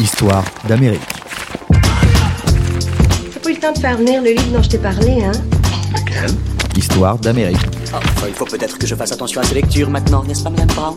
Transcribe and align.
Histoire 0.00 0.44
d'Amérique. 0.66 1.00
T'as 1.68 3.40
pas 3.40 3.50
eu 3.50 3.54
le 3.54 3.60
temps 3.60 3.72
de 3.72 3.78
faire 3.78 3.98
venir 3.98 4.22
le 4.22 4.30
livre 4.30 4.52
dont 4.52 4.62
je 4.62 4.70
t'ai 4.70 4.78
parlé, 4.78 5.22
hein? 5.22 5.32
Lequel? 5.92 6.30
Histoire 6.74 7.18
d'Amérique. 7.18 7.58
Oh, 7.92 7.96
enfin, 7.96 8.26
il 8.28 8.34
faut 8.34 8.46
peut-être 8.46 8.78
que 8.78 8.86
je 8.86 8.94
fasse 8.94 9.12
attention 9.12 9.42
à 9.42 9.44
ces 9.44 9.54
lectures 9.54 9.90
maintenant, 9.90 10.24
n'est-ce 10.24 10.42
pas, 10.42 10.50
Madame 10.50 10.68
Brown? 10.68 10.96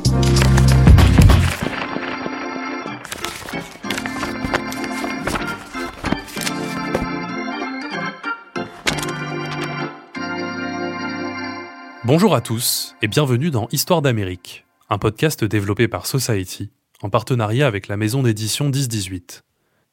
Bonjour 12.06 12.36
à 12.36 12.42
tous 12.42 12.96
et 13.02 13.08
bienvenue 13.08 13.52
dans 13.52 13.68
Histoire 13.72 14.02
d'Amérique, 14.02 14.66
un 14.90 14.98
podcast 14.98 15.44
développé 15.44 15.90
par 15.90 16.06
Society 16.06 16.72
en 17.04 17.10
partenariat 17.10 17.68
avec 17.68 17.90
la 17.90 17.98
maison 17.98 18.24
d'édition 18.24 18.66
1018. 18.70 19.44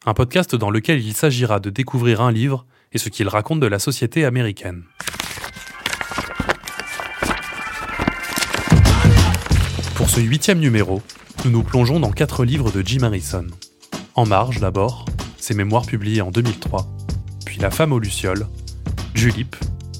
Un 0.06 0.14
podcast 0.14 0.54
dans 0.54 0.70
lequel 0.70 1.04
il 1.04 1.12
s'agira 1.12 1.58
de 1.58 1.68
découvrir 1.68 2.20
un 2.20 2.30
livre 2.30 2.66
et 2.92 2.98
ce 2.98 3.08
qu'il 3.08 3.28
raconte 3.28 3.58
de 3.58 3.66
la 3.66 3.80
société 3.80 4.24
américaine. 4.24 4.84
Pour 9.96 10.08
ce 10.08 10.20
huitième 10.20 10.60
numéro, 10.60 11.02
nous 11.44 11.50
nous 11.50 11.62
plongeons 11.64 11.98
dans 11.98 12.12
quatre 12.12 12.44
livres 12.44 12.70
de 12.70 12.80
Jim 12.86 13.02
Harrison. 13.02 13.46
En 14.14 14.24
marge 14.24 14.60
d'abord, 14.60 15.04
ses 15.36 15.54
mémoires 15.54 15.86
publiées 15.86 16.22
en 16.22 16.30
2003, 16.30 16.86
puis 17.44 17.58
La 17.58 17.70
femme 17.70 17.92
aux 17.92 17.98
lucioles, 17.98 18.46
Julip 19.14 19.56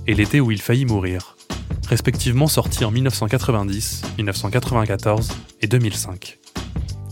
et 0.06 0.15
L'été 0.15 0.40
où 0.40 0.52
il 0.52 0.62
faillit 0.62 0.87
mourir, 0.87 1.37
respectivement 1.88 2.46
sortis 2.46 2.84
en 2.84 2.92
1990, 2.92 4.02
1994 4.16 5.32
et 5.60 5.66
2005. 5.66 6.40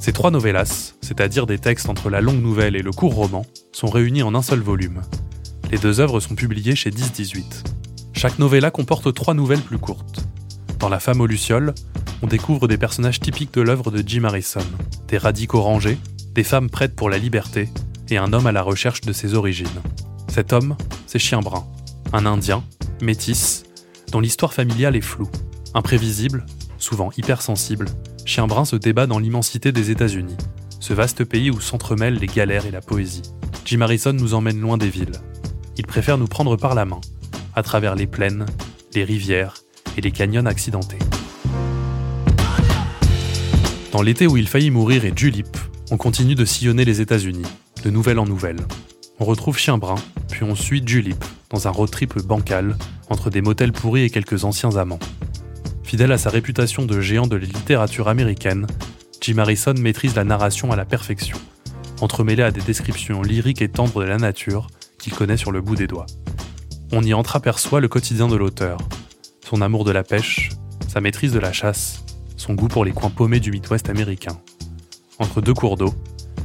Ces 0.00 0.12
trois 0.12 0.30
novellas, 0.30 0.94
c'est-à-dire 1.00 1.46
des 1.46 1.58
textes 1.58 1.88
entre 1.88 2.08
la 2.08 2.20
longue 2.20 2.40
nouvelle 2.40 2.76
et 2.76 2.82
le 2.82 2.92
court 2.92 3.14
roman, 3.14 3.44
sont 3.72 3.88
réunis 3.88 4.22
en 4.22 4.34
un 4.34 4.42
seul 4.42 4.60
volume. 4.60 5.02
Les 5.70 5.78
deux 5.78 6.00
œuvres 6.00 6.20
sont 6.20 6.36
publiées 6.36 6.76
chez 6.76 6.90
1018. 6.90 7.64
Chaque 8.14 8.38
novella 8.38 8.70
comporte 8.70 9.12
trois 9.12 9.34
nouvelles 9.34 9.60
plus 9.60 9.78
courtes. 9.78 10.20
Dans 10.78 10.88
La 10.88 11.00
femme 11.00 11.20
aux 11.20 11.26
lucioles, 11.26 11.74
on 12.22 12.28
découvre 12.28 12.68
des 12.68 12.78
personnages 12.78 13.20
typiques 13.20 13.52
de 13.54 13.60
l'œuvre 13.60 13.90
de 13.90 14.02
Jim 14.06 14.24
Harrison, 14.24 14.64
des 15.08 15.18
radicaux 15.18 15.62
rangés, 15.62 15.98
des 16.32 16.44
femmes 16.44 16.70
prêtes 16.70 16.94
pour 16.94 17.10
la 17.10 17.18
liberté 17.18 17.68
et 18.08 18.16
un 18.16 18.32
homme 18.32 18.46
à 18.46 18.52
la 18.52 18.62
recherche 18.62 19.00
de 19.00 19.12
ses 19.12 19.34
origines. 19.34 19.66
Cet 20.28 20.52
homme, 20.52 20.76
c'est 21.06 21.18
Chien 21.18 21.40
Brun, 21.40 21.66
un 22.12 22.24
Indien, 22.24 22.62
métis, 23.02 23.64
dont 24.12 24.20
l'histoire 24.20 24.54
familiale 24.54 24.96
est 24.96 25.00
floue. 25.00 25.30
Imprévisible, 25.74 26.46
souvent 26.78 27.10
hypersensible, 27.16 27.86
Chien 28.28 28.46
Brun 28.46 28.66
se 28.66 28.76
débat 28.76 29.06
dans 29.06 29.18
l'immensité 29.18 29.72
des 29.72 29.90
États-Unis, 29.90 30.36
ce 30.80 30.92
vaste 30.92 31.24
pays 31.24 31.50
où 31.50 31.62
s'entremêlent 31.62 32.18
les 32.18 32.26
galères 32.26 32.66
et 32.66 32.70
la 32.70 32.82
poésie. 32.82 33.22
Jim 33.64 33.80
Harrison 33.80 34.12
nous 34.12 34.34
emmène 34.34 34.60
loin 34.60 34.76
des 34.76 34.90
villes. 34.90 35.18
Il 35.78 35.86
préfère 35.86 36.18
nous 36.18 36.26
prendre 36.26 36.54
par 36.56 36.74
la 36.74 36.84
main, 36.84 37.00
à 37.56 37.62
travers 37.62 37.94
les 37.94 38.06
plaines, 38.06 38.44
les 38.94 39.02
rivières 39.02 39.54
et 39.96 40.02
les 40.02 40.10
canyons 40.10 40.44
accidentés. 40.44 40.98
Dans 43.92 44.02
l'été 44.02 44.26
où 44.26 44.36
il 44.36 44.46
faillit 44.46 44.70
mourir 44.70 45.06
et 45.06 45.14
Julip, 45.16 45.56
on 45.90 45.96
continue 45.96 46.34
de 46.34 46.44
sillonner 46.44 46.84
les 46.84 47.00
États-Unis, 47.00 47.46
de 47.82 47.88
nouvelle 47.88 48.18
en 48.18 48.26
nouvelle. 48.26 48.60
On 49.20 49.24
retrouve 49.24 49.56
Chien 49.56 49.78
Brun, 49.78 49.94
puis 50.30 50.44
on 50.44 50.54
suit 50.54 50.82
Julip 50.84 51.24
dans 51.48 51.66
un 51.66 51.70
road 51.70 51.90
trip 51.90 52.18
bancal 52.18 52.76
entre 53.08 53.30
des 53.30 53.40
motels 53.40 53.72
pourris 53.72 54.02
et 54.02 54.10
quelques 54.10 54.44
anciens 54.44 54.76
amants. 54.76 55.00
Fidèle 55.88 56.12
à 56.12 56.18
sa 56.18 56.28
réputation 56.28 56.84
de 56.84 57.00
géant 57.00 57.26
de 57.26 57.36
la 57.36 57.46
littérature 57.46 58.08
américaine, 58.08 58.66
Jim 59.22 59.38
Harrison 59.38 59.72
maîtrise 59.72 60.14
la 60.14 60.22
narration 60.22 60.70
à 60.70 60.76
la 60.76 60.84
perfection, 60.84 61.38
entremêlée 62.02 62.42
à 62.42 62.50
des 62.50 62.60
descriptions 62.60 63.22
lyriques 63.22 63.62
et 63.62 63.70
tendres 63.70 64.02
de 64.02 64.06
la 64.06 64.18
nature 64.18 64.66
qu'il 64.98 65.14
connaît 65.14 65.38
sur 65.38 65.50
le 65.50 65.62
bout 65.62 65.76
des 65.76 65.86
doigts. 65.86 66.04
On 66.92 67.02
y 67.02 67.14
entreaperçoit 67.14 67.80
le 67.80 67.88
quotidien 67.88 68.28
de 68.28 68.36
l'auteur, 68.36 68.76
son 69.42 69.62
amour 69.62 69.86
de 69.86 69.90
la 69.90 70.02
pêche, 70.02 70.50
sa 70.88 71.00
maîtrise 71.00 71.32
de 71.32 71.38
la 71.38 71.54
chasse, 71.54 72.04
son 72.36 72.52
goût 72.52 72.68
pour 72.68 72.84
les 72.84 72.92
coins 72.92 73.08
paumés 73.08 73.40
du 73.40 73.50
Midwest 73.50 73.88
américain. 73.88 74.38
Entre 75.18 75.40
deux 75.40 75.54
cours 75.54 75.78
d'eau, 75.78 75.94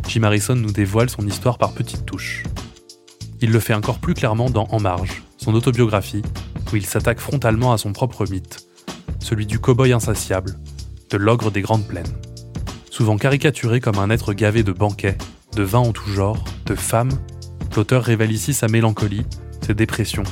Jim 0.08 0.24
Harrison 0.24 0.56
nous 0.56 0.72
dévoile 0.72 1.10
son 1.10 1.28
histoire 1.28 1.58
par 1.58 1.74
petites 1.74 2.06
touches. 2.06 2.44
Il 3.42 3.52
le 3.52 3.60
fait 3.60 3.74
encore 3.74 4.00
plus 4.00 4.14
clairement 4.14 4.50
dans 4.50 4.68
En 4.72 4.80
marge, 4.80 5.22
son 5.36 5.54
autobiographie, 5.54 6.24
où 6.72 6.78
il 6.78 6.86
s'attaque 6.86 7.20
frontalement 7.20 7.74
à 7.74 7.78
son 7.78 7.92
propre 7.92 8.26
mythe, 8.26 8.63
celui 9.24 9.46
du 9.46 9.60
cow-boy 9.60 9.94
insatiable, 9.94 10.60
de 11.10 11.18
l'ogre 11.18 11.50
des 11.50 11.62
grandes 11.62 11.88
plaines. 11.88 12.14
Souvent 12.92 13.18
caricaturé 13.18 13.80
comme 13.80 13.98
un 13.98 14.10
être 14.10 14.34
gavé 14.34 14.64
de 14.64 14.72
banquets, 14.72 15.18
de 15.56 15.64
vins 15.64 15.80
en 15.80 15.94
tout 15.94 16.10
genre, 16.10 16.44
de 16.66 16.76
femmes, 16.76 17.12
l'auteur 17.76 18.04
révèle 18.04 18.32
ici 18.32 18.54
sa 18.54 18.68
mélancolie, 18.68 19.26
ses 19.66 19.74
dépressions, 19.74 20.24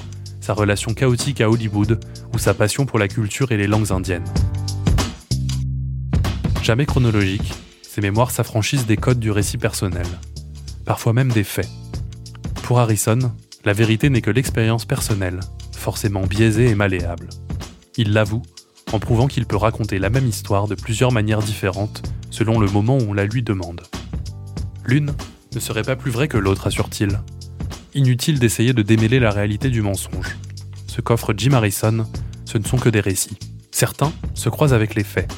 sa 0.41 0.53
relation 0.53 0.93
chaotique 0.93 1.41
à 1.41 1.49
Hollywood 1.49 2.03
ou 2.33 2.37
sa 2.37 2.53
passion 2.53 2.85
pour 2.85 2.99
la 2.99 3.07
culture 3.07 3.51
et 3.51 3.57
les 3.57 3.67
langues 3.67 3.91
indiennes. 3.91 4.25
Jamais 6.61 6.85
chronologique, 6.85 7.53
ses 7.81 8.01
mémoires 8.01 8.31
s'affranchissent 8.31 8.85
des 8.85 8.97
codes 8.97 9.19
du 9.19 9.31
récit 9.31 9.57
personnel, 9.57 10.05
parfois 10.85 11.13
même 11.13 11.31
des 11.31 11.43
faits. 11.43 11.69
Pour 12.63 12.79
Harrison, 12.79 13.19
la 13.65 13.73
vérité 13.73 14.09
n'est 14.09 14.21
que 14.21 14.31
l'expérience 14.31 14.85
personnelle, 14.85 15.39
forcément 15.75 16.25
biaisée 16.25 16.67
et 16.67 16.75
malléable. 16.75 17.29
Il 17.97 18.13
l'avoue, 18.13 18.43
en 18.91 18.99
prouvant 18.99 19.27
qu'il 19.27 19.45
peut 19.45 19.57
raconter 19.57 19.99
la 19.99 20.09
même 20.09 20.27
histoire 20.27 20.67
de 20.67 20.75
plusieurs 20.75 21.11
manières 21.11 21.41
différentes 21.41 22.03
selon 22.29 22.59
le 22.59 22.67
moment 22.67 22.97
où 22.97 23.09
on 23.09 23.13
la 23.13 23.25
lui 23.25 23.43
demande. 23.43 23.81
L'une 24.85 25.13
ne 25.53 25.59
serait 25.59 25.83
pas 25.83 25.95
plus 25.95 26.11
vraie 26.11 26.27
que 26.27 26.37
l'autre, 26.37 26.67
assure-t-il. 26.67 27.19
Inutile 27.93 28.39
d'essayer 28.39 28.73
de 28.73 28.81
démêler 28.81 29.19
la 29.19 29.31
réalité 29.31 29.69
du 29.69 29.81
mensonge. 29.81 30.37
Ce 30.87 31.01
qu'offre 31.01 31.33
Jim 31.35 31.53
Harrison, 31.53 32.05
ce 32.45 32.57
ne 32.57 32.63
sont 32.63 32.77
que 32.77 32.89
des 32.89 32.99
récits. 32.99 33.37
Certains 33.71 34.13
se 34.33 34.49
croisent 34.49 34.73
avec 34.73 34.95
les 34.95 35.03
faits. 35.03 35.31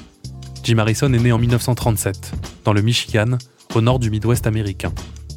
Jim 0.64 0.78
Harrison 0.78 1.12
est 1.14 1.20
né 1.20 1.32
en 1.32 1.40
1937, 1.40 2.34
dans 2.64 2.74
le 2.74 2.82
Michigan, 2.82 3.38
au 3.76 3.82
nord 3.82 4.00
du 4.00 4.10
Midwest 4.10 4.48
américain. 4.48 4.94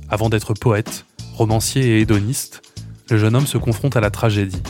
Avant 0.08 0.28
d'être 0.28 0.54
poète, 0.54 1.04
romancier 1.34 1.82
et 1.84 2.00
hédoniste, 2.00 2.62
le 3.10 3.18
jeune 3.18 3.34
homme 3.34 3.46
se 3.46 3.58
confronte 3.58 3.96
à 3.96 4.00
la 4.00 4.10
tragédie, 4.10 4.62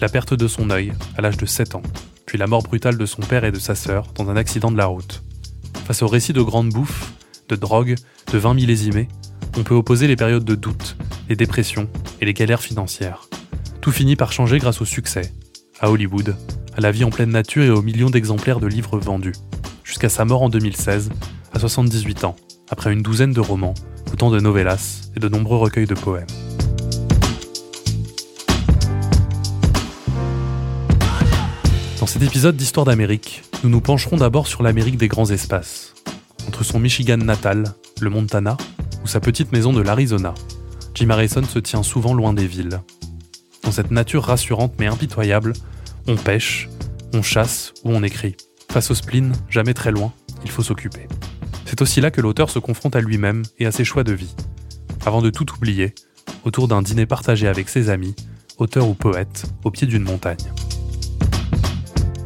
la 0.00 0.08
perte 0.08 0.34
de 0.34 0.48
son 0.48 0.70
œil 0.70 0.92
à 1.16 1.22
l'âge 1.22 1.36
de 1.36 1.46
7 1.46 1.74
ans, 1.74 1.82
puis 2.26 2.38
la 2.38 2.46
mort 2.46 2.62
brutale 2.62 2.98
de 2.98 3.06
son 3.06 3.22
père 3.22 3.44
et 3.44 3.52
de 3.52 3.58
sa 3.58 3.74
sœur 3.74 4.06
dans 4.14 4.30
un 4.30 4.36
accident 4.36 4.70
de 4.70 4.76
la 4.76 4.86
route. 4.86 5.22
Face 5.86 6.02
au 6.02 6.08
récit 6.08 6.32
de 6.32 6.42
grande 6.42 6.70
bouffe, 6.70 7.12
de 7.48 7.56
drogue, 7.56 7.96
de 8.32 8.38
vin 8.38 8.54
millésimés, 8.54 9.08
on 9.56 9.62
peut 9.62 9.74
opposer 9.74 10.06
les 10.06 10.16
périodes 10.16 10.44
de 10.44 10.54
doute, 10.54 10.96
les 11.28 11.36
dépressions 11.36 11.88
et 12.20 12.24
les 12.24 12.34
galères 12.34 12.62
financières. 12.62 13.28
Tout 13.80 13.92
finit 13.92 14.16
par 14.16 14.32
changer 14.32 14.58
grâce 14.58 14.80
au 14.80 14.84
succès, 14.84 15.32
à 15.80 15.90
Hollywood, 15.90 16.36
à 16.76 16.80
la 16.80 16.90
vie 16.90 17.04
en 17.04 17.10
pleine 17.10 17.30
nature 17.30 17.64
et 17.64 17.70
aux 17.70 17.82
millions 17.82 18.10
d'exemplaires 18.10 18.60
de 18.60 18.66
livres 18.66 18.98
vendus, 18.98 19.34
jusqu'à 19.84 20.08
sa 20.08 20.24
mort 20.24 20.42
en 20.42 20.48
2016, 20.48 21.10
à 21.52 21.58
78 21.58 22.24
ans, 22.24 22.36
après 22.70 22.92
une 22.92 23.02
douzaine 23.02 23.32
de 23.32 23.40
romans, 23.40 23.74
autant 24.12 24.30
de 24.30 24.40
novellas 24.40 25.10
et 25.16 25.20
de 25.20 25.28
nombreux 25.28 25.58
recueils 25.58 25.86
de 25.86 25.94
poèmes. 25.94 26.26
Dans 32.04 32.08
cet 32.08 32.20
épisode 32.20 32.54
d'Histoire 32.54 32.84
d'Amérique, 32.84 33.44
nous 33.62 33.70
nous 33.70 33.80
pencherons 33.80 34.18
d'abord 34.18 34.46
sur 34.46 34.62
l'Amérique 34.62 34.98
des 34.98 35.08
grands 35.08 35.30
espaces. 35.30 35.94
Entre 36.46 36.62
son 36.62 36.78
Michigan 36.78 37.16
natal, 37.16 37.64
le 37.98 38.10
Montana, 38.10 38.58
ou 39.02 39.06
sa 39.06 39.20
petite 39.20 39.52
maison 39.52 39.72
de 39.72 39.80
l'Arizona, 39.80 40.34
Jim 40.94 41.08
Harrison 41.08 41.42
se 41.44 41.58
tient 41.58 41.82
souvent 41.82 42.12
loin 42.12 42.34
des 42.34 42.46
villes. 42.46 42.82
Dans 43.62 43.72
cette 43.72 43.90
nature 43.90 44.24
rassurante 44.24 44.74
mais 44.78 44.86
impitoyable, 44.86 45.54
on 46.06 46.16
pêche, 46.16 46.68
on 47.14 47.22
chasse 47.22 47.72
ou 47.84 47.92
on 47.92 48.02
écrit. 48.02 48.36
Face 48.70 48.90
au 48.90 48.94
spleen, 48.94 49.32
jamais 49.48 49.72
très 49.72 49.90
loin, 49.90 50.12
il 50.44 50.50
faut 50.50 50.62
s'occuper. 50.62 51.08
C'est 51.64 51.80
aussi 51.80 52.02
là 52.02 52.10
que 52.10 52.20
l'auteur 52.20 52.50
se 52.50 52.58
confronte 52.58 52.96
à 52.96 53.00
lui-même 53.00 53.44
et 53.58 53.64
à 53.64 53.72
ses 53.72 53.86
choix 53.86 54.04
de 54.04 54.12
vie. 54.12 54.34
Avant 55.06 55.22
de 55.22 55.30
tout 55.30 55.50
oublier, 55.54 55.94
autour 56.44 56.68
d'un 56.68 56.82
dîner 56.82 57.06
partagé 57.06 57.48
avec 57.48 57.70
ses 57.70 57.88
amis, 57.88 58.14
auteur 58.58 58.90
ou 58.90 58.92
poète, 58.92 59.46
au 59.64 59.70
pied 59.70 59.86
d'une 59.86 60.04
montagne. 60.04 60.36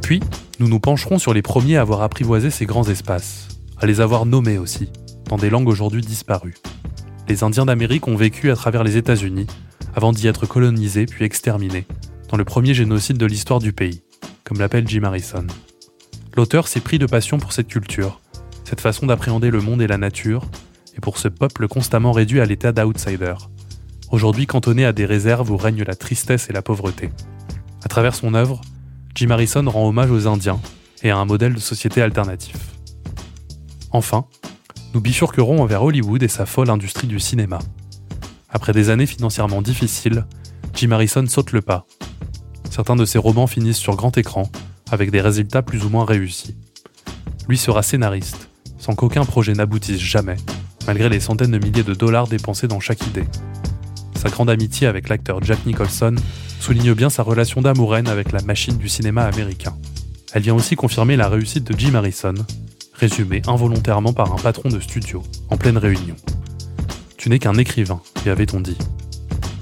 Puis, 0.08 0.20
nous 0.58 0.68
nous 0.68 0.80
pencherons 0.80 1.18
sur 1.18 1.34
les 1.34 1.42
premiers 1.42 1.76
à 1.76 1.82
avoir 1.82 2.00
apprivoisé 2.00 2.48
ces 2.48 2.64
grands 2.64 2.88
espaces, 2.88 3.46
à 3.76 3.84
les 3.84 4.00
avoir 4.00 4.24
nommés 4.24 4.56
aussi, 4.56 4.90
dans 5.26 5.36
des 5.36 5.50
langues 5.50 5.68
aujourd'hui 5.68 6.00
disparues. 6.00 6.54
Les 7.28 7.44
Indiens 7.44 7.66
d'Amérique 7.66 8.08
ont 8.08 8.16
vécu 8.16 8.50
à 8.50 8.56
travers 8.56 8.84
les 8.84 8.96
États-Unis, 8.96 9.46
avant 9.94 10.12
d'y 10.12 10.26
être 10.26 10.46
colonisés 10.46 11.04
puis 11.04 11.26
exterminés, 11.26 11.84
dans 12.30 12.38
le 12.38 12.46
premier 12.46 12.72
génocide 12.72 13.18
de 13.18 13.26
l'histoire 13.26 13.58
du 13.58 13.74
pays, 13.74 14.00
comme 14.44 14.58
l'appelle 14.60 14.88
Jim 14.88 15.02
Harrison. 15.02 15.46
L'auteur 16.34 16.68
s'est 16.68 16.80
pris 16.80 16.98
de 16.98 17.04
passion 17.04 17.36
pour 17.36 17.52
cette 17.52 17.68
culture, 17.68 18.18
cette 18.64 18.80
façon 18.80 19.04
d'appréhender 19.04 19.50
le 19.50 19.60
monde 19.60 19.82
et 19.82 19.86
la 19.86 19.98
nature, 19.98 20.46
et 20.96 21.00
pour 21.00 21.18
ce 21.18 21.28
peuple 21.28 21.68
constamment 21.68 22.12
réduit 22.12 22.40
à 22.40 22.46
l'état 22.46 22.72
d'outsider, 22.72 23.34
aujourd'hui 24.10 24.46
cantonné 24.46 24.86
à 24.86 24.94
des 24.94 25.04
réserves 25.04 25.50
où 25.50 25.58
règne 25.58 25.82
la 25.82 25.96
tristesse 25.96 26.48
et 26.48 26.54
la 26.54 26.62
pauvreté. 26.62 27.10
À 27.84 27.88
travers 27.88 28.14
son 28.14 28.32
œuvre, 28.32 28.62
Jim 29.18 29.30
Harrison 29.30 29.68
rend 29.68 29.88
hommage 29.88 30.12
aux 30.12 30.28
Indiens 30.28 30.60
et 31.02 31.10
à 31.10 31.16
un 31.16 31.24
modèle 31.24 31.52
de 31.52 31.58
société 31.58 32.00
alternatif. 32.00 32.54
Enfin, 33.90 34.26
nous 34.94 35.00
bifurquerons 35.00 35.64
vers 35.64 35.82
Hollywood 35.82 36.22
et 36.22 36.28
sa 36.28 36.46
folle 36.46 36.70
industrie 36.70 37.08
du 37.08 37.18
cinéma. 37.18 37.58
Après 38.48 38.72
des 38.72 38.90
années 38.90 39.06
financièrement 39.06 39.60
difficiles, 39.60 40.24
Jim 40.72 40.92
Harrison 40.92 41.26
saute 41.26 41.50
le 41.50 41.62
pas. 41.62 41.84
Certains 42.70 42.94
de 42.94 43.04
ses 43.04 43.18
romans 43.18 43.48
finissent 43.48 43.78
sur 43.78 43.96
grand 43.96 44.16
écran, 44.16 44.44
avec 44.88 45.10
des 45.10 45.20
résultats 45.20 45.62
plus 45.62 45.84
ou 45.84 45.88
moins 45.88 46.04
réussis. 46.04 46.56
Lui 47.48 47.58
sera 47.58 47.82
scénariste, 47.82 48.48
sans 48.78 48.94
qu'aucun 48.94 49.24
projet 49.24 49.52
n'aboutisse 49.52 49.98
jamais, 49.98 50.36
malgré 50.86 51.08
les 51.08 51.18
centaines 51.18 51.50
de 51.50 51.58
milliers 51.58 51.82
de 51.82 51.94
dollars 51.94 52.28
dépensés 52.28 52.68
dans 52.68 52.78
chaque 52.78 53.04
idée. 53.04 53.26
Sa 54.14 54.28
grande 54.28 54.48
amitié 54.48 54.86
avec 54.86 55.08
l'acteur 55.08 55.42
Jack 55.42 55.66
Nicholson 55.66 56.14
souligne 56.60 56.94
bien 56.94 57.10
sa 57.10 57.22
relation 57.22 57.60
d'amouraine 57.60 58.08
avec 58.08 58.32
la 58.32 58.42
machine 58.42 58.76
du 58.76 58.88
cinéma 58.88 59.24
américain. 59.24 59.76
Elle 60.32 60.42
vient 60.42 60.54
aussi 60.54 60.76
confirmer 60.76 61.16
la 61.16 61.28
réussite 61.28 61.64
de 61.64 61.78
Jim 61.78 61.94
Harrison, 61.94 62.34
résumée 62.92 63.42
involontairement 63.46 64.12
par 64.12 64.32
un 64.32 64.36
patron 64.36 64.68
de 64.68 64.80
studio, 64.80 65.22
en 65.50 65.56
pleine 65.56 65.78
réunion. 65.78 66.16
Tu 67.16 67.30
n'es 67.30 67.38
qu'un 67.38 67.54
écrivain, 67.54 68.00
lui 68.22 68.30
avait-on 68.30 68.60
dit. 68.60 68.76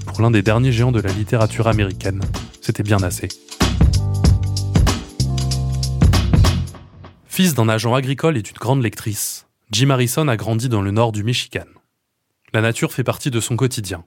Pour 0.05 0.21
l'un 0.21 0.31
des 0.31 0.41
derniers 0.41 0.71
géants 0.71 0.91
de 0.91 0.99
la 0.99 1.11
littérature 1.11 1.67
américaine, 1.67 2.21
c'était 2.61 2.83
bien 2.83 3.01
assez. 3.03 3.29
Fils 7.27 7.53
d'un 7.53 7.69
agent 7.69 7.93
agricole 7.93 8.37
et 8.37 8.41
d'une 8.41 8.57
grande 8.57 8.81
lectrice, 8.81 9.45
Jim 9.71 9.91
Harrison 9.91 10.27
a 10.27 10.37
grandi 10.37 10.69
dans 10.69 10.81
le 10.81 10.91
nord 10.91 11.11
du 11.11 11.23
Michigan. 11.23 11.65
La 12.53 12.61
nature 12.61 12.91
fait 12.91 13.03
partie 13.03 13.31
de 13.31 13.39
son 13.39 13.55
quotidien. 13.55 14.05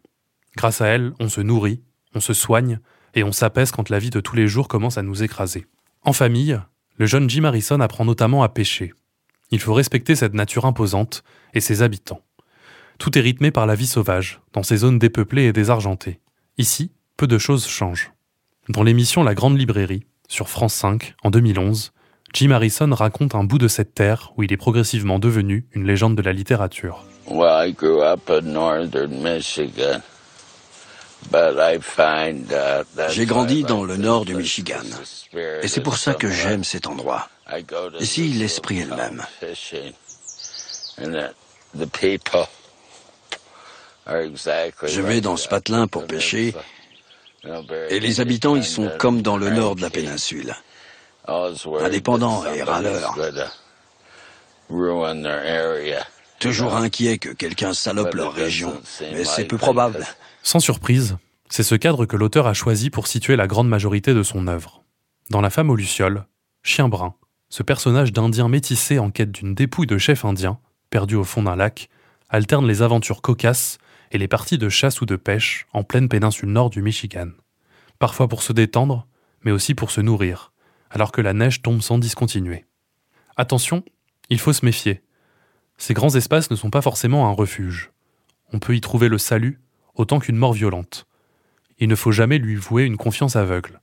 Grâce 0.56 0.80
à 0.80 0.86
elle, 0.86 1.12
on 1.20 1.28
se 1.28 1.40
nourrit, 1.40 1.82
on 2.14 2.20
se 2.20 2.32
soigne 2.32 2.80
et 3.14 3.24
on 3.24 3.32
s'apaise 3.32 3.70
quand 3.70 3.88
la 3.88 3.98
vie 3.98 4.10
de 4.10 4.20
tous 4.20 4.36
les 4.36 4.46
jours 4.46 4.68
commence 4.68 4.98
à 4.98 5.02
nous 5.02 5.22
écraser. 5.22 5.66
En 6.02 6.12
famille, 6.12 6.58
le 6.96 7.06
jeune 7.06 7.28
Jim 7.28 7.44
Harrison 7.44 7.80
apprend 7.80 8.04
notamment 8.04 8.42
à 8.42 8.48
pêcher. 8.48 8.92
Il 9.50 9.60
faut 9.60 9.74
respecter 9.74 10.14
cette 10.14 10.34
nature 10.34 10.64
imposante 10.64 11.24
et 11.54 11.60
ses 11.60 11.82
habitants. 11.82 12.22
Tout 12.98 13.16
est 13.16 13.22
rythmé 13.22 13.50
par 13.50 13.66
la 13.66 13.74
vie 13.74 13.86
sauvage, 13.86 14.40
dans 14.52 14.62
ces 14.62 14.78
zones 14.78 14.98
dépeuplées 14.98 15.46
et 15.46 15.52
désargentées. 15.52 16.20
Ici, 16.58 16.90
peu 17.16 17.26
de 17.26 17.38
choses 17.38 17.66
changent. 17.66 18.12
Dans 18.68 18.82
l'émission 18.82 19.22
La 19.22 19.34
Grande 19.34 19.58
Librairie, 19.58 20.04
sur 20.28 20.48
France 20.48 20.74
5, 20.74 21.14
en 21.24 21.30
2011, 21.30 21.92
Jim 22.32 22.50
Harrison 22.52 22.90
raconte 22.92 23.34
un 23.34 23.42
bout 23.42 23.58
de 23.58 23.66
cette 23.66 23.94
terre 23.94 24.32
où 24.36 24.42
il 24.42 24.52
est 24.52 24.56
progressivement 24.56 25.18
devenu 25.18 25.66
une 25.72 25.84
légende 25.84 26.16
de 26.16 26.22
la 26.22 26.32
littérature. 26.32 27.04
J'ai 33.10 33.26
grandi 33.26 33.62
dans 33.64 33.84
le 33.84 33.96
nord 33.96 34.24
du 34.24 34.34
Michigan. 34.34 34.82
Et 35.62 35.68
c'est 35.68 35.80
pour 35.80 35.96
ça 35.96 36.14
que 36.14 36.30
j'aime 36.30 36.64
cet 36.64 36.86
endroit. 36.86 37.28
Ici, 37.98 38.28
l'esprit 38.28 38.80
est 38.80 38.86
le 38.86 38.96
même. 38.96 39.24
Je 44.82 45.00
vais 45.00 45.20
dans 45.20 45.36
ce 45.36 45.48
patelin 45.48 45.86
pour 45.86 46.06
pêcher. 46.06 46.54
Et 47.88 48.00
les 48.00 48.20
habitants, 48.20 48.56
ils 48.56 48.64
sont 48.64 48.90
comme 48.98 49.22
dans 49.22 49.36
le 49.36 49.50
nord 49.50 49.76
de 49.76 49.82
la 49.82 49.90
péninsule. 49.90 50.54
Indépendants 51.26 52.44
et 52.52 52.62
râleurs. 52.62 53.16
Toujours 56.38 56.74
inquiets 56.76 57.18
que 57.18 57.28
quelqu'un 57.30 57.74
salope 57.74 58.14
leur 58.14 58.32
région. 58.32 58.80
Mais 59.12 59.24
c'est 59.24 59.44
peu 59.44 59.58
probable. 59.58 60.06
Sans 60.42 60.60
surprise, 60.60 61.18
c'est 61.48 61.62
ce 61.62 61.74
cadre 61.74 62.06
que 62.06 62.16
l'auteur 62.16 62.46
a 62.46 62.54
choisi 62.54 62.90
pour 62.90 63.06
situer 63.06 63.36
la 63.36 63.46
grande 63.46 63.68
majorité 63.68 64.14
de 64.14 64.22
son 64.22 64.46
œuvre. 64.46 64.84
Dans 65.28 65.40
La 65.40 65.50
femme 65.50 65.70
aux 65.70 65.76
lucioles, 65.76 66.26
Chien 66.62 66.88
brun, 66.88 67.14
ce 67.48 67.62
personnage 67.62 68.12
d'Indien 68.12 68.48
métissé 68.48 68.98
en 68.98 69.10
quête 69.10 69.32
d'une 69.32 69.54
dépouille 69.54 69.86
de 69.86 69.98
chef 69.98 70.24
indien, 70.24 70.58
perdu 70.88 71.16
au 71.16 71.24
fond 71.24 71.42
d'un 71.42 71.56
lac, 71.56 71.88
alterne 72.28 72.66
les 72.66 72.82
aventures 72.82 73.22
cocasses 73.22 73.78
et 74.12 74.18
les 74.18 74.28
parties 74.28 74.58
de 74.58 74.68
chasse 74.68 75.00
ou 75.00 75.06
de 75.06 75.16
pêche 75.16 75.66
en 75.72 75.82
pleine 75.82 76.08
péninsule 76.08 76.50
nord 76.50 76.70
du 76.70 76.82
Michigan. 76.82 77.28
Parfois 77.98 78.28
pour 78.28 78.42
se 78.42 78.52
détendre, 78.52 79.06
mais 79.42 79.52
aussi 79.52 79.74
pour 79.74 79.90
se 79.90 80.00
nourrir, 80.00 80.52
alors 80.90 81.12
que 81.12 81.20
la 81.20 81.32
neige 81.32 81.62
tombe 81.62 81.82
sans 81.82 81.98
discontinuer. 81.98 82.66
Attention, 83.36 83.84
il 84.30 84.38
faut 84.38 84.52
se 84.52 84.64
méfier. 84.64 85.02
Ces 85.76 85.94
grands 85.94 86.14
espaces 86.14 86.50
ne 86.50 86.56
sont 86.56 86.70
pas 86.70 86.82
forcément 86.82 87.28
un 87.28 87.32
refuge. 87.32 87.90
On 88.52 88.58
peut 88.58 88.74
y 88.74 88.80
trouver 88.80 89.08
le 89.08 89.18
salut 89.18 89.60
autant 90.00 90.18
qu'une 90.18 90.36
mort 90.36 90.52
violente. 90.52 91.06
Il 91.78 91.88
ne 91.88 91.94
faut 91.94 92.12
jamais 92.12 92.38
lui 92.38 92.56
vouer 92.56 92.84
une 92.84 92.96
confiance 92.96 93.36
aveugle. 93.36 93.80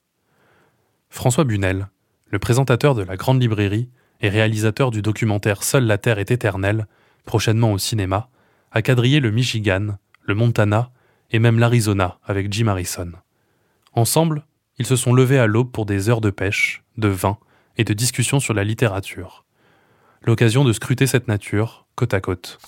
François 1.10 1.46
Bunel, 1.46 1.88
le 2.30 2.40
présentateur 2.40 2.96
de 2.96 3.04
la 3.04 3.16
Grande 3.16 3.42
Librairie 3.42 3.90
et 4.22 4.30
réalisateur 4.30 4.92
du 4.92 5.02
documentaire 5.02 5.64
Seule 5.64 5.86
la 5.86 5.98
Terre 5.98 6.20
est 6.20 6.32
éternelle, 6.32 6.88
prochainement 7.26 7.72
au 7.72 7.78
cinéma, 7.78 8.30
a 8.72 8.82
quadrillé 8.82 9.20
le 9.20 9.32
Michigan, 9.32 9.98
le 10.24 10.36
Montana 10.36 10.92
et 11.32 11.40
même 11.40 11.60
l'Arizona 11.60 12.20
avec 12.26 12.52
Jim 12.52 12.68
Harrison. 12.68 13.12
Ensemble, 13.94 14.46
ils 14.80 14.86
se 14.86 14.96
sont 14.96 15.14
levés 15.14 15.40
à 15.40 15.48
l'aube 15.48 15.72
pour 15.72 15.86
des 15.86 16.10
heures 16.10 16.22
de 16.22 16.30
pêche, 16.30 16.84
de 16.98 17.08
vin 17.08 17.38
et 17.78 17.84
de 17.84 17.94
discussions 17.94 18.40
sur 18.40 18.54
la 18.54 18.64
littérature. 18.64 19.46
L'occasion 20.22 20.64
de 20.64 20.74
scruter 20.74 21.08
cette 21.08 21.28
nature 21.28 21.88
côte 21.96 22.14
à 22.14 22.22
côte. 22.22 22.60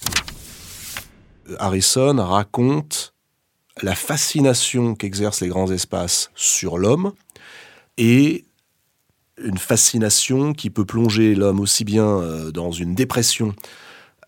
Harrison 1.58 2.16
raconte 2.18 3.14
la 3.82 3.96
fascination 3.96 4.96
qu'exercent 4.96 5.42
les 5.42 5.48
grands 5.48 5.72
espaces 5.72 6.32
sur 6.36 6.78
l'homme 6.78 7.14
et 7.98 8.46
une 9.44 9.58
fascination 9.58 10.54
qui 10.54 10.70
peut 10.70 10.86
plonger 10.86 11.36
l'homme 11.36 11.60
aussi 11.60 11.86
bien 11.86 12.06
euh, 12.06 12.52
dans 12.52 12.72
une 12.72 12.96
dépression 12.96 13.56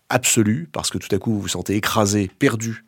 absolue, 0.08 0.68
parce 0.72 0.90
que 0.90 0.98
tout 0.98 1.14
à 1.14 1.18
coup 1.18 1.32
vous 1.32 1.40
vous 1.40 1.48
sentez 1.48 1.76
écrasé, 1.76 2.30
perdu 2.38 2.84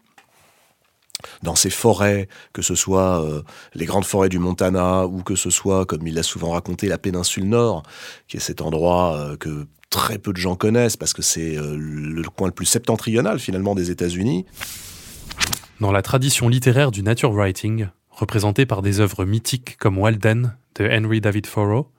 dans 1.42 1.54
ces 1.54 1.70
forêts, 1.70 2.28
que 2.52 2.60
ce 2.60 2.74
soit 2.74 3.24
euh, 3.24 3.42
les 3.74 3.86
grandes 3.86 4.04
forêts 4.04 4.28
du 4.28 4.38
Montana 4.38 5.06
ou 5.06 5.22
que 5.22 5.36
ce 5.36 5.48
soit, 5.48 5.86
comme 5.86 6.06
il 6.06 6.14
l'a 6.14 6.22
souvent 6.22 6.50
raconté, 6.50 6.86
la 6.86 6.98
péninsule 6.98 7.48
Nord, 7.48 7.82
qui 8.28 8.36
est 8.36 8.40
cet 8.40 8.60
endroit 8.60 9.16
euh, 9.16 9.36
que 9.36 9.66
très 9.90 10.18
peu 10.18 10.32
de 10.32 10.38
gens 10.38 10.56
connaissent 10.56 10.96
parce 10.96 11.12
que 11.12 11.22
c'est 11.22 11.56
le 11.56 12.22
coin 12.24 12.48
le 12.48 12.52
plus 12.52 12.66
septentrional 12.66 13.38
finalement 13.38 13.76
des 13.76 13.92
États-Unis. 13.92 14.44
Dans 15.84 15.92
la 15.92 16.00
tradition 16.00 16.48
littéraire 16.48 16.90
du 16.90 17.02
nature 17.02 17.30
writing, 17.34 17.88
représentée 18.08 18.64
par 18.64 18.80
des 18.80 19.00
œuvres 19.00 19.26
mythiques 19.26 19.76
comme 19.76 19.98
Walden 19.98 20.56
de 20.76 20.88
Henry 20.88 21.20
David 21.20 21.46
Thoreau, 21.46 21.90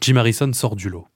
Jim 0.00 0.14
Harrison 0.14 0.52
sort 0.52 0.76
du 0.76 0.88
lot, 0.88 1.08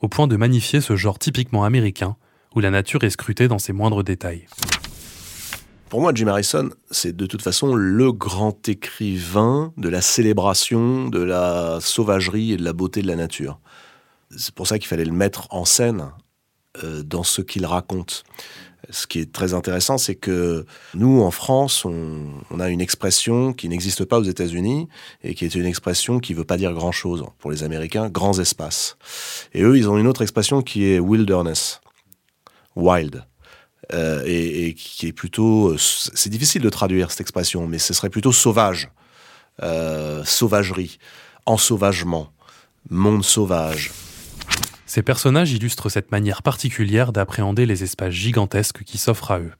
au 0.00 0.08
point 0.08 0.26
de 0.26 0.34
magnifier 0.34 0.80
ce 0.80 0.96
genre 0.96 1.20
typiquement 1.20 1.62
américain 1.62 2.16
où 2.56 2.58
la 2.58 2.72
nature 2.72 3.04
est 3.04 3.10
scrutée 3.10 3.46
dans 3.46 3.60
ses 3.60 3.72
moindres 3.72 4.02
détails. 4.02 4.48
Pour 5.88 6.00
moi, 6.00 6.10
Jim 6.12 6.26
Harrison, 6.26 6.70
c'est 6.90 7.14
de 7.14 7.26
toute 7.26 7.42
façon 7.42 7.76
le 7.76 8.10
grand 8.10 8.68
écrivain 8.68 9.72
de 9.76 9.88
la 9.88 10.00
célébration 10.00 11.06
de 11.06 11.22
la 11.22 11.78
sauvagerie 11.80 12.54
et 12.54 12.56
de 12.56 12.64
la 12.64 12.72
beauté 12.72 13.00
de 13.00 13.06
la 13.06 13.14
nature. 13.14 13.60
C'est 14.36 14.56
pour 14.56 14.66
ça 14.66 14.80
qu'il 14.80 14.88
fallait 14.88 15.04
le 15.04 15.12
mettre 15.12 15.46
en 15.50 15.64
scène 15.64 16.10
euh, 16.82 17.04
dans 17.04 17.22
ce 17.22 17.42
qu'il 17.42 17.64
raconte. 17.64 18.24
Ce 18.88 19.06
qui 19.06 19.20
est 19.20 19.32
très 19.32 19.52
intéressant, 19.52 19.98
c'est 19.98 20.14
que 20.14 20.64
nous, 20.94 21.22
en 21.22 21.30
France, 21.30 21.84
on, 21.84 22.60
a 22.60 22.68
une 22.68 22.80
expression 22.80 23.52
qui 23.52 23.68
n'existe 23.68 24.04
pas 24.04 24.18
aux 24.18 24.24
États-Unis 24.24 24.88
et 25.22 25.34
qui 25.34 25.44
est 25.44 25.54
une 25.54 25.66
expression 25.66 26.18
qui 26.18 26.32
ne 26.32 26.38
veut 26.38 26.44
pas 26.44 26.56
dire 26.56 26.72
grand-chose 26.72 27.24
pour 27.38 27.50
les 27.50 27.62
Américains, 27.62 28.08
grands 28.08 28.38
espaces. 28.38 28.96
Et 29.52 29.62
eux, 29.62 29.76
ils 29.76 29.88
ont 29.88 29.98
une 29.98 30.06
autre 30.06 30.22
expression 30.22 30.62
qui 30.62 30.86
est 30.86 30.98
wilderness, 30.98 31.80
wild. 32.74 33.24
Euh, 33.92 34.22
et, 34.24 34.74
qui 34.74 35.08
est 35.08 35.12
plutôt... 35.12 35.76
C'est 35.76 36.30
difficile 36.30 36.62
de 36.62 36.70
traduire 36.70 37.10
cette 37.10 37.22
expression, 37.22 37.66
mais 37.66 37.78
ce 37.78 37.92
serait 37.92 38.10
plutôt 38.10 38.32
sauvage, 38.32 38.90
euh, 39.62 40.22
sauvagerie, 40.24 40.98
ensauvagement, 41.44 42.32
monde 42.88 43.24
sauvage. 43.24 43.90
Ces 44.90 45.02
personnages 45.02 45.52
illustrent 45.52 45.88
cette 45.88 46.10
manière 46.10 46.42
particulière 46.42 47.12
d'appréhender 47.12 47.64
les 47.64 47.84
espaces 47.84 48.12
gigantesques 48.12 48.82
qui 48.82 48.98
s'offrent 48.98 49.30
à 49.30 49.38
eux. 49.38 49.52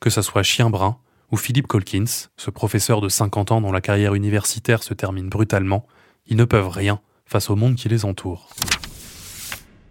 Que 0.00 0.10
ce 0.10 0.20
soit 0.20 0.42
Chien 0.42 0.68
Brun 0.68 0.96
ou 1.30 1.36
Philippe 1.36 1.68
Colkins, 1.68 2.26
ce 2.36 2.50
professeur 2.50 3.00
de 3.00 3.08
50 3.08 3.52
ans 3.52 3.60
dont 3.60 3.70
la 3.70 3.80
carrière 3.80 4.14
universitaire 4.14 4.82
se 4.82 4.92
termine 4.92 5.28
brutalement, 5.28 5.86
ils 6.26 6.36
ne 6.36 6.44
peuvent 6.44 6.70
rien 6.70 6.98
face 7.24 7.50
au 7.50 7.54
monde 7.54 7.76
qui 7.76 7.88
les 7.88 8.04
entoure. 8.04 8.48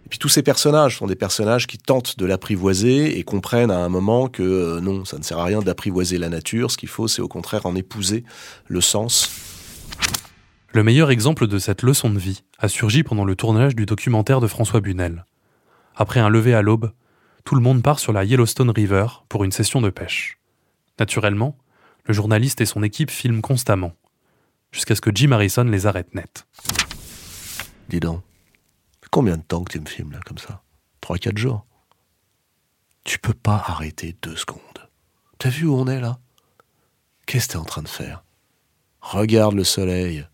Et 0.04 0.10
puis 0.10 0.18
tous 0.18 0.28
ces 0.28 0.42
personnages 0.42 0.98
sont 0.98 1.06
des 1.06 1.16
personnages 1.16 1.66
qui 1.66 1.78
tentent 1.78 2.18
de 2.18 2.26
l'apprivoiser 2.26 3.18
et 3.18 3.22
comprennent 3.22 3.70
à 3.70 3.78
un 3.78 3.88
moment 3.88 4.28
que 4.28 4.42
euh, 4.42 4.80
non, 4.82 5.06
ça 5.06 5.16
ne 5.16 5.22
sert 5.22 5.38
à 5.38 5.44
rien 5.44 5.60
d'apprivoiser 5.60 6.18
la 6.18 6.28
nature, 6.28 6.70
ce 6.70 6.76
qu'il 6.76 6.90
faut 6.90 7.08
c'est 7.08 7.22
au 7.22 7.28
contraire 7.28 7.64
en 7.64 7.74
épouser 7.74 8.22
le 8.68 8.82
sens. 8.82 9.53
Le 10.74 10.82
meilleur 10.82 11.12
exemple 11.12 11.46
de 11.46 11.60
cette 11.60 11.82
leçon 11.82 12.10
de 12.10 12.18
vie 12.18 12.42
a 12.58 12.68
surgi 12.68 13.04
pendant 13.04 13.24
le 13.24 13.36
tournage 13.36 13.76
du 13.76 13.86
documentaire 13.86 14.40
de 14.40 14.48
François 14.48 14.80
Bunel. 14.80 15.24
Après 15.94 16.18
un 16.18 16.28
lever 16.28 16.52
à 16.52 16.62
l'aube, 16.62 16.92
tout 17.44 17.54
le 17.54 17.60
monde 17.60 17.80
part 17.80 18.00
sur 18.00 18.12
la 18.12 18.24
Yellowstone 18.24 18.70
River 18.70 19.06
pour 19.28 19.44
une 19.44 19.52
session 19.52 19.80
de 19.80 19.90
pêche. 19.90 20.40
Naturellement, 20.98 21.56
le 22.06 22.12
journaliste 22.12 22.60
et 22.60 22.66
son 22.66 22.82
équipe 22.82 23.12
filment 23.12 23.40
constamment, 23.40 23.92
jusqu'à 24.72 24.96
ce 24.96 25.00
que 25.00 25.12
Jim 25.14 25.30
Harrison 25.30 25.62
les 25.62 25.86
arrête 25.86 26.12
net. 26.12 26.44
Dis 27.88 28.00
donc, 28.00 28.24
combien 29.12 29.36
de 29.36 29.42
temps 29.42 29.62
que 29.62 29.70
tu 29.70 29.78
me 29.78 29.86
filmes 29.86 30.10
là 30.10 30.20
comme 30.26 30.38
ça? 30.38 30.64
Trois, 31.00 31.18
quatre 31.18 31.38
jours? 31.38 31.64
Tu 33.04 33.20
peux 33.20 33.32
pas 33.32 33.62
arrêter 33.64 34.16
deux 34.22 34.34
secondes. 34.34 34.90
T'as 35.38 35.50
vu 35.50 35.66
où 35.66 35.76
on 35.76 35.86
est 35.86 36.00
là? 36.00 36.18
Qu'est-ce 37.26 37.46
que 37.46 37.52
t'es 37.52 37.58
en 37.58 37.64
train 37.64 37.82
de 37.82 37.88
faire? 37.88 38.24
Regarde 39.00 39.54
le 39.54 39.62
soleil. 39.62 40.26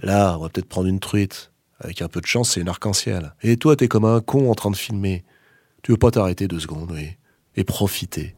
Là, 0.00 0.36
on 0.38 0.42
va 0.42 0.48
peut-être 0.48 0.68
prendre 0.68 0.88
une 0.88 1.00
truite. 1.00 1.52
Avec 1.80 2.00
un 2.00 2.08
peu 2.08 2.20
de 2.20 2.26
chance, 2.26 2.50
c'est 2.50 2.60
une 2.60 2.68
arc-en-ciel. 2.68 3.34
Et 3.42 3.56
toi, 3.56 3.76
t'es 3.76 3.88
comme 3.88 4.04
un 4.04 4.20
con 4.20 4.50
en 4.50 4.54
train 4.54 4.70
de 4.70 4.76
filmer. 4.76 5.24
Tu 5.82 5.92
veux 5.92 5.98
pas 5.98 6.10
t'arrêter 6.10 6.48
deux 6.48 6.60
secondes, 6.60 6.92
oui. 6.92 7.16
Et 7.56 7.64
profiter. 7.64 8.34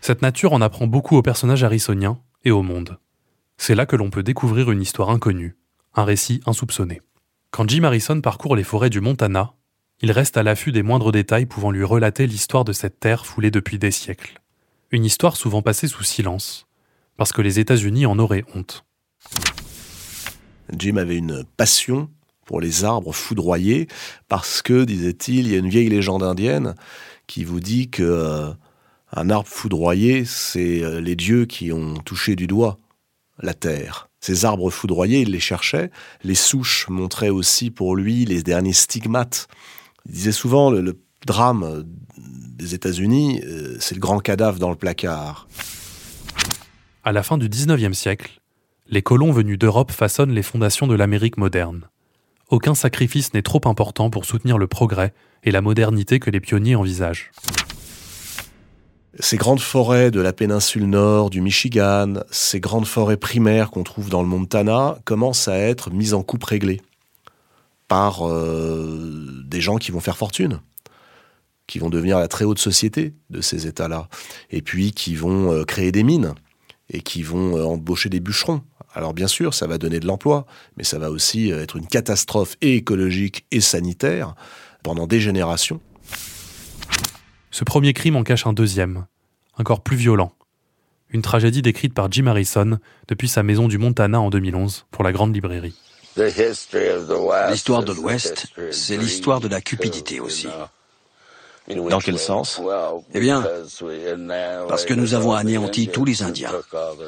Cette 0.00 0.20
nature 0.20 0.52
en 0.52 0.60
apprend 0.60 0.86
beaucoup 0.86 1.16
aux 1.16 1.22
personnages 1.22 1.64
harrisoniens 1.64 2.20
et 2.44 2.50
au 2.50 2.62
monde. 2.62 2.98
C'est 3.56 3.74
là 3.74 3.86
que 3.86 3.96
l'on 3.96 4.10
peut 4.10 4.22
découvrir 4.22 4.70
une 4.70 4.82
histoire 4.82 5.10
inconnue, 5.10 5.56
un 5.94 6.04
récit 6.04 6.40
insoupçonné. 6.46 7.00
Quand 7.50 7.68
Jim 7.68 7.84
Harrison 7.84 8.20
parcourt 8.20 8.56
les 8.56 8.64
forêts 8.64 8.90
du 8.90 9.00
Montana, 9.00 9.54
il 10.00 10.10
reste 10.10 10.36
à 10.36 10.42
l'affût 10.42 10.72
des 10.72 10.82
moindres 10.82 11.12
détails 11.12 11.46
pouvant 11.46 11.70
lui 11.70 11.84
relater 11.84 12.26
l'histoire 12.26 12.64
de 12.64 12.72
cette 12.72 12.98
terre 12.98 13.24
foulée 13.24 13.52
depuis 13.52 13.78
des 13.78 13.92
siècles. 13.92 14.42
Une 14.90 15.04
histoire 15.04 15.36
souvent 15.36 15.62
passée 15.62 15.88
sous 15.88 16.02
silence, 16.02 16.66
parce 17.16 17.32
que 17.32 17.42
les 17.42 17.60
États-Unis 17.60 18.06
en 18.06 18.18
auraient 18.18 18.44
honte. 18.54 18.84
Jim 20.76 20.96
avait 20.96 21.16
une 21.16 21.44
passion 21.56 22.08
pour 22.44 22.60
les 22.60 22.84
arbres 22.84 23.14
foudroyés, 23.14 23.88
parce 24.28 24.62
que, 24.62 24.84
disait-il, 24.84 25.46
il 25.46 25.52
y 25.52 25.54
a 25.54 25.58
une 25.58 25.68
vieille 25.68 25.88
légende 25.88 26.22
indienne 26.22 26.74
qui 27.26 27.44
vous 27.44 27.60
dit 27.60 27.88
que 27.88 28.02
euh, 28.02 28.50
un 29.12 29.30
arbre 29.30 29.48
foudroyé, 29.48 30.24
c'est 30.24 30.82
euh, 30.82 31.00
les 31.00 31.16
dieux 31.16 31.46
qui 31.46 31.72
ont 31.72 31.94
touché 31.94 32.36
du 32.36 32.46
doigt 32.46 32.78
la 33.40 33.54
terre. 33.54 34.08
Ces 34.20 34.44
arbres 34.44 34.70
foudroyés, 34.70 35.22
il 35.22 35.30
les 35.30 35.40
cherchait. 35.40 35.90
Les 36.22 36.34
souches 36.34 36.88
montraient 36.88 37.30
aussi 37.30 37.70
pour 37.70 37.96
lui 37.96 38.24
les 38.24 38.42
derniers 38.42 38.72
stigmates. 38.72 39.48
Il 40.06 40.12
disait 40.12 40.32
souvent 40.32 40.70
le, 40.70 40.98
drame 41.26 41.84
des 42.18 42.74
États-Unis, 42.74 43.40
euh, 43.44 43.76
c'est 43.80 43.94
le 43.94 44.00
grand 44.00 44.20
cadavre 44.20 44.58
dans 44.58 44.70
le 44.70 44.76
placard. 44.76 45.48
À 47.02 47.12
la 47.12 47.22
fin 47.22 47.38
du 47.38 47.48
XIXe 47.48 47.96
siècle, 47.96 48.40
les 48.88 49.02
colons 49.02 49.32
venus 49.32 49.58
d'Europe 49.58 49.90
façonnent 49.90 50.34
les 50.34 50.42
fondations 50.42 50.86
de 50.86 50.94
l'Amérique 50.94 51.38
moderne. 51.38 51.88
Aucun 52.50 52.74
sacrifice 52.74 53.32
n'est 53.32 53.42
trop 53.42 53.62
important 53.64 54.10
pour 54.10 54.26
soutenir 54.26 54.58
le 54.58 54.66
progrès 54.66 55.14
et 55.42 55.50
la 55.50 55.62
modernité 55.62 56.20
que 56.20 56.30
les 56.30 56.40
pionniers 56.40 56.76
envisagent. 56.76 57.30
Ces 59.20 59.36
grandes 59.36 59.60
forêts 59.60 60.10
de 60.10 60.20
la 60.20 60.32
péninsule 60.32 60.86
nord, 60.86 61.30
du 61.30 61.40
Michigan, 61.40 62.14
ces 62.30 62.60
grandes 62.60 62.86
forêts 62.86 63.16
primaires 63.16 63.70
qu'on 63.70 63.84
trouve 63.84 64.10
dans 64.10 64.22
le 64.22 64.28
Montana 64.28 64.98
commencent 65.04 65.48
à 65.48 65.56
être 65.56 65.90
mises 65.90 66.14
en 66.14 66.22
coupe 66.22 66.44
réglée 66.44 66.80
par 67.86 68.28
euh, 68.28 69.44
des 69.46 69.60
gens 69.60 69.76
qui 69.76 69.92
vont 69.92 70.00
faire 70.00 70.16
fortune, 70.16 70.60
qui 71.66 71.78
vont 71.78 71.90
devenir 71.90 72.18
la 72.18 72.28
très 72.28 72.44
haute 72.44 72.58
société 72.58 73.14
de 73.30 73.40
ces 73.40 73.66
États-là, 73.66 74.08
et 74.50 74.62
puis 74.62 74.92
qui 74.92 75.14
vont 75.14 75.52
euh, 75.52 75.64
créer 75.64 75.92
des 75.92 76.02
mines 76.02 76.34
et 76.90 77.00
qui 77.00 77.22
vont 77.22 77.56
euh, 77.56 77.64
embaucher 77.64 78.08
des 78.08 78.20
bûcherons. 78.20 78.62
Alors 78.94 79.12
bien 79.12 79.26
sûr, 79.26 79.54
ça 79.54 79.66
va 79.66 79.76
donner 79.76 79.98
de 79.98 80.06
l'emploi, 80.06 80.46
mais 80.76 80.84
ça 80.84 80.98
va 80.98 81.10
aussi 81.10 81.52
euh, 81.52 81.62
être 81.62 81.76
une 81.76 81.86
catastrophe 81.86 82.56
et 82.60 82.76
écologique 82.76 83.44
et 83.50 83.60
sanitaire 83.60 84.34
pendant 84.82 85.06
des 85.06 85.20
générations. 85.20 85.80
Ce 87.50 87.64
premier 87.64 87.92
crime 87.92 88.16
en 88.16 88.22
cache 88.22 88.46
un 88.46 88.52
deuxième, 88.52 89.06
encore 89.58 89.82
plus 89.82 89.96
violent. 89.96 90.32
Une 91.10 91.22
tragédie 91.22 91.62
décrite 91.62 91.94
par 91.94 92.10
Jim 92.10 92.26
Harrison 92.26 92.78
depuis 93.08 93.28
sa 93.28 93.42
maison 93.42 93.68
du 93.68 93.78
Montana 93.78 94.20
en 94.20 94.30
2011 94.30 94.86
pour 94.90 95.04
la 95.04 95.12
grande 95.12 95.34
librairie. 95.34 95.74
L'histoire 96.16 97.82
de 97.82 97.92
l'Ouest, 97.92 98.46
c'est 98.70 98.96
l'histoire 98.96 99.40
de 99.40 99.48
la 99.48 99.60
cupidité 99.60 100.20
aussi. 100.20 100.48
Dans 101.68 101.98
quel 101.98 102.18
sens? 102.18 102.60
Eh 103.14 103.20
bien, 103.20 103.44
parce 104.68 104.84
que 104.84 104.94
nous 104.94 105.14
avons 105.14 105.32
anéanti 105.32 105.88
tous 105.88 106.04
les 106.04 106.22
Indiens 106.22 106.52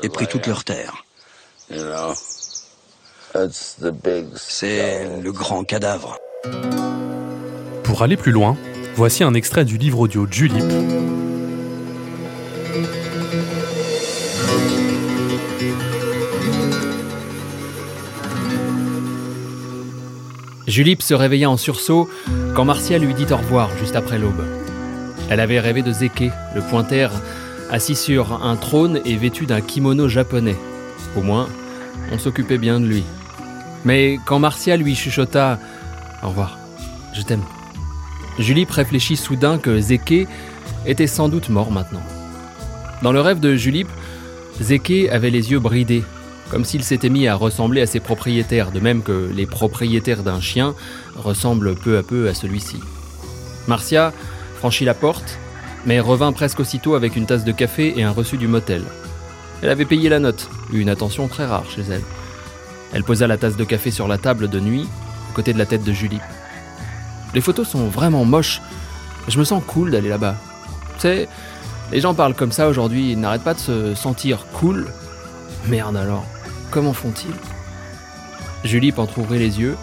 et 0.02 0.08
pris 0.08 0.26
toutes 0.26 0.46
leurs 0.46 0.64
terres. 0.64 1.05
C'est 4.36 5.20
le 5.20 5.32
grand 5.32 5.64
cadavre. 5.64 6.16
Pour 7.82 8.02
aller 8.02 8.16
plus 8.16 8.30
loin, 8.32 8.56
voici 8.94 9.24
un 9.24 9.34
extrait 9.34 9.64
du 9.64 9.76
livre 9.76 9.98
audio 9.98 10.26
Julip. 10.30 10.64
Julip 20.68 21.02
se 21.02 21.14
réveilla 21.14 21.50
en 21.50 21.56
sursaut 21.56 22.08
quand 22.54 22.64
Martia 22.64 22.98
lui 22.98 23.14
dit 23.14 23.26
au 23.30 23.36
revoir 23.36 23.70
juste 23.78 23.96
après 23.96 24.18
l'aube. 24.18 24.44
Elle 25.30 25.40
avait 25.40 25.58
rêvé 25.58 25.82
de 25.82 25.90
Zeke, 25.92 26.30
le 26.54 26.60
pointer, 26.60 27.08
assis 27.70 27.96
sur 27.96 28.44
un 28.44 28.54
trône 28.56 29.00
et 29.04 29.16
vêtu 29.16 29.46
d'un 29.46 29.60
kimono 29.60 30.08
japonais. 30.08 30.56
Au 31.16 31.22
moins, 31.22 31.48
on 32.12 32.18
s'occupait 32.18 32.58
bien 32.58 32.78
de 32.78 32.86
lui. 32.86 33.04
Mais 33.84 34.18
quand 34.26 34.38
Martia 34.38 34.76
lui 34.76 34.94
chuchota 34.94 35.58
Au 36.22 36.28
revoir, 36.28 36.58
je 37.14 37.22
t'aime, 37.22 37.42
Julip 38.38 38.70
réfléchit 38.70 39.16
soudain 39.16 39.58
que 39.58 39.80
Zeke 39.80 40.28
était 40.84 41.06
sans 41.06 41.28
doute 41.28 41.48
mort 41.48 41.70
maintenant. 41.70 42.02
Dans 43.02 43.12
le 43.12 43.20
rêve 43.20 43.40
de 43.40 43.56
Julip, 43.56 43.88
Zeke 44.60 45.08
avait 45.10 45.30
les 45.30 45.50
yeux 45.50 45.58
bridés 45.58 46.04
comme 46.50 46.64
s'il 46.64 46.84
s'était 46.84 47.08
mis 47.08 47.26
à 47.26 47.34
ressembler 47.34 47.80
à 47.80 47.86
ses 47.86 48.00
propriétaires, 48.00 48.70
de 48.70 48.80
même 48.80 49.02
que 49.02 49.30
les 49.34 49.46
propriétaires 49.46 50.22
d'un 50.22 50.40
chien 50.40 50.74
ressemblent 51.16 51.74
peu 51.74 51.98
à 51.98 52.02
peu 52.02 52.28
à 52.28 52.34
celui-ci. 52.34 52.78
Marcia 53.66 54.12
franchit 54.56 54.84
la 54.84 54.94
porte, 54.94 55.38
mais 55.86 56.00
revint 56.00 56.32
presque 56.32 56.60
aussitôt 56.60 56.94
avec 56.94 57.16
une 57.16 57.26
tasse 57.26 57.44
de 57.44 57.52
café 57.52 57.94
et 57.96 58.02
un 58.02 58.10
reçu 58.10 58.36
du 58.36 58.48
motel. 58.48 58.84
Elle 59.62 59.70
avait 59.70 59.84
payé 59.84 60.08
la 60.08 60.18
note, 60.18 60.48
une 60.72 60.88
attention 60.88 61.28
très 61.28 61.46
rare 61.46 61.70
chez 61.70 61.82
elle. 61.82 62.02
Elle 62.92 63.04
posa 63.04 63.26
la 63.26 63.36
tasse 63.36 63.56
de 63.56 63.64
café 63.64 63.90
sur 63.90 64.08
la 64.08 64.18
table 64.18 64.48
de 64.48 64.60
nuit, 64.60 64.88
à 65.30 65.34
côté 65.34 65.52
de 65.52 65.58
la 65.58 65.66
tête 65.66 65.84
de 65.84 65.92
Julie. 65.92 66.20
Les 67.34 67.40
photos 67.40 67.68
sont 67.68 67.88
vraiment 67.88 68.24
moches. 68.24 68.62
Je 69.28 69.38
me 69.38 69.44
sens 69.44 69.62
cool 69.66 69.90
d'aller 69.90 70.08
là-bas. 70.08 70.36
Tu 70.94 71.02
sais, 71.02 71.28
les 71.92 72.00
gens 72.00 72.14
parlent 72.14 72.34
comme 72.34 72.52
ça 72.52 72.68
aujourd'hui, 72.68 73.12
ils 73.12 73.20
n'arrêtent 73.20 73.44
pas 73.44 73.54
de 73.54 73.60
se 73.60 73.94
sentir 73.94 74.46
cool. 74.54 74.86
Merde 75.68 75.96
alors. 75.96 76.24
Comment 76.70 76.92
font-ils? 76.92 77.34
Julie 78.64 78.92
entr'ouvrit 78.96 79.38
les 79.38 79.60
yeux, 79.60 79.76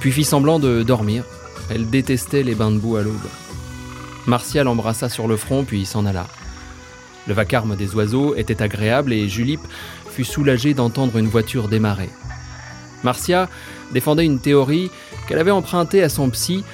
puis 0.00 0.12
fit 0.12 0.24
semblant 0.24 0.58
de 0.58 0.82
dormir. 0.82 1.24
Elle 1.70 1.88
détestait 1.88 2.42
les 2.42 2.54
bains 2.54 2.70
de 2.70 2.78
boue 2.78 2.96
à 2.96 3.02
l'aube. 3.02 3.14
Martia 4.26 4.64
l'embrassa 4.64 5.08
sur 5.08 5.28
le 5.28 5.36
front, 5.36 5.64
puis 5.64 5.86
s'en 5.86 6.04
alla. 6.06 6.26
Le 7.26 7.34
vacarme 7.34 7.76
des 7.76 7.94
oiseaux 7.94 8.34
était 8.36 8.62
agréable 8.62 9.12
et 9.12 9.28
Julie 9.28 9.58
fut 10.10 10.24
soulagée 10.24 10.74
d'entendre 10.74 11.18
une 11.18 11.28
voiture 11.28 11.68
démarrer. 11.68 12.10
Marcia 13.02 13.48
défendait 13.92 14.24
une 14.24 14.40
théorie 14.40 14.90
qu'elle 15.26 15.38
avait 15.38 15.50
empruntée 15.50 16.02
à 16.02 16.08
son 16.08 16.30
psy, 16.30 16.64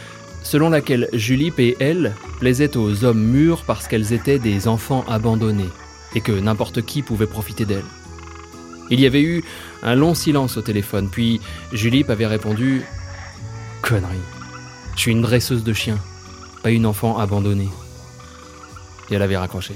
selon 0.43 0.71
laquelle 0.71 1.09
Julie 1.13 1.53
et 1.59 1.77
elle 1.81 2.15
plaisaient 2.39 2.77
aux 2.77 3.05
hommes 3.05 3.23
mûrs 3.23 3.65
parce 3.67 3.87
qu'elles 3.87 4.13
étaient 4.13 4.39
des 4.39 4.69
enfants 4.69 5.05
abandonnés 5.09 5.69
et 6.15 6.21
que 6.21 6.33
n'importe 6.33 6.83
qui 6.83 7.03
pouvait 7.03 7.27
profiter 7.27 7.65
d'elles. 7.65 7.85
Il 8.91 9.01
y 9.01 9.07
avait 9.07 9.23
eu 9.23 9.43
un 9.83 9.95
long 9.95 10.15
silence 10.15 10.57
au 10.57 10.63
téléphone, 10.63 11.09
puis 11.11 11.41
Julie 11.73 12.05
avait 12.09 12.27
répondu 12.27 12.83
Connerie. 13.81 14.19
Je 14.97 15.01
suis 15.01 15.13
une 15.13 15.23
dresseuse 15.23 15.65
de 15.65 15.73
chiens, 15.73 15.99
pas 16.63 16.71
une 16.71 16.87
enfant 16.87 17.19
abandonnée. 17.19 17.71
Et 19.11 19.15
elle 19.15 19.23
avait 19.23 19.37
raccroché. 19.37 19.75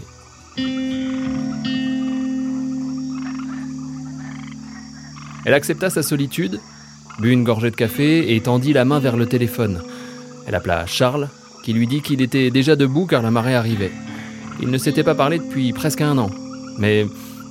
Elle 5.47 5.55
accepta 5.55 5.91
sa 5.91 6.03
solitude, 6.03 6.61
but 7.21 7.31
une 7.31 7.45
gorgée 7.45 7.71
de 7.71 7.77
café 7.77 8.35
et 8.35 8.41
tendit 8.41 8.73
la 8.73 8.85
main 8.85 8.99
vers 8.99 9.17
le 9.17 9.27
téléphone. 9.27 9.81
Elle 10.47 10.57
appela 10.57 10.87
Charles, 10.87 11.29
qui 11.63 11.73
lui 11.73 11.87
dit 11.87 12.01
qu'il 12.01 12.21
était 12.21 12.51
déjà 12.51 12.75
debout 12.75 13.07
car 13.07 13.23
la 13.23 13.31
marée 13.31 13.55
arrivait. 13.55 13.93
Ils 14.61 14.71
ne 14.71 14.79
s'étaient 14.79 15.05
pas 15.05 15.15
parlé 15.15 15.39
depuis 15.39 15.73
presque 15.73 16.01
un 16.01 16.19
an, 16.19 16.31
mais 16.79 17.07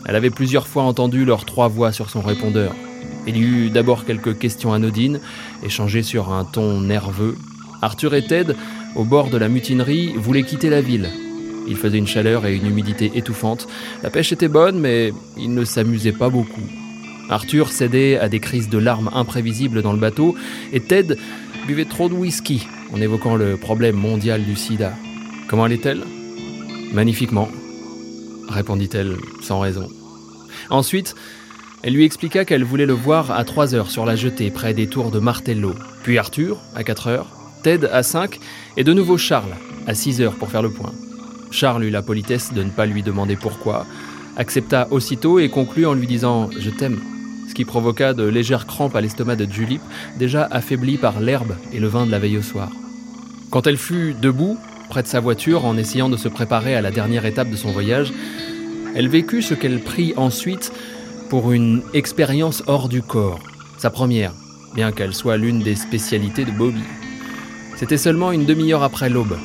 elle 0.06 0.16
avait 0.16 0.30
plusieurs 0.30 0.68
fois 0.68 0.84
entendu 0.84 1.24
leurs 1.24 1.46
trois 1.46 1.70
voix 1.70 1.92
sur 1.92 2.10
son 2.10 2.22
répondeur. 2.22 2.76
Il 3.28 3.38
y 3.38 3.42
eut 3.42 3.70
d'abord 3.70 4.06
quelques 4.06 4.38
questions 4.38 4.74
anodines, 4.74 5.20
échangées 5.64 6.04
sur 6.04 6.32
un 6.32 6.44
ton 6.44 6.82
nerveux. 6.82 7.38
Arthur 7.82 8.14
et 8.14 8.26
Ted, 8.26 8.54
au 8.96 9.04
bord 9.04 9.30
de 9.30 9.38
la 9.38 9.48
mutinerie, 9.48 10.14
voulaient 10.18 10.44
quitter 10.44 10.70
la 10.70 10.82
ville. 10.82 11.10
Il 11.68 11.76
faisait 11.76 11.98
une 11.98 12.08
chaleur 12.08 12.46
et 12.46 12.56
une 12.56 12.68
humidité 12.68 13.12
étouffantes. 13.16 13.68
La 14.04 14.10
pêche 14.10 14.32
était 14.32 14.48
bonne, 14.48 14.80
mais 14.80 15.14
ils 15.38 15.54
ne 15.54 15.66
s'amusaient 15.66 16.12
pas 16.12 16.30
beaucoup. 16.30 16.62
Arthur 17.30 17.72
cédait 17.72 18.18
à 18.18 18.30
des 18.30 18.40
crises 18.40 18.70
de 18.70 18.78
larmes 18.78 19.10
imprévisibles 19.14 19.82
dans 19.82 19.94
le 19.94 20.00
bateau, 20.00 20.36
et 20.72 20.80
Ted 20.80 21.16
buvait 21.66 21.86
trop 21.86 22.08
de 22.08 22.14
whisky 22.14 22.68
en 22.94 23.02
évoquant 23.02 23.36
le 23.36 23.58
problème 23.58 23.96
mondial 23.96 24.44
du 24.44 24.56
sida. 24.56 24.94
Comment 25.48 25.64
allait-elle? 25.64 26.04
Magnifiquement, 26.94 27.50
répondit-elle 28.48 29.16
sans 29.42 29.60
raison. 29.60 29.90
Ensuite, 30.70 31.16
elle 31.82 31.94
lui 31.94 32.06
expliqua 32.06 32.46
qu'elle 32.46 32.64
voulait 32.64 32.86
le 32.86 32.94
voir 32.94 33.32
à 33.32 33.44
3 33.44 33.76
heures 33.76 33.92
sur 33.92 34.06
la 34.06 34.16
jetée 34.16 34.52
près 34.52 34.74
des 34.74 34.88
tours 34.88 35.12
de 35.12 35.20
Martello, 35.20 35.74
puis 36.04 36.18
Arthur 36.18 36.58
à 36.76 36.84
4 36.84 37.08
heures, 37.08 37.28
Ted 37.64 37.88
à 37.92 38.04
5 38.04 38.40
et 38.78 38.84
de 38.84 38.94
nouveau 38.94 39.18
Charles 39.18 39.56
à 39.88 39.94
6 39.94 40.22
heures 40.22 40.36
pour 40.36 40.50
faire 40.50 40.62
le 40.62 40.72
point. 40.72 40.94
Charles 41.56 41.86
eut 41.86 41.90
la 41.90 42.02
politesse 42.02 42.54
de 42.54 42.62
ne 42.64 42.70
pas 42.70 42.86
lui 42.86 43.02
demander 43.02 43.38
pourquoi, 43.38 43.86
accepta 44.36 44.88
aussitôt 44.92 45.40
et 45.40 45.50
conclut 45.50 45.86
en 45.86 45.94
lui 45.94 46.06
disant⁇ 46.06 46.50
Je 46.60 46.70
t'aime⁇ 46.70 46.96
ce 47.50 47.54
qui 47.54 47.64
provoqua 47.64 48.14
de 48.14 48.24
légères 48.24 48.66
crampes 48.66 48.96
à 48.96 49.02
l'estomac 49.02 49.38
de 49.38 49.50
Julip, 49.50 49.82
déjà 50.18 50.46
affaibli 50.52 50.98
par 50.98 51.22
l'herbe 51.22 51.56
et 51.72 51.80
le 51.80 51.88
vin 51.88 52.06
de 52.06 52.12
la 52.12 52.20
veille 52.20 52.38
au 52.38 52.42
soir. 52.42 52.70
Quand 53.52 53.68
elle 53.68 53.78
fut 53.78 54.14
debout, 54.22 54.58
près 54.90 55.04
de 55.04 55.08
sa 55.08 55.22
voiture, 55.22 55.64
en 55.64 55.78
essayant 55.78 56.10
de 56.10 56.18
se 56.18 56.28
préparer 56.28 56.76
à 56.76 56.82
la 56.82 56.92
dernière 56.92 57.26
étape 57.26 57.50
de 57.50 57.56
son 57.56 57.72
voyage, 57.72 58.12
elle 58.96 59.08
vécut 59.08 59.42
ce 59.42 59.54
qu'elle 59.54 59.80
prit 59.80 60.14
ensuite 60.18 60.74
pour 61.30 61.54
une 61.54 61.82
expérience 61.94 62.64
hors 62.68 62.90
du 62.90 63.02
corps, 63.02 63.40
sa 63.78 63.90
première, 63.90 64.34
bien 64.74 64.92
qu'elle 64.92 65.14
soit 65.14 65.38
l'une 65.38 65.60
des 65.60 65.76
spécialités 65.76 66.44
de 66.44 66.52
Bobby. 66.52 66.84
C'était 67.78 67.98
seulement 67.98 68.32
une 68.32 68.46
demi-heure 68.46 68.84
après 68.84 69.10
l'aube. 69.10 69.38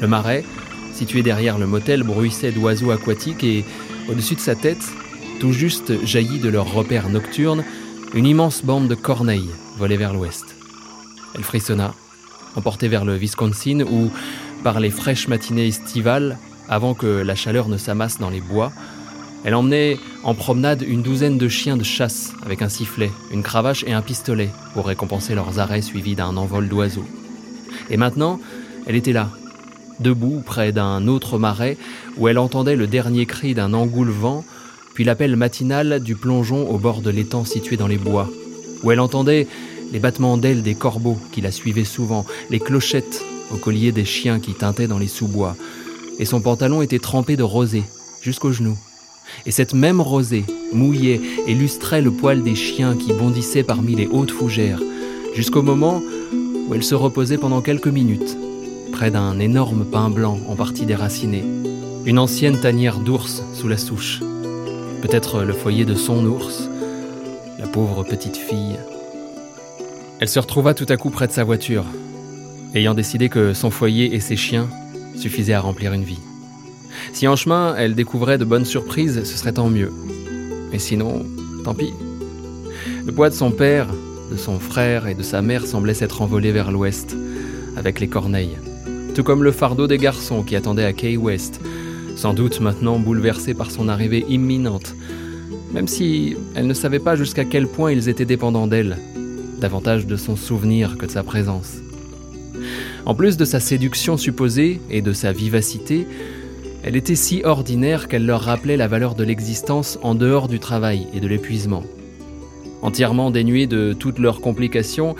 Le 0.00 0.08
marais, 0.08 0.44
situé 1.00 1.22
derrière 1.22 1.56
le 1.56 1.66
motel, 1.66 2.02
bruissait 2.02 2.52
d'oiseaux 2.52 2.90
aquatiques 2.90 3.42
et, 3.42 3.64
au-dessus 4.10 4.34
de 4.34 4.40
sa 4.40 4.54
tête, 4.54 4.84
tout 5.40 5.50
juste 5.50 6.04
jaillit 6.04 6.40
de 6.40 6.50
leur 6.50 6.70
repère 6.70 7.08
nocturne, 7.08 7.64
une 8.12 8.26
immense 8.26 8.62
bande 8.62 8.86
de 8.86 8.94
corneilles 8.94 9.48
volait 9.78 9.96
vers 9.96 10.12
l'ouest. 10.12 10.44
Elle 11.34 11.42
frissonna, 11.42 11.94
emportée 12.54 12.88
vers 12.88 13.06
le 13.06 13.16
Wisconsin 13.16 13.80
où, 13.90 14.10
par 14.62 14.78
les 14.78 14.90
fraîches 14.90 15.26
matinées 15.26 15.68
estivales, 15.68 16.36
avant 16.68 16.92
que 16.92 17.06
la 17.06 17.34
chaleur 17.34 17.70
ne 17.70 17.78
s'amasse 17.78 18.18
dans 18.18 18.28
les 18.28 18.42
bois, 18.42 18.70
elle 19.42 19.54
emmenait 19.54 19.98
en 20.22 20.34
promenade 20.34 20.82
une 20.86 21.00
douzaine 21.00 21.38
de 21.38 21.48
chiens 21.48 21.78
de 21.78 21.82
chasse 21.82 22.34
avec 22.44 22.60
un 22.60 22.68
sifflet, 22.68 23.10
une 23.32 23.42
cravache 23.42 23.84
et 23.86 23.94
un 23.94 24.02
pistolet 24.02 24.50
pour 24.74 24.86
récompenser 24.86 25.34
leurs 25.34 25.60
arrêts 25.60 25.80
suivis 25.80 26.14
d'un 26.14 26.36
envol 26.36 26.68
d'oiseaux. 26.68 27.08
Et 27.88 27.96
maintenant, 27.96 28.38
elle 28.86 28.96
était 28.96 29.14
là, 29.14 29.30
debout 30.00 30.42
près 30.44 30.72
d'un 30.72 31.06
autre 31.06 31.38
marais 31.38 31.76
où 32.16 32.28
elle 32.28 32.38
entendait 32.38 32.76
le 32.76 32.86
dernier 32.86 33.26
cri 33.26 33.54
d'un 33.54 33.72
engoulevent, 33.72 34.44
puis 34.94 35.04
l'appel 35.04 35.36
matinal 35.36 36.00
du 36.02 36.16
plongeon 36.16 36.68
au 36.68 36.78
bord 36.78 37.00
de 37.00 37.10
l'étang 37.10 37.44
situé 37.44 37.76
dans 37.76 37.86
les 37.86 37.98
bois, 37.98 38.28
où 38.82 38.90
elle 38.90 39.00
entendait 39.00 39.46
les 39.92 39.98
battements 39.98 40.36
d'ailes 40.36 40.62
des 40.62 40.74
corbeaux 40.74 41.18
qui 41.32 41.40
la 41.40 41.50
suivaient 41.50 41.84
souvent, 41.84 42.24
les 42.50 42.60
clochettes 42.60 43.22
au 43.52 43.56
collier 43.56 43.92
des 43.92 44.04
chiens 44.04 44.40
qui 44.40 44.54
tintaient 44.54 44.86
dans 44.86 44.98
les 44.98 45.08
sous-bois, 45.08 45.56
et 46.18 46.24
son 46.24 46.40
pantalon 46.40 46.82
était 46.82 46.98
trempé 46.98 47.36
de 47.36 47.42
rosée 47.42 47.84
jusqu'aux 48.20 48.52
genoux. 48.52 48.78
Et 49.46 49.50
cette 49.50 49.74
même 49.74 50.00
rosée 50.00 50.44
mouillait 50.72 51.20
et 51.46 51.54
lustrait 51.54 52.02
le 52.02 52.10
poil 52.10 52.42
des 52.42 52.54
chiens 52.54 52.96
qui 52.96 53.12
bondissaient 53.12 53.62
parmi 53.62 53.94
les 53.94 54.06
hautes 54.06 54.32
fougères, 54.32 54.82
jusqu'au 55.34 55.62
moment 55.62 56.02
où 56.68 56.74
elle 56.74 56.82
se 56.82 56.94
reposait 56.94 57.38
pendant 57.38 57.60
quelques 57.60 57.86
minutes, 57.86 58.36
près 58.90 59.10
d'un 59.10 59.38
énorme 59.38 59.84
pin 59.84 60.10
blanc 60.10 60.38
en 60.48 60.56
partie 60.56 60.86
déraciné, 60.86 61.44
une 62.04 62.18
ancienne 62.18 62.58
tanière 62.58 62.98
d'ours 62.98 63.42
sous 63.54 63.68
la 63.68 63.76
souche, 63.76 64.20
peut-être 65.02 65.42
le 65.42 65.52
foyer 65.52 65.84
de 65.84 65.94
son 65.94 66.24
ours, 66.26 66.68
la 67.58 67.66
pauvre 67.66 68.04
petite 68.04 68.36
fille. 68.36 68.78
Elle 70.18 70.28
se 70.28 70.38
retrouva 70.38 70.74
tout 70.74 70.86
à 70.88 70.96
coup 70.96 71.10
près 71.10 71.26
de 71.26 71.32
sa 71.32 71.44
voiture, 71.44 71.84
ayant 72.74 72.94
décidé 72.94 73.28
que 73.28 73.54
son 73.54 73.70
foyer 73.70 74.14
et 74.14 74.20
ses 74.20 74.36
chiens 74.36 74.68
suffisaient 75.16 75.54
à 75.54 75.60
remplir 75.60 75.92
une 75.92 76.04
vie. 76.04 76.20
Si 77.12 77.26
en 77.26 77.36
chemin 77.36 77.74
elle 77.76 77.94
découvrait 77.94 78.38
de 78.38 78.44
bonnes 78.44 78.64
surprises, 78.64 79.24
ce 79.24 79.38
serait 79.38 79.52
tant 79.52 79.68
mieux. 79.68 79.92
Mais 80.72 80.78
sinon, 80.78 81.24
tant 81.64 81.74
pis. 81.74 81.92
Le 83.04 83.12
poids 83.12 83.30
de 83.30 83.34
son 83.34 83.50
père, 83.50 83.88
de 84.30 84.36
son 84.36 84.58
frère 84.58 85.06
et 85.06 85.14
de 85.14 85.22
sa 85.22 85.42
mère 85.42 85.66
semblait 85.66 85.94
s'être 85.94 86.22
envolé 86.22 86.52
vers 86.52 86.70
l'ouest, 86.70 87.16
avec 87.76 88.00
les 88.00 88.08
corneilles. 88.08 88.58
Tout 89.14 89.24
comme 89.24 89.42
le 89.42 89.52
fardeau 89.52 89.86
des 89.86 89.98
garçons 89.98 90.42
qui 90.42 90.56
attendaient 90.56 90.84
à 90.84 90.92
Key 90.92 91.16
West, 91.16 91.60
sans 92.16 92.32
doute 92.32 92.60
maintenant 92.60 92.98
bouleversés 92.98 93.54
par 93.54 93.70
son 93.70 93.88
arrivée 93.88 94.24
imminente, 94.28 94.94
même 95.72 95.88
si 95.88 96.36
elle 96.54 96.66
ne 96.66 96.74
savait 96.74 97.00
pas 97.00 97.16
jusqu'à 97.16 97.44
quel 97.44 97.66
point 97.66 97.92
ils 97.92 98.08
étaient 98.08 98.24
dépendants 98.24 98.66
d'elle, 98.68 98.98
davantage 99.58 100.06
de 100.06 100.16
son 100.16 100.36
souvenir 100.36 100.96
que 100.96 101.06
de 101.06 101.10
sa 101.10 101.22
présence. 101.22 101.78
En 103.04 103.14
plus 103.14 103.36
de 103.36 103.44
sa 103.44 103.58
séduction 103.58 104.16
supposée 104.16 104.80
et 104.90 105.02
de 105.02 105.12
sa 105.12 105.32
vivacité, 105.32 106.06
elle 106.82 106.96
était 106.96 107.16
si 107.16 107.42
ordinaire 107.44 108.08
qu'elle 108.08 108.26
leur 108.26 108.42
rappelait 108.42 108.76
la 108.76 108.88
valeur 108.88 109.14
de 109.16 109.24
l'existence 109.24 109.98
en 110.02 110.14
dehors 110.14 110.48
du 110.48 110.60
travail 110.60 111.08
et 111.14 111.20
de 111.20 111.26
l'épuisement. 111.26 111.82
Entièrement 112.80 113.30
dénuée 113.30 113.66
de 113.66 113.92
toutes 113.92 114.18
leurs 114.18 114.40
complications, 114.40 115.14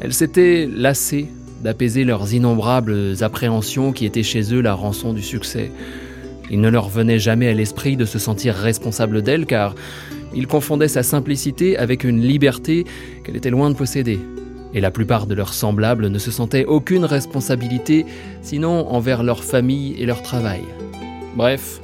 elle 0.00 0.12
s'était 0.12 0.68
lassée 0.70 1.28
d'apaiser 1.64 2.04
leurs 2.04 2.34
innombrables 2.34 3.14
appréhensions 3.22 3.92
qui 3.92 4.04
étaient 4.04 4.22
chez 4.22 4.54
eux 4.54 4.60
la 4.60 4.74
rançon 4.74 5.14
du 5.14 5.22
succès. 5.22 5.72
Il 6.50 6.60
ne 6.60 6.68
leur 6.68 6.90
venait 6.90 7.18
jamais 7.18 7.48
à 7.48 7.54
l'esprit 7.54 7.96
de 7.96 8.04
se 8.04 8.18
sentir 8.18 8.54
responsable 8.54 9.22
d'elle 9.22 9.46
car 9.46 9.74
ils 10.34 10.46
confondaient 10.46 10.88
sa 10.88 11.02
simplicité 11.02 11.78
avec 11.78 12.04
une 12.04 12.20
liberté 12.20 12.84
qu'elle 13.24 13.36
était 13.36 13.50
loin 13.50 13.70
de 13.70 13.76
posséder. 13.76 14.20
Et 14.74 14.80
la 14.82 14.90
plupart 14.90 15.26
de 15.26 15.34
leurs 15.34 15.54
semblables 15.54 16.08
ne 16.08 16.18
se 16.18 16.30
sentaient 16.30 16.66
aucune 16.66 17.06
responsabilité 17.06 18.04
sinon 18.42 18.86
envers 18.90 19.22
leur 19.22 19.42
famille 19.42 19.94
et 19.98 20.04
leur 20.04 20.20
travail. 20.20 20.62
Bref, 21.34 21.80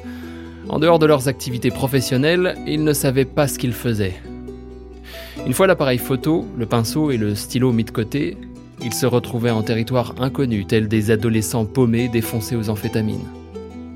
en 0.69 0.79
dehors 0.79 0.99
de 0.99 1.07
leurs 1.07 1.27
activités 1.29 1.71
professionnelles, 1.71 2.57
ils 2.67 2.85
ne 2.85 2.93
savaient 2.93 3.25
pas 3.25 3.49
ce 3.49 3.59
qu'ils 3.59 3.73
faisaient. 3.73 4.21
Une 5.47 5.55
fois 5.55 5.67
l'appareil 5.67 5.99
photo, 5.99 6.45
le 6.59 6.67
pinceau 6.67 7.11
et 7.11 7.17
le 7.17 7.35
stylo 7.35 7.73
mis 7.73 7.85
de 7.85 7.91
côté, 7.91 8.37
ils 8.83 8.95
se 8.95 9.07
retrouvaient 9.07 9.51
en 9.51 9.63
territoire 9.63 10.15
inconnu, 10.21 10.65
tels 10.65 10.89
des 10.89 11.11
adolescents 11.11 11.67
paumés 11.67 12.09
défoncés 12.09 12.57
aux 12.57 12.71
amphétamines. 12.71 13.27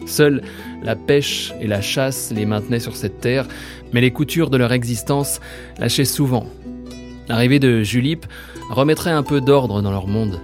Seule 0.06 0.42
la 0.82 0.96
pêche 0.96 1.52
et 1.60 1.66
la 1.66 1.80
chasse 1.80 2.32
les 2.34 2.44
maintenaient 2.44 2.80
sur 2.80 2.96
cette 2.96 3.20
terre, 3.20 3.46
mais 3.92 4.00
les 4.00 4.10
coutures 4.10 4.50
de 4.50 4.56
leur 4.56 4.72
existence 4.72 5.40
lâchaient 5.78 6.04
souvent. 6.04 6.46
L'arrivée 7.28 7.58
de 7.58 7.82
Julip 7.82 8.26
remettrait 8.70 9.10
un 9.10 9.22
peu 9.22 9.40
d'ordre 9.40 9.80
dans 9.80 9.90
leur 9.90 10.06
monde. 10.06 10.40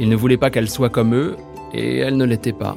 Ils 0.00 0.08
ne 0.08 0.16
voulaient 0.16 0.36
pas 0.36 0.50
qu'elle 0.50 0.68
soit 0.68 0.90
comme 0.90 1.14
eux, 1.14 1.36
et 1.72 1.98
elle 1.98 2.16
ne 2.16 2.24
l'était 2.24 2.52
pas. 2.52 2.76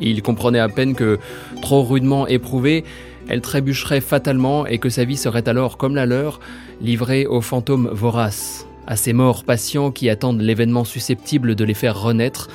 Ils 0.00 0.22
comprenaient 0.22 0.58
à 0.58 0.68
peine 0.68 0.94
que, 0.94 1.18
trop 1.60 1.82
rudement 1.82 2.26
éprouvée, 2.26 2.84
elle 3.28 3.40
trébucherait 3.40 4.00
fatalement 4.00 4.66
et 4.66 4.78
que 4.78 4.88
sa 4.88 5.04
vie 5.04 5.16
serait 5.16 5.48
alors, 5.48 5.76
comme 5.76 5.94
la 5.94 6.06
leur, 6.06 6.40
livrée 6.80 7.26
aux 7.26 7.40
fantômes 7.40 7.88
voraces, 7.92 8.66
à 8.86 8.96
ces 8.96 9.12
morts 9.12 9.44
patients 9.44 9.90
qui 9.90 10.10
attendent 10.10 10.40
l'événement 10.40 10.84
susceptible 10.84 11.54
de 11.54 11.64
les 11.64 11.74
faire 11.74 12.00
renaître 12.00 12.48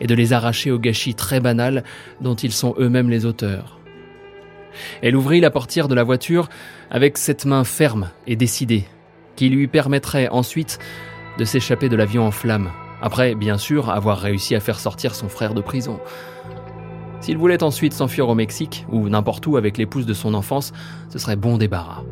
et 0.00 0.06
de 0.06 0.14
les 0.14 0.32
arracher 0.32 0.70
au 0.70 0.78
gâchis 0.78 1.14
très 1.14 1.40
banal 1.40 1.84
dont 2.20 2.34
ils 2.34 2.52
sont 2.52 2.74
eux-mêmes 2.78 3.10
les 3.10 3.24
auteurs. 3.24 3.78
Elle 5.02 5.16
ouvrit 5.16 5.40
la 5.40 5.50
portière 5.50 5.88
de 5.88 5.94
la 5.94 6.02
voiture 6.02 6.48
avec 6.90 7.18
cette 7.18 7.44
main 7.44 7.64
ferme 7.64 8.10
et 8.26 8.36
décidée, 8.36 8.84
qui 9.36 9.48
lui 9.48 9.68
permettrait 9.68 10.28
ensuite 10.28 10.78
de 11.38 11.44
s'échapper 11.44 11.88
de 11.88 11.96
l'avion 11.96 12.26
en 12.26 12.30
flammes, 12.30 12.70
après 13.00 13.34
bien 13.34 13.58
sûr 13.58 13.90
avoir 13.90 14.18
réussi 14.18 14.54
à 14.54 14.60
faire 14.60 14.78
sortir 14.78 15.14
son 15.14 15.28
frère 15.28 15.54
de 15.54 15.60
prison. 15.60 16.00
S'il 17.20 17.38
voulait 17.38 17.62
ensuite 17.62 17.92
s'enfuir 17.92 18.28
au 18.28 18.34
Mexique, 18.34 18.84
ou 18.90 19.08
n'importe 19.08 19.46
où 19.46 19.56
avec 19.56 19.78
l'épouse 19.78 20.06
de 20.06 20.14
son 20.14 20.34
enfance, 20.34 20.72
ce 21.08 21.18
serait 21.18 21.36
bon 21.36 21.56
débarras. 21.56 22.02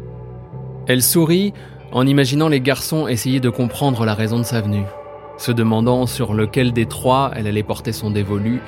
Elle 0.87 1.02
sourit 1.02 1.52
en 1.92 2.07
imaginant 2.07 2.48
les 2.48 2.61
garçons 2.61 3.09
essayer 3.09 3.40
de 3.40 3.50
comprendre 3.50 4.05
la 4.05 4.14
raison 4.14 4.38
de 4.38 4.44
sa 4.44 4.61
venue, 4.61 4.85
se 5.38 5.53
demandant 5.53 6.07
sur 6.07 6.35
lequel 6.35 6.72
des 6.72 6.87
trois 6.87 7.31
elle 7.35 7.46
allait 7.46 7.62
porter 7.62 7.92
son 7.92 8.11
dévolu, 8.11 8.61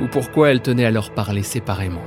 ou 0.00 0.06
pourquoi 0.06 0.50
elle 0.50 0.60
tenait 0.60 0.84
à 0.84 0.90
leur 0.90 1.10
parler 1.10 1.42
séparément. 1.42 2.02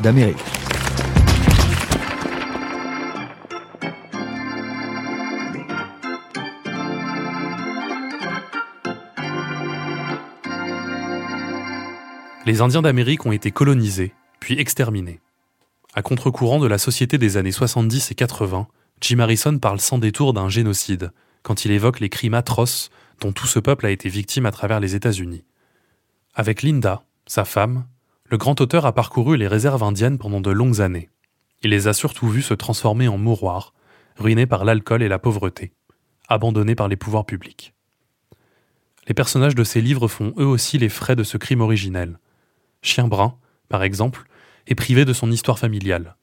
D'Amérique. 0.00 0.38
Les 12.46 12.62
Indiens 12.62 12.80
d'Amérique 12.80 13.26
ont 13.26 13.32
été 13.32 13.50
colonisés, 13.50 14.14
puis 14.40 14.58
exterminés. 14.58 15.20
À 15.92 16.00
contre-courant 16.00 16.58
de 16.58 16.66
la 16.66 16.78
société 16.78 17.18
des 17.18 17.36
années 17.36 17.52
70 17.52 18.10
et 18.10 18.14
80, 18.14 18.66
Jim 19.02 19.18
Harrison 19.18 19.58
parle 19.58 19.80
sans 19.80 19.98
détour 19.98 20.32
d'un 20.32 20.48
génocide, 20.48 21.12
quand 21.42 21.66
il 21.66 21.72
évoque 21.72 22.00
les 22.00 22.08
crimes 22.08 22.34
atroces 22.34 22.90
dont 23.20 23.32
tout 23.32 23.46
ce 23.46 23.58
peuple 23.58 23.84
a 23.84 23.90
été 23.90 24.08
victime 24.08 24.46
à 24.46 24.52
travers 24.52 24.80
les 24.80 24.94
États-Unis. 24.94 25.44
Avec 26.34 26.62
Linda, 26.62 27.02
sa 27.26 27.44
femme, 27.44 27.84
le 28.30 28.36
grand 28.36 28.60
auteur 28.60 28.86
a 28.86 28.92
parcouru 28.92 29.36
les 29.36 29.48
réserves 29.48 29.82
indiennes 29.82 30.16
pendant 30.16 30.40
de 30.40 30.50
longues 30.50 30.80
années. 30.80 31.10
il 31.62 31.70
les 31.70 31.88
a 31.88 31.92
surtout 31.92 32.28
vus 32.28 32.42
se 32.42 32.54
transformer 32.54 33.08
en 33.08 33.18
mouroirs, 33.18 33.74
ruinés 34.16 34.46
par 34.46 34.64
l'alcool 34.64 35.02
et 35.02 35.08
la 35.08 35.18
pauvreté, 35.18 35.72
abandonnés 36.28 36.76
par 36.76 36.86
les 36.86 36.96
pouvoirs 36.96 37.26
publics. 37.26 37.74
Les 39.08 39.14
personnages 39.14 39.56
de 39.56 39.64
ces 39.64 39.80
livres 39.80 40.06
font 40.06 40.32
eux 40.38 40.46
aussi 40.46 40.78
les 40.78 40.88
frais 40.88 41.16
de 41.16 41.24
ce 41.24 41.38
crime 41.38 41.60
originel. 41.60 42.20
Chien 42.82 43.08
Brun, 43.08 43.36
par 43.68 43.82
exemple, 43.82 44.24
est 44.68 44.76
privé 44.76 45.04
de 45.04 45.12
son 45.12 45.32
histoire 45.32 45.58
familiale. 45.58 46.14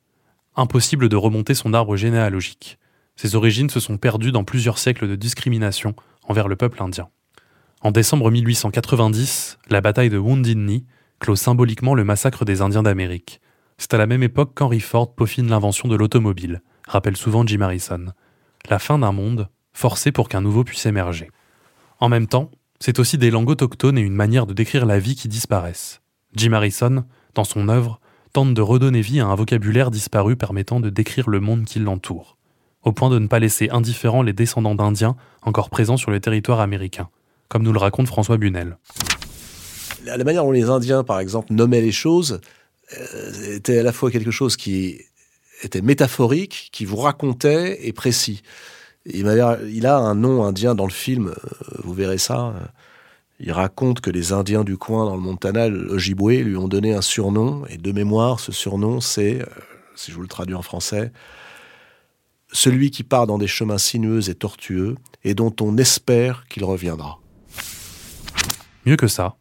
Impossible 0.56 1.10
de 1.10 1.18
remonter 1.18 1.54
son 1.56 1.74
arbre 1.74 1.98
généalogique. 1.98 2.80
Ses 3.18 3.36
origines 3.36 3.70
se 3.70 3.82
sont 3.82 3.98
perdues 3.98 4.32
dans 4.32 4.46
plusieurs 4.46 4.78
siècles 4.78 5.10
de 5.10 5.16
discrimination 5.16 5.94
envers 6.24 6.48
le 6.48 6.56
peuple 6.56 6.82
indien. 6.82 7.10
En 7.82 7.92
décembre 7.92 8.32
1890, 8.32 9.60
la 9.70 9.82
bataille 9.82 10.10
de 10.10 10.18
Wounded 10.18 10.58
Knee 10.58 10.86
clôt 11.20 11.36
symboliquement 11.36 11.96
le 11.96 12.04
massacre 12.04 12.46
des 12.46 12.62
Indiens 12.62 12.84
d'Amérique. 12.84 13.42
C'est 13.78 13.94
à 13.94 13.98
la 13.98 14.08
même 14.08 14.24
époque 14.24 14.54
qu'Henry 14.56 14.80
Ford 14.80 15.14
peaufine 15.14 15.50
l'invention 15.50 15.88
de 15.88 15.96
l'automobile, 15.96 16.62
rappelle 16.88 17.18
souvent 17.18 17.46
Jim 17.46 17.62
Harrison. 17.62 18.08
La 18.70 18.80
fin 18.80 19.00
d'un 19.00 19.12
monde 19.12 19.50
forcé 19.74 20.12
pour 20.12 20.30
qu'un 20.30 20.42
nouveau 20.42 20.64
puisse 20.64 20.86
émerger. 20.86 21.30
En 22.00 22.10
même 22.10 22.28
temps, 22.28 22.52
c'est 22.80 23.00
aussi 23.00 23.18
des 23.18 23.32
langues 23.32 23.50
autochtones 23.50 23.98
et 23.98 24.02
une 24.02 24.14
manière 24.14 24.48
de 24.48 24.54
décrire 24.54 24.86
la 24.86 25.00
vie 25.00 25.16
qui 25.16 25.28
disparaissent. 25.28 26.02
Jim 26.36 26.54
Harrison, 26.54 27.06
dans 27.36 27.44
son 27.44 27.70
œuvre, 27.70 28.00
tente 28.34 28.54
de 28.54 28.62
redonner 28.62 29.02
vie 29.02 29.20
à 29.20 29.28
un 29.28 29.36
vocabulaire 29.36 29.92
disparu 29.92 30.36
permettant 30.36 30.80
de 30.80 30.90
décrire 30.90 31.30
le 31.30 31.40
monde 31.40 31.66
qui 31.66 31.80
l'entoure, 31.80 32.38
au 32.84 32.92
point 32.92 33.10
de 33.10 33.20
ne 33.20 33.28
pas 33.28 33.40
laisser 33.40 33.70
indifférents 33.70 34.22
les 34.22 34.34
descendants 34.34 34.76
d'Indiens 34.76 35.16
encore 35.42 35.70
présents 35.70 35.98
sur 35.98 36.12
le 36.12 36.20
territoire 36.20 36.60
américain, 36.60 37.10
comme 37.50 37.64
nous 37.64 37.74
le 37.74 37.80
raconte 37.80 38.08
François 38.08 38.38
Bunel. 38.38 38.78
La 40.16 40.24
manière 40.24 40.44
dont 40.44 40.52
les 40.52 40.70
Indiens, 40.70 41.04
par 41.04 41.20
exemple, 41.20 41.54
nommaient 41.54 41.82
les 41.82 41.92
choses 41.92 42.40
euh, 42.98 43.56
était 43.56 43.80
à 43.80 43.84
la 43.84 43.92
fois 43.92 44.12
quelque 44.12 44.32
chose 44.32 44.56
qui 44.56 45.02
était 45.64 45.82
métaphorique, 45.82 46.70
qui 46.72 46.86
vous 46.86 46.98
racontait 46.98 47.86
et 47.88 47.94
précis. 47.94 48.42
Il, 49.06 49.28
a 49.28 49.98
un 49.98 50.16
nom 50.16 50.44
indien 50.44 50.76
dans 50.76 50.86
le 50.86 50.92
film, 50.92 51.28
euh, 51.28 51.82
vous 51.84 51.94
verrez 51.94 52.18
ça. 52.18 52.54
Il 53.40 53.52
raconte 53.52 54.02
que 54.02 54.10
les 54.10 54.34
Indiens 54.34 54.64
du 54.64 54.78
coin 54.78 55.06
dans 55.06 55.16
le 55.16 55.22
Montana, 55.22 55.70
l'Ojibwe, 55.70 56.42
lui 56.44 56.58
ont 56.58 56.68
donné 56.68 56.94
un 56.94 57.02
surnom. 57.02 57.66
Et 57.70 57.78
de 57.78 57.92
mémoire, 57.92 58.40
ce 58.40 58.52
surnom, 58.52 59.00
c'est, 59.00 59.42
euh, 59.42 59.46
si 59.96 60.12
je 60.12 60.16
vous 60.16 60.24
le 60.24 60.28
traduis 60.28 60.56
en 60.56 60.62
français, 60.62 61.12
celui 62.52 62.92
qui 62.92 63.04
part 63.04 63.28
dans 63.28 63.38
des 63.38 63.48
chemins 63.48 63.78
sinueux 63.78 64.30
et 64.30 64.36
tortueux 64.36 64.96
et 65.24 65.34
dont 65.34 65.54
on 65.62 65.78
espère 65.78 66.46
qu'il 66.48 66.64
reviendra. 66.64 67.20
Mieux 68.86 68.96
que 68.96 69.08
ça, 69.08 69.37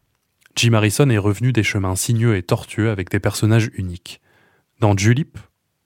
Jim 0.57 0.73
Harrison 0.73 1.07
est 1.11 1.19
revenu 1.19 1.53
des 1.53 1.61
chemins 1.61 1.95
sinueux 1.95 2.35
et 2.35 2.41
tortueux 2.41 2.89
avec 2.89 3.11
des 3.11 3.19
personnages 3.19 3.69
uniques. 3.75 4.21
Dans 4.79 4.97
Julip, 4.97 5.37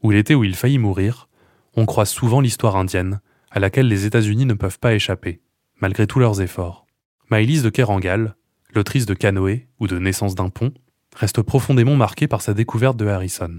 où 0.02 0.14
il 0.14 0.18
était 0.18 0.34
où 0.34 0.46
il 0.46 0.56
faillit 0.56 0.78
mourir, 0.78 1.28
on 1.76 1.86
croise 1.86 2.10
souvent 2.10 2.40
l'histoire 2.40 2.78
indienne, 2.78 3.20
à 3.52 3.60
laquelle 3.60 3.90
les 3.90 4.06
États-Unis 4.06 4.46
ne 4.46 4.54
peuvent 4.54 4.80
pas 4.80 4.94
échapper, 4.94 5.42
malgré 5.82 6.08
tous 6.08 6.20
leurs 6.20 6.40
efforts. 6.40 6.86
Maëlys 7.30 7.64
de 7.64 7.70
Kerangal, 7.70 8.38
l'autrice 8.74 9.06
de 9.06 9.14
Canoë 9.14 9.68
ou 9.82 9.88
de 9.88 10.00
Naissance 10.00 10.36
d'un 10.36 10.48
pont, 10.48 10.74
reste 11.18 11.42
profondément 11.42 11.98
marquée 11.98 12.30
par 12.30 12.42
sa 12.42 12.54
découverte 12.54 12.96
de 12.96 13.08
Harrison. 13.08 13.58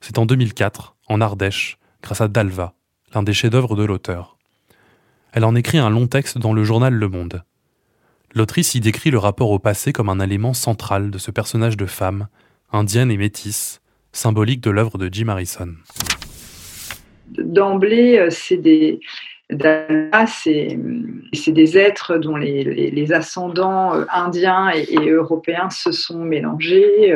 C'est 0.00 0.18
en 0.18 0.26
2004, 0.26 0.96
en 1.06 1.20
Ardèche, 1.20 1.78
grâce 2.02 2.20
à 2.20 2.26
Dalva, 2.26 2.74
l'un 3.14 3.22
des 3.22 3.32
chefs-d'œuvre 3.32 3.76
de 3.76 3.84
l'auteur. 3.84 4.38
Elle 5.30 5.44
en 5.44 5.54
écrit 5.54 5.78
un 5.78 5.90
long 5.90 6.08
texte 6.08 6.36
dans 6.36 6.52
le 6.52 6.64
journal 6.64 6.94
Le 6.94 7.08
Monde. 7.08 7.44
L'autrice 8.36 8.76
y 8.76 8.80
décrit 8.80 9.10
le 9.10 9.18
rapport 9.18 9.50
au 9.50 9.58
passé 9.58 9.92
comme 9.92 10.08
un 10.08 10.20
élément 10.20 10.54
central 10.54 11.10
de 11.10 11.18
ce 11.18 11.32
personnage 11.32 11.76
de 11.76 11.86
femme, 11.86 12.28
indienne 12.70 13.10
et 13.10 13.16
métisse, 13.16 13.80
symbolique 14.12 14.60
de 14.60 14.70
l'œuvre 14.70 14.98
de 14.98 15.08
Jim 15.10 15.28
Harrison 15.28 15.74
d'emblée, 17.28 18.18
euh, 18.18 18.28
c'est 18.30 18.56
des, 18.56 19.00
c'est 19.50 21.52
des 21.52 21.78
êtres 21.78 22.18
dont 22.18 22.36
les, 22.36 23.12
ascendants 23.12 23.94
euh, 23.94 24.04
indiens 24.12 24.70
et, 24.70 25.08
européens 25.08 25.70
se 25.70 25.92
sont 25.92 26.20
mélangés. 26.20 27.14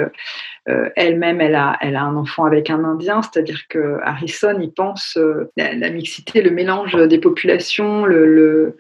Euh, 0.69 0.89
elle-même, 0.95 1.41
elle 1.41 1.57
a, 1.57 1.77
elle 1.81 1.97
a 1.97 2.03
un 2.03 2.17
enfant 2.17 2.45
avec 2.45 2.71
un 2.71 2.85
Indien, 2.85 3.23
c'est-à-dire 3.23 3.67
que 3.69 3.99
Harrison, 4.05 4.59
il 4.61 4.73
pense 4.73 5.19
la, 5.57 5.91
mixité, 5.91 6.43
le 6.43 6.51
mélange 6.51 6.95
des 7.09 7.19
populations, 7.19 8.05
le, 8.05 8.77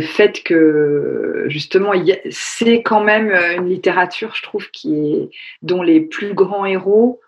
fait 0.00 0.42
que 0.42 1.44
justement, 1.48 1.92
c'est 2.30 2.82
quand 2.82 3.02
même 3.02 3.30
une 3.30 3.68
littérature, 3.68 4.34
je 4.34 4.42
trouve, 4.42 4.70
qui 4.70 4.94
est, 4.94 5.30
dont 5.62 5.82
les 5.82 6.00
plus 6.00 6.34
grands 6.34 6.66
héros 6.66 7.20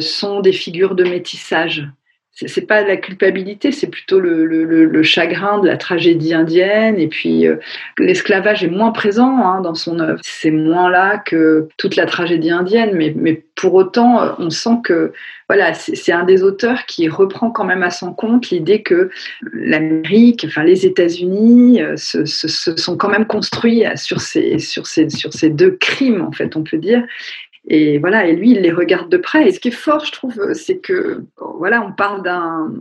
sont 0.00 0.40
des 0.40 0.52
figures 0.52 0.94
de 0.94 1.04
métissage 1.04 1.88
c'est 2.46 2.66
pas 2.66 2.82
la 2.82 2.96
culpabilité, 2.96 3.72
c'est 3.72 3.88
plutôt 3.88 4.20
le, 4.20 5.02
chagrin 5.02 5.58
de 5.58 5.66
la 5.66 5.76
tragédie 5.76 6.34
indienne. 6.34 6.98
Et 6.98 7.08
puis 7.08 7.46
euh, 7.46 7.56
l'esclavage 7.98 8.64
est 8.64 8.68
moins 8.68 8.92
présent 8.92 9.38
hein, 9.38 9.60
dans 9.60 9.74
son 9.74 9.98
œuvre. 10.00 10.20
C'est 10.22 10.50
moins 10.50 10.90
là 10.90 11.18
que 11.18 11.68
toute 11.76 11.96
la 11.96 12.06
tragédie 12.06 12.50
indienne, 12.50 12.90
mais, 12.94 13.12
mais 13.16 13.42
pour 13.54 13.74
autant, 13.74 14.22
euh, 14.22 14.32
on 14.38 14.50
sent 14.50 14.78
que 14.84 15.12
voilà, 15.48 15.74
c'est 15.74 16.12
un 16.12 16.22
des 16.22 16.44
auteurs 16.44 16.86
qui 16.86 17.08
reprend 17.08 17.50
quand 17.50 17.64
même 17.64 17.82
à 17.82 17.90
son 17.90 18.12
compte 18.12 18.50
l'idée 18.50 18.82
que 18.82 19.10
l'Amérique, 19.52 20.44
enfin 20.46 20.62
les 20.62 20.86
États-Unis, 20.86 21.82
euh, 21.82 21.96
se, 21.96 22.24
sont 22.24 22.96
quand 22.96 23.08
même 23.08 23.26
construits 23.26 23.84
sur 23.96 24.20
ces, 24.20 24.60
sur, 24.60 24.86
ces, 24.86 25.10
sur 25.10 25.32
ces 25.32 25.50
deux 25.50 25.72
crimes, 25.72 26.22
en 26.22 26.30
fait, 26.30 26.56
on 26.56 26.62
peut 26.62 26.78
dire, 26.78 27.02
et 27.68 27.98
voilà, 27.98 28.26
et 28.26 28.34
lui, 28.34 28.52
il 28.52 28.60
les 28.60 28.72
regarde 28.72 29.10
de 29.10 29.16
près. 29.16 29.48
Et 29.48 29.52
ce 29.52 29.60
qui 29.60 29.68
est 29.68 29.72
fort, 29.72 30.04
je 30.04 30.12
trouve, 30.12 30.52
c'est 30.54 30.78
que, 30.78 31.24
voilà, 31.36 31.82
on 31.82 31.92
parle 31.92 32.22
d'un 32.22 32.72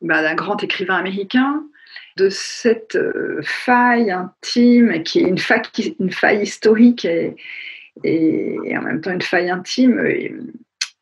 bah, 0.00 0.34
grand 0.34 0.62
écrivain 0.62 0.96
américain, 0.96 1.64
de 2.16 2.28
cette 2.28 2.96
euh, 2.96 3.40
faille 3.42 4.10
intime, 4.10 5.02
qui 5.02 5.20
est 5.20 5.28
une 5.28 5.38
faille, 5.38 6.42
historique 6.42 7.06
et, 7.06 7.34
en 8.76 8.82
même 8.82 9.00
temps 9.00 9.12
une 9.12 9.22
faille 9.22 9.50
intime. 9.50 9.98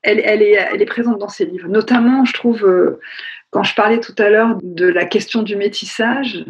elle, 0.03 0.21
elle, 0.21 0.43
est, 0.43 0.53
elle 0.53 0.81
est 0.81 0.87
présente 0.87 1.19
dans 1.19 1.29
ses 1.29 1.47
livres. 1.47 1.69
Notamment, 1.69 2.25
je 2.25 2.33
trouve, 2.33 2.65
euh, 2.65 3.01
quand 3.51 3.65
je 3.65 3.75
parlais 3.75 3.99
tout 3.99 4.15
à 4.19 4.31
l'heure 4.31 4.57
de 4.63 4.87
la 4.87 5.05
question 5.05 5.43
du 5.43 5.57
métissage, 5.57 6.45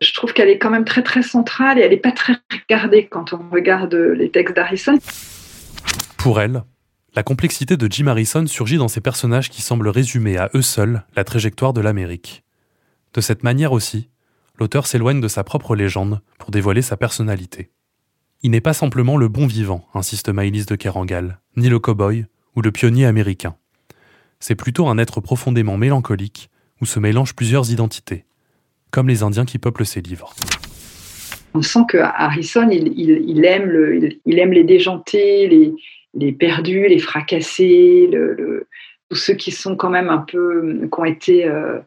je 0.00 0.14
trouve 0.14 0.32
qu'elle 0.32 0.48
est 0.48 0.58
quand 0.58 0.70
même 0.70 0.86
très 0.86 1.02
très 1.02 1.22
centrale 1.22 1.78
et 1.78 1.82
elle 1.82 1.90
n'est 1.90 1.98
pas 1.98 2.12
très 2.12 2.36
regardée 2.50 3.06
quand 3.06 3.34
on 3.34 3.50
regarde 3.50 3.94
les 3.94 4.30
textes 4.30 4.56
d'Harrison. 4.56 4.98
Pour 6.20 6.38
elle, 6.38 6.64
la 7.14 7.22
complexité 7.22 7.78
de 7.78 7.90
Jim 7.90 8.06
Harrison 8.06 8.46
surgit 8.46 8.76
dans 8.76 8.88
ces 8.88 9.00
personnages 9.00 9.48
qui 9.48 9.62
semblent 9.62 9.88
résumer 9.88 10.36
à 10.36 10.50
eux 10.54 10.60
seuls 10.60 11.02
la 11.16 11.24
trajectoire 11.24 11.72
de 11.72 11.80
l'Amérique. 11.80 12.44
De 13.14 13.22
cette 13.22 13.42
manière 13.42 13.72
aussi, 13.72 14.10
l'auteur 14.58 14.86
s'éloigne 14.86 15.22
de 15.22 15.28
sa 15.28 15.44
propre 15.44 15.74
légende 15.74 16.20
pour 16.38 16.50
dévoiler 16.50 16.82
sa 16.82 16.98
personnalité. 16.98 17.70
Il 18.42 18.50
n'est 18.50 18.60
pas 18.60 18.74
simplement 18.74 19.16
le 19.16 19.28
bon 19.28 19.46
vivant, 19.46 19.88
insiste 19.94 20.28
Maëlys 20.28 20.66
de 20.66 20.76
Kerangal, 20.76 21.40
ni 21.56 21.70
le 21.70 21.78
cow-boy 21.78 22.26
ou 22.54 22.60
le 22.60 22.70
pionnier 22.70 23.06
américain. 23.06 23.56
C'est 24.40 24.56
plutôt 24.56 24.88
un 24.88 24.98
être 24.98 25.22
profondément 25.22 25.78
mélancolique 25.78 26.50
où 26.82 26.84
se 26.84 27.00
mélangent 27.00 27.34
plusieurs 27.34 27.72
identités, 27.72 28.26
comme 28.90 29.08
les 29.08 29.22
Indiens 29.22 29.46
qui 29.46 29.56
peuplent 29.56 29.86
ses 29.86 30.02
livres. 30.02 30.34
On 31.54 31.62
sent 31.62 31.86
que 31.88 31.96
Harrison, 31.96 32.68
il, 32.70 33.44
aime, 33.46 34.10
il 34.26 34.38
aime 34.38 34.52
les 34.52 34.64
déjantés, 34.64 35.48
les, 35.48 35.74
les 36.14 36.32
perdus, 36.32 36.88
les 36.88 36.98
fracassés, 36.98 38.10
tous 39.08 39.16
ceux 39.16 39.34
qui 39.34 39.50
sont 39.50 39.76
quand 39.76 39.90
même 39.90 40.08
un 40.08 40.18
peu, 40.18 40.80
qui 40.82 41.00
ont 41.00 41.04
été 41.04 41.46
euh, 41.46 41.78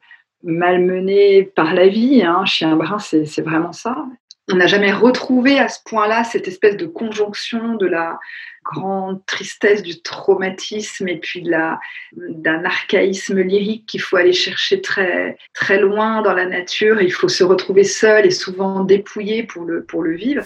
malmenés 0.43 1.43
par 1.43 1.73
la 1.73 1.88
vie. 1.88 2.21
Hein. 2.23 2.45
Chien 2.45 2.75
brun, 2.75 2.99
c'est 2.99 3.41
vraiment 3.41 3.71
ça. 3.71 4.05
On 4.51 4.55
n'a 4.55 4.67
jamais 4.67 4.91
retrouvé 4.91 5.57
à 5.57 5.69
ce 5.69 5.79
point-là 5.86 6.25
cette 6.25 6.49
espèce 6.49 6.75
de 6.75 6.86
conjonction 6.86 7.75
de 7.75 7.86
la 7.86 8.19
grande 8.63 9.25
tristesse 9.25 9.83
du 9.83 10.01
traumatisme 10.01 11.07
et 11.07 11.17
puis 11.17 11.41
d'un 11.41 12.65
archaïsme 12.65 13.39
lyrique 13.39 13.86
qu'il 13.86 14.01
faut 14.01 14.17
aller 14.17 14.33
chercher 14.33 14.81
très, 14.81 15.38
très 15.53 15.79
loin 15.79 16.21
dans 16.21 16.33
la 16.33 16.45
nature. 16.45 17.01
Il 17.01 17.12
faut 17.12 17.29
se 17.29 17.43
retrouver 17.43 17.86
seul 17.86 18.25
et 18.25 18.31
souvent 18.31 18.83
dépouillé 18.83 19.43
pour 19.43 19.63
le, 19.63 19.83
pour 19.86 20.03
le 20.03 20.15
vivre. 20.15 20.43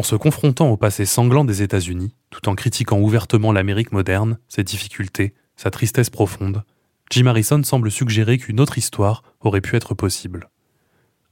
En 0.00 0.02
se 0.02 0.16
confrontant 0.16 0.70
au 0.70 0.78
passé 0.78 1.04
sanglant 1.04 1.44
des 1.44 1.60
États-Unis, 1.60 2.14
tout 2.30 2.48
en 2.48 2.54
critiquant 2.54 2.98
ouvertement 2.98 3.52
l'Amérique 3.52 3.92
moderne, 3.92 4.38
ses 4.48 4.64
difficultés, 4.64 5.34
sa 5.56 5.70
tristesse 5.70 6.08
profonde, 6.08 6.64
Jim 7.10 7.26
Harrison 7.26 7.62
semble 7.62 7.90
suggérer 7.90 8.38
qu'une 8.38 8.60
autre 8.60 8.78
histoire 8.78 9.22
aurait 9.40 9.60
pu 9.60 9.76
être 9.76 9.92
possible. 9.92 10.48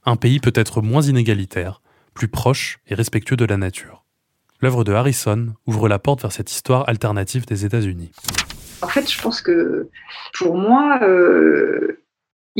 Un 0.05 0.17
pays 0.17 0.39
peut 0.39 0.53
être 0.53 0.83
moins 0.83 1.01
inégalitaire, 1.01 1.81
plus 2.13 2.27
proche 2.27 2.77
et 2.85 2.93
respectueux 2.93 3.37
de 3.37 3.45
la 3.45 3.57
nature. 3.57 4.05
L'œuvre 4.61 4.83
de 4.83 4.93
Harrison 4.93 5.55
ouvre 5.65 5.89
la 5.89 5.97
porte 5.97 6.21
vers 6.21 6.31
cette 6.31 6.51
histoire 6.51 6.87
alternative 6.87 7.47
des 7.47 7.65
États-Unis. 7.65 8.11
En 8.83 8.87
fait, 8.87 9.11
je 9.11 9.19
pense 9.19 9.41
que 9.41 9.89
pour 10.37 10.55
moi, 10.55 10.99
euh, 11.01 12.03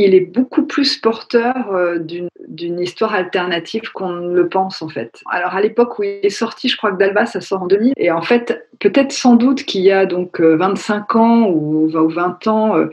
il 0.03 0.15
est 0.15 0.21
beaucoup 0.21 0.65
plus 0.65 0.97
porteur 0.97 1.71
euh, 1.71 1.99
d'une 1.99 2.79
histoire 2.79 3.13
alternative 3.13 3.91
qu'on 3.93 4.09
ne 4.09 4.33
le 4.33 4.49
pense 4.49 4.81
en 4.81 4.89
fait. 4.89 5.21
Alors 5.29 5.55
à 5.55 5.62
l'époque 5.62 5.99
où 5.99 6.03
il 6.03 6.19
est 6.23 6.29
sorti, 6.29 6.69
je 6.69 6.77
crois 6.77 6.91
que 6.91 6.97
Dalva 6.97 7.25
ça 7.25 7.41
sort 7.41 7.63
en 7.63 7.67
2000 7.67 7.93
et 7.97 8.12
en 8.12 8.21
fait 8.21 8.67
peut-être 8.79 9.12
sans 9.12 9.35
doute 9.35 9.63
qu'il 9.63 9.81
y 9.81 9.91
a 9.91 10.05
donc 10.05 10.39
25 10.39 11.15
euh, 11.15 11.19
ans 11.19 11.49
ou 11.49 11.89
20 11.89 12.47
ans 12.47 12.77
euh, 12.77 12.88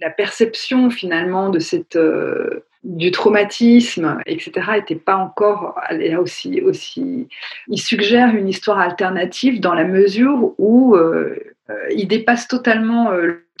la 0.00 0.10
perception 0.10 0.90
finalement 0.90 1.50
de 1.50 1.58
cette 1.58 1.98
du 2.84 3.12
traumatisme, 3.12 4.18
etc., 4.26 4.72
n'était 4.74 4.96
pas 4.96 5.14
encore 5.14 5.80
là 5.92 6.20
aussi, 6.20 6.60
aussi. 6.62 7.28
Il 7.68 7.78
suggère 7.78 8.34
une 8.34 8.48
histoire 8.48 8.80
alternative 8.80 9.60
dans 9.60 9.72
la 9.72 9.84
mesure 9.84 10.52
où 10.58 10.96
il 11.94 12.08
dépasse 12.08 12.48
totalement 12.48 13.12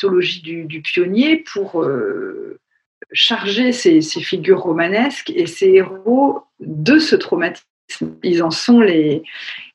du, 0.02 0.64
du, 0.64 0.82
pionnier 0.82 1.36
pour 1.36 1.86
charger 3.12 3.72
ces, 3.72 4.00
figures 4.00 4.60
romanesques 4.60 5.30
et 5.34 5.46
ces 5.46 5.68
héros 5.68 6.42
de 6.60 6.98
ce 6.98 7.16
traumatisme. 7.16 7.66
Ils 8.22 8.42
en 8.42 8.50
sont 8.50 8.80
les, 8.80 9.22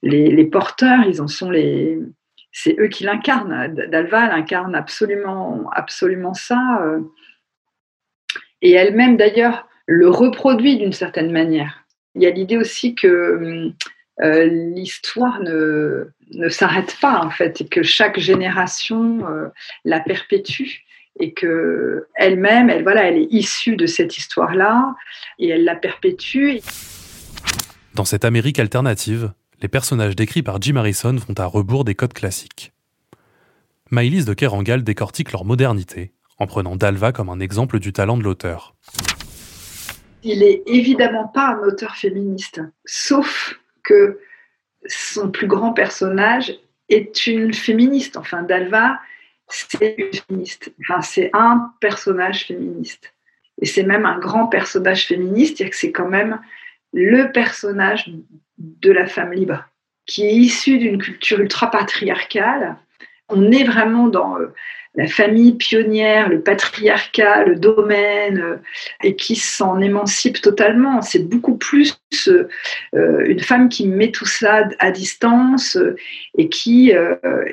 les, 0.01 0.45
porteurs, 0.45 1.03
ils 1.05 1.21
en 1.21 1.27
sont 1.27 1.51
les. 1.51 1.99
C'est 2.51 2.75
eux 2.79 2.87
qui 2.87 3.03
l'incarnent. 3.03 3.75
Dalva 3.91 4.33
incarne 4.33 4.75
absolument, 4.75 5.69
absolument 5.73 6.33
ça. 6.33 6.81
Euh. 6.81 7.01
Et 8.63 8.71
elle-même, 8.71 9.17
d'ailleurs, 9.17 9.67
le 9.85 10.09
reproduit 10.09 10.77
d'une 10.77 10.93
certaine 10.93 11.31
manière. 11.31 11.85
Il 12.15 12.23
y 12.23 12.25
a 12.25 12.31
l'idée 12.31 12.57
aussi 12.57 12.95
que 12.95 13.71
euh, 14.23 14.45
l'histoire 14.45 15.39
ne, 15.41 16.11
ne 16.31 16.49
s'arrête 16.49 16.97
pas, 16.99 17.19
en 17.23 17.29
fait, 17.29 17.61
et 17.61 17.67
que 17.67 17.83
chaque 17.83 18.17
génération 18.17 19.27
euh, 19.27 19.49
la 19.85 19.99
perpétue 19.99 20.86
et 21.19 21.33
que 21.33 22.07
elle-même, 22.15 22.69
elle 22.69 22.83
voilà, 22.83 23.03
elle 23.05 23.17
est 23.17 23.27
issue 23.31 23.75
de 23.75 23.85
cette 23.85 24.17
histoire-là 24.17 24.95
et 25.39 25.49
elle 25.49 25.63
la 25.63 25.75
perpétue. 25.75 26.57
Dans 27.95 28.05
cette 28.05 28.25
Amérique 28.25 28.59
alternative, 28.59 29.31
les 29.61 29.67
personnages 29.67 30.15
décrits 30.15 30.43
par 30.43 30.61
Jim 30.61 30.75
Harrison 30.75 31.15
vont 31.15 31.33
à 31.37 31.45
rebours 31.45 31.83
des 31.83 31.95
codes 31.95 32.13
classiques. 32.13 32.73
Maïlis 33.89 34.25
de 34.25 34.33
Kerangal 34.33 34.83
décortique 34.83 35.31
leur 35.31 35.45
modernité 35.45 36.11
en 36.37 36.45
prenant 36.45 36.75
Dalva 36.75 37.11
comme 37.11 37.29
un 37.29 37.39
exemple 37.39 37.79
du 37.79 37.93
talent 37.93 38.17
de 38.17 38.23
l'auteur. 38.23 38.75
Il 40.23 40.43
est 40.43 40.61
évidemment 40.65 41.27
pas 41.27 41.55
un 41.55 41.59
auteur 41.67 41.95
féministe, 41.95 42.61
sauf 42.85 43.59
que 43.83 44.19
son 44.85 45.29
plus 45.29 45.47
grand 45.47 45.73
personnage 45.73 46.53
est 46.89 47.27
une 47.27 47.53
féministe. 47.53 48.17
Enfin, 48.17 48.43
Dalva, 48.43 48.99
c'est 49.49 49.95
féministe. 50.27 50.73
Enfin, 50.81 51.01
c'est 51.01 51.29
un 51.33 51.71
personnage 51.79 52.45
féministe. 52.45 53.13
Et 53.61 53.65
c'est 53.65 53.83
même 53.83 54.05
un 54.05 54.19
grand 54.19 54.47
personnage 54.47 55.07
féministe, 55.07 55.57
c'est-à-dire 55.57 55.71
que 55.71 55.77
c'est 55.77 55.91
quand 55.91 56.09
même 56.09 56.39
le 56.93 57.31
personnage 57.31 58.09
de 58.57 58.91
la 58.91 59.07
femme 59.07 59.33
libre, 59.33 59.65
qui 60.05 60.25
est 60.25 60.33
issu 60.33 60.77
d'une 60.77 61.01
culture 61.01 61.39
ultra-patriarcale. 61.39 62.77
On 63.29 63.51
est 63.51 63.63
vraiment 63.63 64.07
dans 64.07 64.39
euh, 64.39 64.53
la 64.95 65.07
famille 65.07 65.53
pionnière, 65.53 66.29
le 66.29 66.41
patriarcat, 66.41 67.43
le 67.45 67.55
domaine, 67.55 68.39
euh, 68.39 68.55
et 69.03 69.15
qui 69.15 69.35
s'en 69.35 69.79
émancipe 69.81 70.41
totalement. 70.41 71.01
C'est 71.01 71.27
beaucoup 71.27 71.57
plus 71.57 71.99
euh, 72.27 73.25
une 73.25 73.41
femme 73.41 73.69
qui 73.69 73.87
met 73.87 74.11
tout 74.11 74.25
ça 74.25 74.69
à 74.79 74.91
distance 74.91 75.77
et 76.37 76.47
qui, 76.49 76.93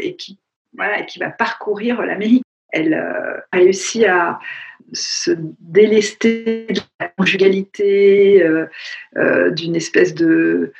et 0.00 0.16
qui 0.16 0.38
voilà, 0.76 1.02
qui 1.02 1.18
va 1.18 1.30
parcourir 1.30 2.02
l'Amérique. 2.02 2.44
Elle 2.70 2.94
euh, 2.94 3.38
réussit 3.52 4.04
à 4.04 4.40
se 4.92 5.30
délester 5.60 6.66
de 6.68 6.80
la 7.00 7.08
conjugalité, 7.08 8.42
euh, 8.42 8.66
euh, 9.16 9.50
d'une 9.50 9.76
espèce 9.76 10.14
de... 10.14 10.72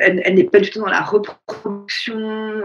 elle, 0.00 0.34
n'est 0.34 0.44
pas 0.44 0.60
du 0.60 0.70
tout 0.70 0.80
dans 0.80 0.86
la 0.86 1.02
reproduction 1.02 2.62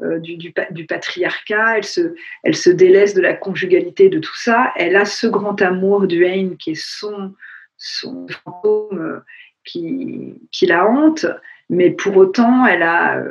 du, 0.00 0.36
du, 0.36 0.86
patriarcat, 0.86 1.76
elle 1.76 1.84
se, 1.84 2.14
elle 2.42 2.56
se 2.56 2.70
délaisse 2.70 3.14
de 3.14 3.20
la 3.20 3.34
conjugalité, 3.34 4.08
de 4.08 4.18
tout 4.18 4.36
ça. 4.36 4.72
Elle 4.76 4.96
a 4.96 5.04
ce 5.04 5.28
grand 5.28 5.60
amour 5.62 6.08
du 6.08 6.24
Haine 6.24 6.56
qui 6.56 6.72
est 6.72 6.82
son, 6.82 7.34
son 7.76 8.26
fantôme 8.28 9.22
qui, 9.64 10.34
qui 10.50 10.66
la 10.66 10.86
hante, 10.88 11.26
mais 11.68 11.90
pour 11.90 12.16
autant, 12.16 12.66
elle 12.66 12.82
a... 12.82 13.22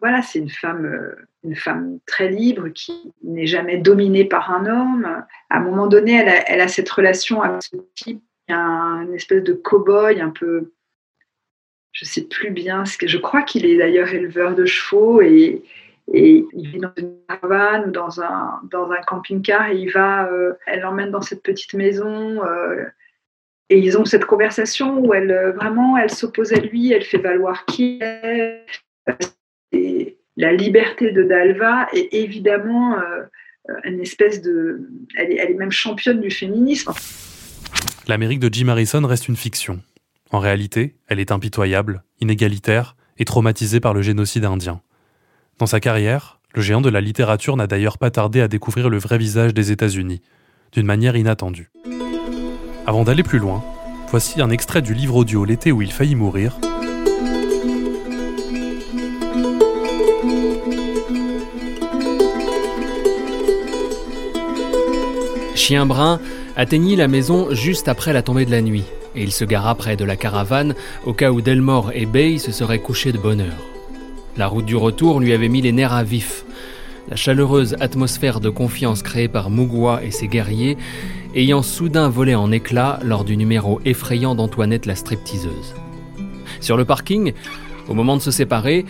voilà, 0.00 0.22
c'est 0.22 0.40
une 0.40 0.50
femme 0.50 1.14
une 1.46 1.56
femme 1.56 1.98
très 2.06 2.28
libre 2.28 2.68
qui 2.68 3.12
n'est 3.22 3.46
jamais 3.46 3.78
dominée 3.78 4.24
par 4.24 4.50
un 4.50 4.66
homme. 4.66 5.24
À 5.50 5.58
un 5.58 5.60
moment 5.60 5.86
donné, 5.86 6.12
elle 6.46 6.60
a, 6.60 6.68
cette 6.68 6.90
relation 6.90 7.42
avec 7.42 7.62
ce 7.62 7.76
type, 7.94 8.22
une 8.48 9.14
espèce 9.14 9.42
de 9.42 9.52
cow-boy 9.52 10.20
un 10.20 10.30
peu, 10.30 10.72
je 11.92 12.04
ne 12.04 12.08
sais 12.08 12.24
plus 12.24 12.50
bien, 12.50 12.84
je 12.84 13.18
crois 13.18 13.42
qu'il 13.42 13.64
est 13.66 13.78
d'ailleurs 13.78 14.12
éleveur 14.12 14.54
de 14.54 14.66
chevaux 14.66 15.22
et, 15.22 15.62
il 16.12 16.46
vit 16.54 16.78
dans 16.78 16.92
une 16.96 17.16
caravane 17.28 17.88
ou 17.88 17.90
dans 17.90 18.20
un, 18.20 18.60
camping-car 19.08 19.70
et 19.70 19.76
il 19.76 19.90
va, 19.90 20.30
euh, 20.30 20.52
elle 20.66 20.80
l'emmène 20.80 21.10
dans 21.10 21.20
cette 21.20 21.42
petite 21.42 21.74
maison. 21.74 22.44
Euh, 22.44 22.84
et 23.70 23.78
ils 23.78 23.98
ont 23.98 24.04
cette 24.04 24.24
conversation 24.24 25.00
où 25.00 25.12
elle 25.14 25.52
vraiment, 25.56 25.96
elle 25.96 26.10
s'oppose 26.10 26.52
à 26.52 26.60
lui, 26.60 26.92
elle 26.92 27.02
fait 27.02 27.18
valoir 27.18 27.64
qui 27.64 27.98
est 28.00 28.64
la 30.36 30.52
liberté 30.52 31.12
de 31.12 31.22
Dalva 31.22 31.88
est 31.94 32.12
évidemment 32.12 32.98
euh, 32.98 33.22
une 33.84 34.00
espèce 34.00 34.42
de... 34.42 34.88
Elle 35.16 35.32
est, 35.32 35.54
même 35.54 35.72
championne 35.72 36.20
du 36.20 36.30
féminisme. 36.30 36.92
L'Amérique 38.06 38.40
de 38.40 38.52
Jim 38.52 38.68
Harrison 38.68 39.04
reste 39.06 39.28
une 39.28 39.36
fiction. 39.36 39.80
En 40.30 40.38
réalité, 40.38 40.94
elle 41.08 41.20
est 41.20 41.32
impitoyable, 41.32 42.02
inégalitaire 42.20 42.96
et 43.18 43.24
traumatisée 43.24 43.80
par 43.80 43.94
le 43.94 44.02
génocide 44.02 44.44
indien. 44.44 44.82
Dans 45.58 45.66
sa 45.66 45.80
carrière, 45.80 46.40
le 46.54 46.60
géant 46.60 46.80
de 46.80 46.90
la 46.90 47.00
littérature 47.00 47.56
n'a 47.56 47.66
d'ailleurs 47.66 47.98
pas 47.98 48.10
tardé 48.10 48.40
à 48.40 48.48
découvrir 48.48 48.90
le 48.90 48.98
vrai 48.98 49.18
visage 49.18 49.54
des 49.54 49.72
États-Unis, 49.72 50.20
d'une 50.72 50.86
manière 50.86 51.16
inattendue. 51.16 51.70
Avant 52.86 53.04
d'aller 53.04 53.22
plus 53.22 53.38
loin, 53.38 53.64
voici 54.08 54.40
un 54.40 54.50
extrait 54.50 54.82
du 54.82 54.94
livre 54.94 55.16
audio 55.16 55.44
L'été 55.44 55.72
où 55.72 55.80
il 55.80 55.92
faillit 55.92 56.14
mourir, 56.14 56.58
Chien 65.66 65.84
Brun 65.84 66.20
atteignit 66.54 66.94
la 66.94 67.08
maison 67.08 67.48
juste 67.50 67.88
après 67.88 68.12
la 68.12 68.22
tombée 68.22 68.44
de 68.44 68.52
la 68.52 68.62
nuit, 68.62 68.84
et 69.16 69.24
il 69.24 69.32
se 69.32 69.44
gara 69.44 69.74
près 69.74 69.96
de 69.96 70.04
la 70.04 70.14
caravane 70.14 70.76
au 71.04 71.12
cas 71.12 71.32
où 71.32 71.40
Delmore 71.40 71.90
et 71.92 72.06
Bay 72.06 72.38
se 72.38 72.52
seraient 72.52 72.78
couchés 72.78 73.10
de 73.10 73.18
bonne 73.18 73.40
heure. 73.40 73.66
La 74.36 74.46
route 74.46 74.64
du 74.64 74.76
retour 74.76 75.18
lui 75.18 75.32
avait 75.32 75.48
mis 75.48 75.62
les 75.62 75.72
nerfs 75.72 75.92
à 75.92 76.04
vif. 76.04 76.44
La 77.08 77.16
chaleureuse 77.16 77.74
atmosphère 77.80 78.38
de 78.38 78.48
confiance 78.48 79.02
créée 79.02 79.26
par 79.26 79.50
Mugwa 79.50 80.04
et 80.04 80.12
ses 80.12 80.28
guerriers 80.28 80.76
ayant 81.34 81.62
soudain 81.62 82.08
volé 82.10 82.36
en 82.36 82.52
éclats 82.52 83.00
lors 83.02 83.24
du 83.24 83.36
numéro 83.36 83.80
effrayant 83.84 84.36
d'Antoinette 84.36 84.86
la 84.86 84.94
stripteaseuse. 84.94 85.74
Sur 86.60 86.76
le 86.76 86.84
parking, 86.84 87.32
au 87.88 87.94
moment 87.94 88.16
de 88.16 88.22
se 88.22 88.30
séparer, 88.30 88.84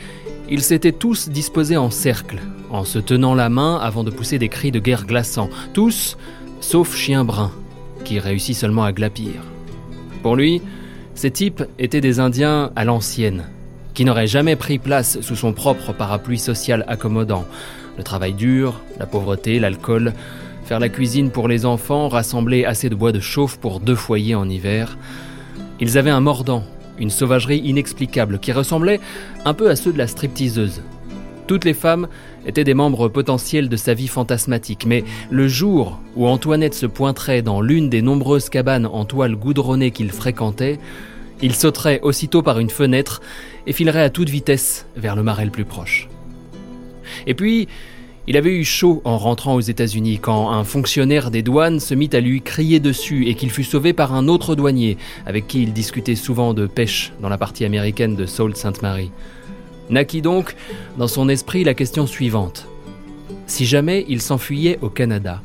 ils 0.51 0.63
s'étaient 0.63 0.93
tous 0.93 1.31
disposés 1.31 1.79
en 1.79 1.91
cercle, 1.91 2.39
en 2.71 2.85
se 2.85 2.99
tenant 2.99 3.35
la 3.35 3.49
main 3.49 3.79
avant 3.79 4.05
de 4.05 4.11
pousser 4.11 4.39
des 4.39 4.51
cris 4.51 4.73
de 4.73 4.79
guerre 4.79 5.07
glaçants, 5.07 5.49
tous 5.73 6.19
sauf 6.61 6.97
Chien 6.97 7.25
Brun, 7.25 7.53
qui 8.05 8.19
réussit 8.19 8.57
seulement 8.57 8.85
à 8.85 8.93
glapir. 8.93 9.43
Pour 10.23 10.37
lui, 10.37 10.63
ces 11.15 11.31
types 11.31 11.65
étaient 11.79 12.01
des 12.01 12.21
Indiens 12.21 12.71
à 12.77 12.85
l'ancienne, 12.85 13.45
qui 13.95 14.05
n'auraient 14.05 14.27
jamais 14.27 14.57
pris 14.57 14.79
place 14.79 15.21
sous 15.21 15.37
son 15.37 15.53
propre 15.53 15.93
parapluie 15.93 16.39
social 16.39 16.85
accommodant. 16.89 17.45
Le 17.97 18.03
travail 18.03 18.35
dur, 18.35 18.81
la 18.99 19.07
pauvreté, 19.07 19.59
l'alcool, 19.59 20.13
faire 20.65 20.81
la 20.81 20.89
cuisine 20.89 21.31
pour 21.31 21.49
les 21.49 21.65
enfants, 21.65 22.09
rassembler 22.09 22.65
assez 22.65 22.91
de 22.91 22.95
bois 22.95 23.13
de 23.13 23.21
chauffe 23.21 23.57
pour 23.57 23.81
deux 23.81 23.95
foyers 23.95 24.35
en 24.35 24.49
hiver. 24.49 24.99
Ils 25.81 25.97
avaient 25.97 26.11
un 26.11 26.21
mordant, 26.21 26.65
une 26.99 27.11
sauvagerie 27.11 27.61
inexplicable 27.61 28.39
qui 28.39 28.53
ressemblait 28.53 29.01
un 29.45 29.55
peu 29.55 29.71
à 29.71 29.77
ceux 29.77 29.93
de 29.93 29.99
la 29.99 30.07
stripteaseuse. 30.07 30.83
Toutes 31.47 31.65
les 31.65 31.75
femmes 31.75 32.09
étaient 32.45 32.65
des 32.65 32.75
membres 32.75 33.09
potentiels 33.09 33.69
de 33.69 33.77
sa 33.77 33.95
vie 33.95 34.09
fantasmatique, 34.09 34.85
mais 34.87 35.05
le 35.31 35.47
jour 35.47 36.01
où 36.17 36.27
Antoinette 36.27 36.75
se 36.75 36.87
pointerait 36.87 37.43
dans 37.43 37.61
l'une 37.61 37.89
des 37.89 38.03
nombreuses 38.03 38.49
cabanes 38.49 38.87
en 38.87 39.05
toile 39.05 39.37
goudronnée 39.37 39.93
qu'il 39.93 40.11
fréquentait, 40.11 40.79
il 41.43 41.55
sauterait 41.55 42.01
aussitôt 42.03 42.43
par 42.43 42.59
une 42.59 42.71
fenêtre 42.71 43.21
et 43.67 43.73
filerait 43.73 44.03
à 44.03 44.11
toute 44.11 44.29
vitesse 44.29 44.87
vers 44.97 45.15
le 45.15 45.23
marais 45.23 45.45
le 45.45 45.51
plus 45.51 45.65
proche. 45.65 46.09
Et 47.27 47.35
puis, 47.35 47.69
il 48.27 48.37
avait 48.37 48.51
eu 48.51 48.65
chaud 48.65 49.01
en 49.05 49.19
rentrant 49.19 49.55
aux 49.55 49.61
États-Unis 49.61 50.19
quand 50.19 50.51
un 50.51 50.65
fonctionnaire 50.65 51.31
des 51.31 51.43
douanes 51.43 51.79
se 51.79 51.95
mit 51.95 52.11
à 52.13 52.19
lui 52.19 52.43
crier 52.43 52.81
dessus 52.81 53.29
et 53.29 53.35
qu'il 53.35 53.51
fut 53.51 53.63
sauvé 53.63 53.93
par 53.93 54.15
un 54.15 54.27
autre 54.27 54.57
douanier 54.57 54.97
avec 55.27 55.47
qui 55.47 55.63
il 55.63 55.73
discutait 55.73 56.17
souvent 56.17 56.55
de 56.55 56.67
pêche 56.67 57.13
dans 57.21 57.29
la 57.29 57.39
partie 57.39 57.65
américaine 57.65 58.17
de 58.17 58.27
Sault 58.27 58.57
Sainte 58.57 58.83
Marie. 58.83 59.13
Naquit 59.89 60.23
donc 60.23 60.57
dans 60.99 61.07
son 61.07 61.29
esprit 61.29 61.63
la 61.63 61.75
question 61.75 62.07
suivante. 62.07 62.67
Si 63.47 63.67
jamais 63.67 64.05
il 64.09 64.21
s'enfuyait 64.21 64.79
au 64.83 64.89
Canada, 64.89 65.41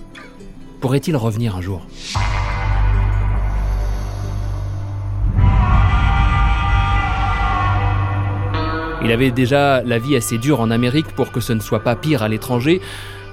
pourrait-il 0.80 1.15
revenir 1.15 1.56
un 1.56 1.62
jour? 1.62 1.86
Il 9.04 9.12
avait 9.12 9.32
déjà 9.32 9.82
la 9.84 9.99
vie 9.99 10.15
assez 10.15 10.38
dure 10.38 10.60
en 10.62 10.71
Amérique 10.71 11.08
pour 11.15 11.32
que 11.32 11.39
ce 11.39 11.54
ne 11.54 11.60
soit 11.60 11.84
pas 11.84 11.95
pire 11.95 12.23
à 12.23 12.30
l'étranger, 12.30 12.82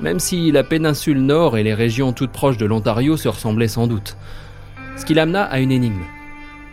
même 0.01 0.19
si 0.19 0.51
la 0.51 0.65
péninsule 0.65 1.21
nord 1.21 1.57
et 1.57 1.63
les 1.63 1.75
régions 1.75 2.13
toutes 2.13 2.33
proches 2.33 2.57
de 2.57 2.67
l'Ontario 2.67 3.17
se 3.17 3.29
ressemblaient 3.29 3.69
sans 3.69 3.87
doute. 3.87 4.17
Ce 4.97 5.05
qui 5.05 5.15
l'amena 5.15 5.45
à 5.45 5.59
une 5.59 5.73
énigme. 5.73 6.05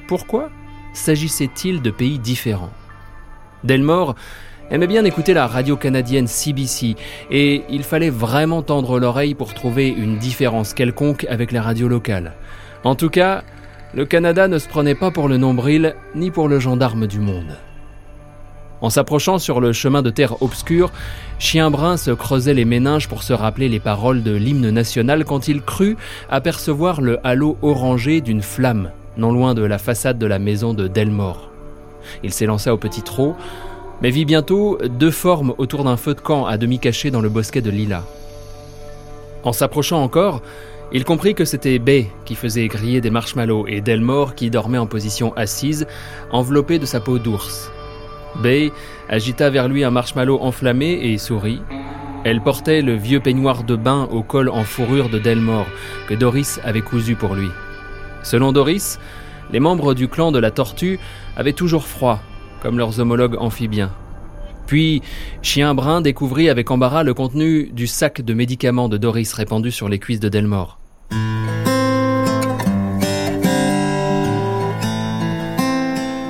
Pourquoi 0.08 0.50
s'agissait-il 0.93 1.82
de 1.82 1.91
pays 1.91 2.19
différents? 2.19 2.71
Delmore 3.65 4.15
aimait 4.71 4.88
bien 4.88 5.06
écouter 5.06 5.34
la 5.34 5.47
radio 5.47 5.75
canadienne 5.75 6.28
CBC 6.28 6.95
et 7.30 7.63
il 7.69 7.84
fallait 7.84 8.10
vraiment 8.10 8.62
tendre 8.62 8.99
l'oreille 8.99 9.36
pour 9.36 9.54
trouver 9.54 9.89
une 9.89 10.17
différence 10.17 10.73
quelconque 10.73 11.25
avec 11.30 11.51
les 11.51 11.60
radios 11.60 11.88
locales. 11.88 12.34
En 12.84 12.95
tout 12.95 13.10
cas, 13.10 13.43
le 13.93 14.06
Canada 14.06 14.47
ne 14.47 14.58
se 14.58 14.67
prenait 14.67 14.95
pas 14.95 15.12
pour 15.12 15.28
le 15.28 15.38
nombril 15.38 15.95
ni 16.15 16.32
pour 16.32 16.47
le 16.47 16.60
gendarme 16.60 17.08
du 17.08 17.19
monde. 17.19 17.58
En 18.82 18.89
s'approchant 18.89 19.39
sur 19.39 19.62
le 19.62 19.71
chemin 19.71 20.01
de 20.01 20.10
terre 20.10 20.41
obscur, 20.41 20.91
Chien 21.39 21.71
Brun 21.71 21.97
se 21.97 22.12
creusait 22.12 22.54
les 22.54 22.65
méninges 22.65 23.08
pour 23.08 23.23
se 23.23 23.34
rappeler 23.34 23.69
les 23.69 23.80
paroles 23.80 24.21
de 24.21 24.36
l'hymne 24.36 24.69
national 24.69 25.25
quand 25.25 25.47
il 25.47 25.62
crut 25.62 25.97
apercevoir 26.30 27.01
le 27.01 27.25
halo 27.25 27.58
orangé 27.62 28.21
d'une 28.21 28.41
flamme, 28.41 28.91
non 29.17 29.32
loin 29.32 29.54
de 29.54 29.63
la 29.63 29.78
façade 29.78 30.19
de 30.19 30.25
la 30.25 30.39
maison 30.39 30.73
de 30.73 30.88
Delmore. 30.88 31.55
Il 32.24 32.34
s'élança 32.34 32.74
au 32.74 32.78
petit 32.78 33.02
trot, 33.02 33.36
mais 34.02 34.10
vit 34.10 34.26
bientôt 34.26 34.78
deux 34.89 35.12
formes 35.12 35.54
autour 35.58 35.84
d'un 35.84 35.98
feu 35.98 36.13
de 36.13 36.22
camp 36.22 36.46
à 36.46 36.58
demi 36.58 36.80
caché 36.80 37.12
dans 37.12 37.22
le 37.22 37.30
bosquet 37.30 37.62
de 37.62 37.70
lilas. 37.70 38.04
En 39.44 39.54
s'approchant 39.54 40.02
encore, 40.02 40.41
il 40.91 41.04
comprit 41.04 41.36
que 41.36 41.46
c'était 41.46 41.80
Bay 41.80 42.08
qui 42.26 42.36
faisait 42.36 42.68
griller 42.68 43.02
des 43.02 43.10
marshmallows 43.10 43.68
et 43.68 43.82
Delmore 43.82 44.36
qui 44.36 44.50
dormait 44.50 44.78
en 44.78 44.86
position 44.86 45.34
assise, 45.36 45.88
enveloppé 46.32 46.80
de 46.80 46.86
sa 46.86 47.00
peau 47.00 47.20
d'ours. 47.20 47.72
Bay 48.41 48.72
agita 49.10 49.50
vers 49.50 49.68
lui 49.68 49.84
un 49.84 49.91
marshmallow 49.91 50.39
enflammé 50.41 51.00
et 51.02 51.18
sourit. 51.18 51.62
Elle 52.24 52.41
portait 52.41 52.82
le 52.82 52.96
vieux 52.96 53.20
peignoir 53.20 53.63
de 53.63 53.76
bain 53.76 54.08
au 54.12 54.24
col 54.24 54.50
en 54.50 54.63
fourrure 54.63 55.10
de 55.10 55.20
Delmore 55.20 55.68
que 56.08 56.15
Doris 56.15 56.60
avait 56.63 56.82
cousu 56.82 57.15
pour 57.15 57.36
lui. 57.36 57.50
Selon 58.24 58.52
Doris, 58.52 59.00
les 59.52 59.60
membres 59.60 59.94
du 59.94 60.08
clan 60.08 60.32
de 60.32 60.39
la 60.39 60.52
tortue 60.52 61.00
avaient 61.36 61.54
toujours 61.54 61.86
froid, 61.86 62.19
comme 62.62 62.78
leurs 62.78 63.00
homologues 63.00 63.38
amphibiens. 63.39 63.91
Puis, 64.65 65.02
Chien 65.41 65.76
Brun 65.76 66.02
découvrit 66.02 66.50
avec 66.50 66.71
embarras 66.71 67.04
le 67.04 67.13
contenu 67.13 67.69
du 67.71 67.88
sac 67.88 68.21
de 68.21 68.34
médicaments 68.34 68.89
de 68.89 68.98
Doris 68.98 69.32
répandu 69.34 69.71
sur 69.71 69.89
les 69.89 70.00
cuisses 70.00 70.19
de 70.19 70.30
Delmore. 70.30 70.80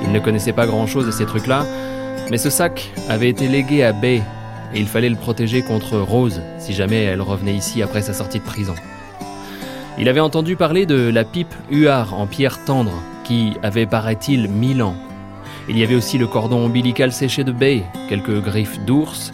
Il 0.02 0.12
ne 0.12 0.20
connaissait 0.20 0.52
pas 0.52 0.66
grand-chose 0.66 1.06
de 1.06 1.10
ces 1.10 1.26
trucs-là, 1.26 1.64
mais 2.30 2.38
ce 2.38 2.50
sac 2.50 2.90
avait 3.08 3.28
été 3.28 3.48
légué 3.48 3.82
à 3.82 3.92
Bay 3.92 4.22
et 4.74 4.80
il 4.80 4.86
fallait 4.86 5.08
le 5.08 5.16
protéger 5.16 5.62
contre 5.62 5.98
Rose 5.98 6.42
si 6.58 6.72
jamais 6.74 7.02
elle 7.04 7.22
revenait 7.22 7.54
ici 7.54 7.82
après 7.82 8.02
sa 8.02 8.12
sortie 8.12 8.38
de 8.38 8.44
prison. 8.44 8.74
Il 9.98 10.08
avait 10.08 10.20
entendu 10.20 10.56
parler 10.56 10.84
de 10.84 11.08
la 11.08 11.24
pipe 11.24 11.54
Huard 11.70 12.14
en 12.14 12.26
pierre 12.26 12.64
tendre 12.64 13.02
qui 13.26 13.54
avait, 13.62 13.86
paraît-il, 13.86 14.48
mille 14.48 14.82
ans. 14.82 14.96
Il 15.68 15.76
y 15.76 15.82
avait 15.82 15.96
aussi 15.96 16.16
le 16.16 16.26
cordon 16.26 16.64
ombilical 16.64 17.12
séché 17.12 17.42
de 17.42 17.52
Bay, 17.52 17.82
quelques 18.08 18.40
griffes 18.40 18.78
d'ours, 18.86 19.32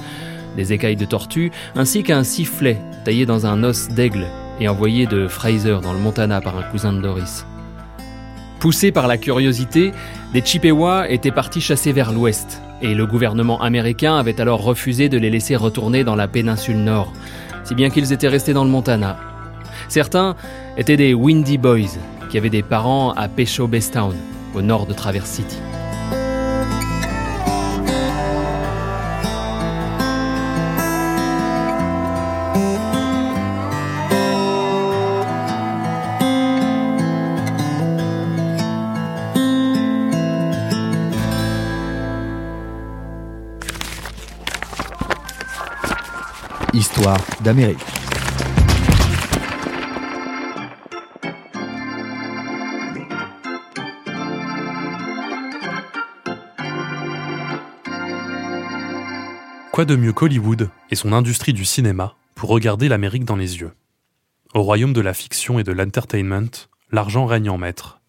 des 0.57 0.73
écailles 0.73 0.97
de 0.97 1.05
tortue, 1.05 1.53
ainsi 1.75 2.03
qu'un 2.03 2.25
sifflet 2.25 2.79
taillé 3.05 3.27
dans 3.27 3.47
un 3.47 3.63
os 3.65 3.89
d'aigle 3.89 4.27
et 4.61 4.69
envoyé 4.69 5.07
de 5.07 5.29
Fraser 5.29 5.79
dans 5.83 5.93
le 5.93 5.99
Montana 5.99 6.41
par 6.41 6.57
un 6.57 6.63
cousin 6.63 6.93
de 6.93 7.01
Doris. 7.01 7.45
Poussés 8.61 8.93
par 8.93 9.09
la 9.09 9.19
curiosité, 9.19 9.93
des 10.33 10.41
Chippewas 10.41 11.09
étaient 11.11 11.33
partis 11.33 11.61
chasser 11.61 11.93
vers 11.93 12.13
l'ouest, 12.13 12.63
et 12.81 12.95
le 12.95 13.07
gouvernement 13.07 13.61
américain 13.61 14.17
avait 14.17 14.41
alors 14.41 14.63
refusé 14.63 15.09
de 15.09 15.19
les 15.19 15.31
laisser 15.31 15.57
retourner 15.57 16.05
dans 16.05 16.17
la 16.17 16.29
péninsule 16.29 16.79
nord, 16.79 17.13
si 17.65 17.75
bien 17.75 17.91
qu'ils 17.91 18.13
étaient 18.13 18.29
restés 18.29 18.53
dans 18.55 18.65
le 18.65 18.71
Montana. 18.71 19.19
Certains 19.89 20.37
étaient 20.77 20.97
des 20.97 21.13
Windy 21.13 21.59
Boys, 21.59 21.99
qui 22.33 22.39
avaient 22.39 22.49
des 22.49 22.63
parents 22.63 23.13
à 23.13 23.29
Pesho 23.29 23.69
Town, 23.93 24.17
au 24.55 24.63
nord 24.63 24.87
de 24.87 24.95
Traverse 24.95 25.29
City. 25.29 25.59
Histoire 46.73 47.19
d'Amérique. 47.43 48.02
Quoi 59.73 59.87
de 59.87 59.97
mieux 59.97 60.13
qu'Hollywood 60.13 60.69
et 60.91 60.95
son 60.95 61.15
industrie 61.15 61.55
du 61.55 61.65
cinéma 61.65 62.15
pour 62.35 62.51
regarder 62.51 62.91
l'Amérique 62.91 63.25
dans 63.25 63.37
les 63.37 63.61
yeux? 63.61 63.73
Au 64.53 64.61
royaume 64.61 64.93
de 64.93 65.01
la 65.01 65.15
fiction 65.15 65.59
et 65.59 65.65
de 65.65 65.73
l'entertainment, 65.73 66.69
l'argent 66.91 67.25
règne 67.25 67.49
en 67.49 67.57
maître. 67.57 68.03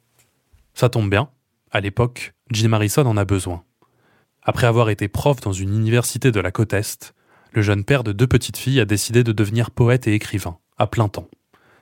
Ça 0.74 0.90
tombe 0.90 1.10
bien, 1.10 1.30
à 1.72 1.80
l'époque, 1.80 2.34
Jim 2.52 2.74
Harrison 2.74 3.06
en 3.06 3.16
a 3.16 3.24
besoin. 3.24 3.64
Après 4.42 4.68
avoir 4.68 4.90
été 4.90 5.08
prof 5.08 5.40
dans 5.40 5.54
une 5.54 5.74
université 5.74 6.34
de 6.34 6.42
la 6.42 6.52
côte 6.52 6.74
Est, 6.74 7.14
le 7.54 7.62
jeune 7.62 7.86
père 7.86 8.04
de 8.04 8.12
deux 8.12 8.28
petites 8.28 8.58
filles 8.58 8.82
a 8.82 8.86
décidé 8.86 9.24
de 9.24 9.32
devenir 9.32 9.72
poète 9.72 10.06
et 10.06 10.14
écrivain, 10.14 10.58
à 10.78 10.86
plein 10.86 11.08
temps. 11.08 11.30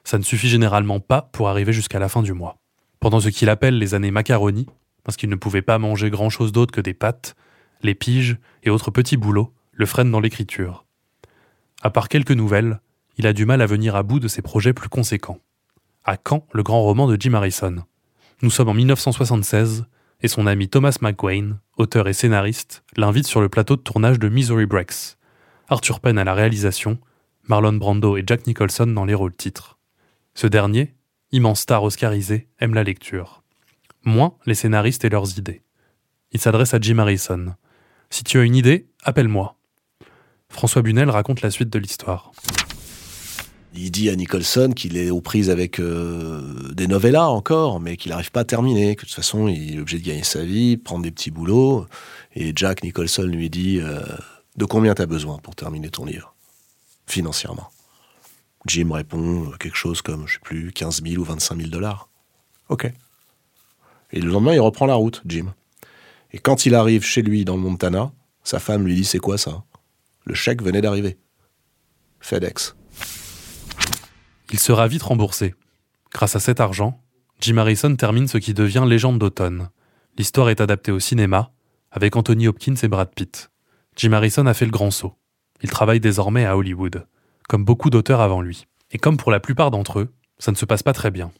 Ça 0.04 0.20
ne 0.20 0.24
suffit 0.24 0.48
généralement 0.48 1.00
pas 1.00 1.24
pour 1.34 1.50
arriver 1.50 1.74
jusqu'à 1.74 1.98
la 1.98 2.08
fin 2.08 2.22
du 2.22 2.34
mois. 2.34 2.60
Pendant 3.00 3.20
ce 3.20 3.30
qu'il 3.30 3.50
appelle 3.50 3.80
les 3.80 3.96
années 3.96 4.12
macaroni, 4.12 4.67
parce 5.04 5.17
qu'il 5.17 5.32
ne 5.32 5.36
pouvait 5.36 5.63
pas 5.63 5.80
manger 5.80 6.12
grand-chose 6.12 6.52
d'autre 6.52 6.72
que 6.72 6.82
des 6.82 6.94
pâtes, 6.94 7.36
les 7.82 7.96
piges 7.96 8.38
et 8.62 8.70
autres 8.70 8.91
petits 8.91 9.17
boulots 9.17 9.52
le 9.82 9.88
freinent 9.88 10.12
dans 10.12 10.20
l'écriture. 10.20 10.86
À 11.82 11.89
part 11.89 12.08
quelques 12.08 12.32
nouvelles, 12.32 12.80
il 13.17 13.26
a 13.26 13.34
du 13.34 13.48
mal 13.48 13.63
à 13.63 13.65
venir 13.65 13.96
à 13.96 14.04
bout 14.04 14.20
de 14.20 14.28
ses 14.28 14.44
projets 14.44 14.74
plus 14.74 14.89
conséquents. 14.89 15.39
À 16.04 16.17
quand 16.17 16.46
le 16.54 16.62
grand 16.62 16.84
roman 16.84 17.08
de 17.08 17.20
Jim 17.20 17.34
Harrison 17.34 17.78
Nous 18.44 18.52
sommes 18.52 18.70
en 18.70 18.76
1976 18.76 19.86
et 20.22 20.28
son 20.28 20.46
ami 20.46 20.70
Thomas 20.70 21.00
McGuane, 21.02 21.58
auteur 21.78 22.08
et 22.08 22.13
scénariste, 22.13 22.84
l'invite 22.96 23.26
sur 23.26 23.41
le 23.41 23.50
plateau 23.50 23.76
de 23.76 23.82
tournage 23.82 24.20
de 24.20 24.30
Missouri 24.30 24.67
Breaks, 24.67 25.17
Arthur 25.67 26.00
Penn 26.00 26.20
à 26.20 26.24
la 26.24 26.36
réalisation, 26.36 27.00
Marlon 27.48 27.74
Brando 27.74 28.17
et 28.17 28.24
Jack 28.24 28.46
Nicholson 28.46 28.86
dans 28.86 29.06
les 29.06 29.15
rôles 29.15 29.36
titres. 29.36 29.80
Ce 30.36 30.46
dernier, 30.46 30.94
immense 31.32 31.62
star 31.62 31.82
oscarisé, 31.84 32.50
aime 32.60 32.76
la 32.76 32.84
lecture. 32.84 33.41
Moins 34.06 34.36
les 34.46 34.54
scénaristes 34.54 35.06
et 35.06 35.10
leurs 35.10 35.39
idées. 35.39 35.63
Il 36.34 36.39
s'adresse 36.39 36.76
à 36.76 36.80
Jim 36.80 37.00
Harrison. 37.00 37.56
Si 38.12 38.24
tu 38.24 38.38
as 38.38 38.44
une 38.44 38.56
idée, 38.56 38.88
appelle-moi. 39.04 39.58
François 40.52 40.82
Bunel 40.82 41.10
raconte 41.10 41.42
la 41.42 41.52
suite 41.52 41.70
de 41.70 41.80
l'histoire. 41.80 42.32
Il 43.74 43.90
dit 43.90 44.10
à 44.10 44.16
Nicholson 44.16 44.74
qu'il 44.76 44.98
est 44.98 45.10
aux 45.10 45.22
prises 45.22 45.50
avec 45.50 45.80
euh, 45.80 46.72
des 46.74 46.88
novellas 46.88 47.30
encore, 47.30 47.80
mais 47.80 47.96
qu'il 47.96 48.12
n'arrive 48.12 48.32
pas 48.32 48.42
à 48.42 48.46
terminer, 48.46 48.96
que 48.96 49.04
de 49.04 49.08
toute 49.08 49.16
façon 49.16 49.48
il 49.48 49.76
est 49.76 49.80
obligé 49.80 50.00
de 50.00 50.06
gagner 50.06 50.24
sa 50.24 50.44
vie, 50.44 50.76
prendre 50.76 51.04
des 51.04 51.12
petits 51.12 51.32
boulots. 51.32 51.86
Et 52.36 52.52
Jack 52.56 52.84
Nicholson 52.84 53.24
lui 53.24 53.50
dit 53.50 53.80
euh, 53.80 54.02
de 54.58 54.66
combien 54.66 54.94
tu 54.94 55.02
as 55.02 55.06
besoin 55.06 55.38
pour 55.38 55.56
terminer 55.56 55.90
ton 55.90 56.06
livre 56.06 56.36
Financièrement? 57.08 57.70
Jim 58.68 58.90
répond 58.92 59.46
euh, 59.46 59.58
quelque 59.58 59.78
chose 59.78 60.02
comme, 60.02 60.28
je 60.28 60.34
sais 60.34 60.40
plus, 60.44 60.72
15 60.74 61.02
000 61.04 61.22
ou 61.22 61.24
25 61.24 61.56
000 61.58 61.70
dollars. 61.70 62.10
Ok. 62.68 62.92
Et 64.12 64.20
le 64.20 64.30
lendemain, 64.30 64.54
il 64.54 64.60
reprend 64.60 64.86
la 64.86 64.96
route, 64.96 65.22
Jim. 65.26 65.54
Et 66.34 66.40
quand 66.40 66.66
il 66.66 66.76
arrive 66.76 67.04
chez 67.04 67.22
lui 67.22 67.46
dans 67.46 67.56
le 67.56 67.62
Montana, 67.62 68.12
sa 68.44 68.60
femme 68.60 68.86
lui 68.86 68.96
dit 68.96 69.06
C'est 69.06 69.20
quoi 69.20 69.38
ça? 69.38 69.64
Le 70.26 70.34
chèque 70.34 70.62
venait 70.62 70.82
d'arriver. 70.82 71.18
FedEx. 72.19 72.76
Il 74.52 74.60
sera 74.60 74.88
vite 74.88 75.04
remboursé. 75.04 75.56
Grâce 76.12 76.36
à 76.36 76.40
cet 76.40 76.60
argent, 76.60 77.02
Jim 77.40 77.58
Harrison 77.58 77.96
termine 77.96 78.28
ce 78.28 78.38
qui 78.38 78.54
devient 78.54 78.86
Légende 78.86 79.17
d'automne. 79.17 79.69
L'histoire 80.17 80.50
est 80.50 80.62
adaptée 80.62 80.92
au 80.92 81.00
cinéma, 81.00 81.52
avec 81.90 82.15
Anthony 82.15 82.48
Hopkins 82.48 82.76
et 82.84 82.88
Brad 82.88 83.10
Pitt. 83.15 83.50
Jim 83.96 84.13
Harrison 84.13 84.46
a 84.46 84.54
fait 84.54 84.65
le 84.65 84.72
grand 84.72 84.92
saut. 84.92 85.15
Il 85.63 85.69
travaille 85.69 86.00
désormais 86.00 86.46
à 86.46 86.58
Hollywood, 86.58 87.06
comme 87.48 87.65
beaucoup 87.65 87.90
d'auteurs 87.90 88.22
avant 88.22 88.42
lui. 88.42 88.67
Et 88.92 88.98
comme 88.98 89.17
pour 89.17 89.32
la 89.32 89.40
plupart 89.40 89.72
d'entre 89.72 90.00
eux, 90.00 90.13
ça 90.38 90.52
ne 90.52 90.58
se 90.58 90.65
passe 90.65 90.84
pas 90.84 90.94
très 90.94 91.12
bien. 91.12 91.32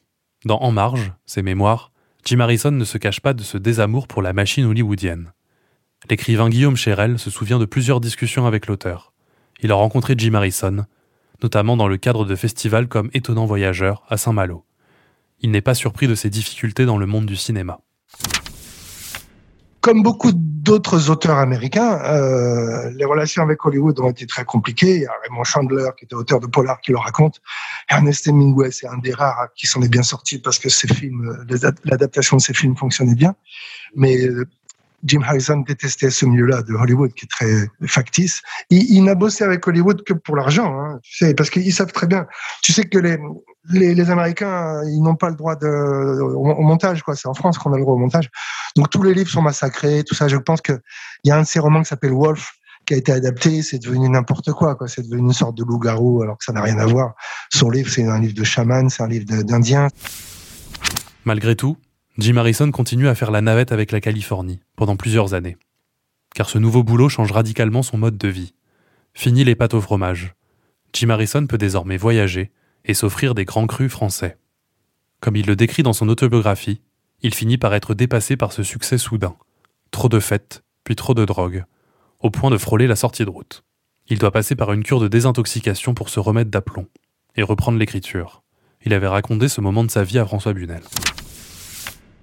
Dans 0.46 0.60
En 0.60 0.72
Marge, 0.72 1.14
ses 1.26 1.42
mémoires, 1.42 1.92
Jim 2.26 2.40
Harrison 2.40 2.72
ne 2.72 2.86
se 2.86 2.98
cache 2.98 3.20
pas 3.20 3.34
de 3.34 3.44
ce 3.44 3.58
désamour 3.58 4.08
pour 4.08 4.22
la 4.22 4.34
machine 4.34 4.66
hollywoodienne. 4.66 5.34
L'écrivain 6.10 6.50
Guillaume 6.50 6.76
Cherel 6.76 7.20
se 7.20 7.30
souvient 7.30 7.60
de 7.60 7.66
plusieurs 7.66 8.02
discussions 8.02 8.46
avec 8.46 8.68
l'auteur. 8.68 9.14
Il 9.62 9.72
a 9.72 9.76
rencontré 9.76 10.16
Jim 10.18 10.34
Harrison, 10.34 10.86
notamment 11.44 11.78
dans 11.78 11.88
le 11.88 11.98
cadre 11.98 12.26
de 12.26 12.36
festivals 12.36 12.88
comme 12.88 13.10
Étonnant 13.14 13.46
Voyageur 13.46 14.04
à 14.10 14.18
Saint-Malo. 14.18 14.66
Il 15.42 15.52
n'est 15.52 15.62
pas 15.62 15.76
surpris 15.76 16.08
de 16.08 16.16
ses 16.16 16.30
difficultés 16.30 16.86
dans 16.86 16.98
le 16.98 17.06
monde 17.06 17.26
du 17.26 17.36
cinéma. 17.36 17.80
comme 19.82 20.04
beaucoup 20.04 20.32
d'autres 20.36 21.10
auteurs 21.10 21.40
américains, 21.40 22.00
euh, 22.04 22.92
les 22.92 23.06
relations 23.06 23.42
avec 23.42 23.66
Hollywood 23.66 24.00
ont 24.00 24.12
été 24.12 24.28
très 24.28 24.46
compliquées. 24.46 25.08
Raymond 25.24 25.44
Chandler, 25.44 25.90
qui 25.98 26.06
était 26.06 26.14
auteur 26.14 26.40
de 26.40 26.46
Polar, 26.46 26.80
qui 26.82 26.92
le 26.92 27.00
raconte. 27.00 27.42
Ernest 27.90 28.28
Hemingway, 28.28 28.70
c'est 28.70 28.88
un 28.88 29.00
des 29.00 29.12
rares 29.12 29.48
qui 29.56 29.66
s'en 29.66 29.82
est 29.82 29.90
bien 29.90 30.04
sorti 30.04 30.38
parce 30.38 30.60
que 30.60 30.70
ses 30.70 30.88
films, 30.88 31.36
l'adaptation 31.84 32.38
de 32.38 32.42
ses 32.42 32.54
films 32.54 32.78
fonctionnait 32.78 33.16
bien. 33.16 33.34
Mais 33.96 34.24
euh, 34.24 34.46
Jim 35.04 35.22
Harrison 35.24 35.58
détestait 35.58 36.10
ce 36.10 36.26
milieu-là 36.26 36.62
de 36.62 36.74
Hollywood 36.74 37.14
qui 37.14 37.26
est 37.26 37.30
très 37.30 37.88
factice. 37.88 38.42
Il, 38.70 39.04
n'a 39.04 39.16
bossé 39.16 39.44
avec 39.44 39.66
Hollywood 39.68 40.04
que 40.04 40.14
pour 40.14 40.36
l'argent, 40.36 40.78
hein, 40.80 41.00
tu 41.04 41.26
sais, 41.26 41.34
parce 41.34 41.50
qu'ils 41.50 41.74
savent 41.74 41.92
très 41.92 42.08
bien. 42.08 42.28
Tu 42.62 42.72
sais 42.72 42.84
que 42.84 43.00
les, 43.00 44.10
Américains, 44.10 44.82
ils 44.86 45.02
n'ont 45.02 45.16
pas 45.16 45.30
le 45.30 45.36
droit 45.36 45.56
de, 45.56 46.22
au, 46.22 46.62
montage, 46.62 47.04
quoi. 47.04 47.16
C'est 47.16 47.28
en 47.28 47.34
France 47.34 47.58
qu'on 47.58 47.74
a 47.74 47.78
le 47.78 47.84
droit 47.84 47.96
au 47.96 48.00
montage. 48.00 48.30
Donc 48.76 48.90
tous 48.90 49.04
les 49.04 49.14
livres 49.14 49.30
sont 49.30 49.42
massacrés, 49.42 50.04
tout 50.04 50.16
ça. 50.16 50.28
Je 50.28 50.38
pense 50.38 50.62
qu'il 50.62 50.80
y 51.24 51.32
a 51.32 51.38
un 51.38 51.42
de 51.42 51.48
ces 51.48 51.60
romans 51.60 51.82
qui 51.82 51.90
s'appelle 51.90 52.14
Wolf 52.14 52.54
qui 52.86 52.96
a 52.96 52.98
été 52.98 53.12
adapté, 53.12 53.62
c'est 53.62 53.78
devenu 53.78 54.10
n'importe 54.10 54.52
quoi, 54.54 54.76
quoi. 54.76 54.88
C'est 54.88 55.04
devenu 55.04 55.22
une 55.22 55.34
sorte 55.34 55.56
de 55.56 55.64
loup-garou, 55.64 56.24
alors 56.24 56.38
que 56.38 56.44
ça 56.44 56.52
n'a 56.52 56.64
rien 56.64 56.80
à 56.80 56.86
voir. 56.88 57.14
Son 57.54 57.70
livre, 57.70 57.92
c'est 57.92 58.08
un 58.08 58.20
livre 58.20 58.34
de 58.34 58.44
chaman, 58.44 58.90
c'est 58.90 59.04
un 59.04 59.08
livre 59.08 59.26
d'Indien. 59.44 59.88
Malgré 61.26 61.56
tout, 61.56 61.78
Jim 62.18 62.36
Harrison 62.36 62.70
continue 62.72 63.08
à 63.08 63.16
faire 63.16 63.32
la 63.32 63.40
navette 63.40 63.72
avec 63.72 63.92
la 63.92 64.02
Californie 64.02 64.60
pendant 64.76 64.98
plusieurs 64.98 65.34
années. 65.34 65.58
Car 66.36 66.50
ce 66.50 66.58
nouveau 66.58 66.84
boulot 66.84 67.08
change 67.08 67.32
radicalement 67.32 67.84
son 67.84 67.98
mode 67.98 68.18
de 68.18 68.28
vie. 68.28 68.54
Fini 69.14 69.46
les 69.46 69.56
pâtes 69.56 69.74
au 69.74 69.82
fromage. 69.82 70.36
Jim 70.92 71.10
Harrison 71.10 71.48
peut 71.48 71.58
désormais 71.58 71.96
voyager 71.96 72.52
et 72.84 72.94
s'offrir 72.94 73.34
des 73.34 73.46
grands 73.46 73.68
crus 73.68 73.90
français. 73.90 74.38
Comme 75.22 75.38
il 75.38 75.46
le 75.46 75.56
décrit 75.56 75.84
dans 75.84 75.94
son 75.94 76.10
autobiographie, 76.10 76.82
il 77.22 77.34
finit 77.34 77.58
par 77.58 77.74
être 77.74 77.94
dépassé 77.94 78.36
par 78.36 78.52
ce 78.52 78.64
succès 78.64 78.98
soudain. 78.98 79.36
Trop 79.92 80.10
de 80.10 80.20
fêtes, 80.20 80.64
puis 80.84 80.98
trop 80.98 81.14
de 81.14 81.24
drogue, 81.24 81.64
au 82.20 82.30
point 82.30 82.50
de 82.50 82.58
frôler 82.58 82.88
la 82.88 82.96
sortie 82.98 83.24
de 83.24 83.30
route. 83.30 83.64
Il 84.08 84.18
doit 84.18 84.32
passer 84.32 84.56
par 84.56 84.74
une 84.74 84.84
cure 84.84 85.00
de 85.00 85.08
désintoxication 85.08 85.94
pour 85.94 86.10
se 86.10 86.20
remettre 86.20 86.52
d'aplomb 86.52 86.88
et 87.38 87.44
reprendre 87.44 87.78
l'écriture. 87.78 88.44
Il 88.84 88.94
avait 88.94 89.08
raconté 89.08 89.48
ce 89.48 89.62
moment 89.62 89.84
de 89.86 89.92
sa 89.92 90.04
vie 90.04 90.20
à 90.20 90.26
François 90.26 90.54
Bunel. 90.54 90.82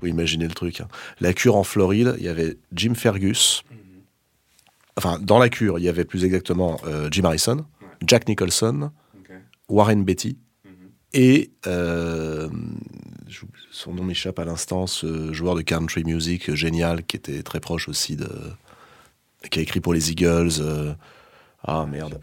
Vous 0.01 0.07
imaginez 0.07 0.47
le 0.47 0.55
truc. 0.55 0.81
Hein. 0.81 0.89
La 1.21 1.33
cure 1.33 1.57
en 1.57 1.65
Floride, 1.65 2.15
il 2.19 2.25
y 2.25 2.29
avait 2.29 2.57
Jim 2.73 2.95
Fergus. 2.95 3.63
Enfin, 4.97 5.19
dans 5.21 5.39
la 5.39 5.49
cure, 5.49 5.79
il 5.79 5.85
y 5.85 5.89
avait 5.89 6.05
plus 6.05 6.25
exactement 6.25 6.81
euh, 6.85 7.09
Jim 7.11 7.25
Harrison, 7.25 7.65
Jack 8.05 8.29
Nicholson, 8.29 8.91
Warren 9.69 10.05
Beatty, 10.05 10.37
et 11.15 11.53
euh, 11.67 12.49
son 13.71 13.95
nom 13.95 14.05
m'échappe 14.05 14.39
à 14.39 14.45
l'instant, 14.45 14.87
ce 14.87 15.33
joueur 15.33 15.55
de 15.55 15.63
country 15.63 16.05
music 16.05 16.55
génial 16.55 17.05
qui 17.05 17.17
était 17.17 17.43
très 17.43 17.61
proche 17.61 17.89
aussi 17.89 18.17
de. 18.17 18.29
qui 19.51 19.59
a 19.59 19.63
écrit 19.63 19.81
pour 19.81 19.95
les 19.95 20.11
Eagles. 20.11 20.61
Euh, 20.61 20.95
ah 21.63 21.87
merde. 21.87 22.21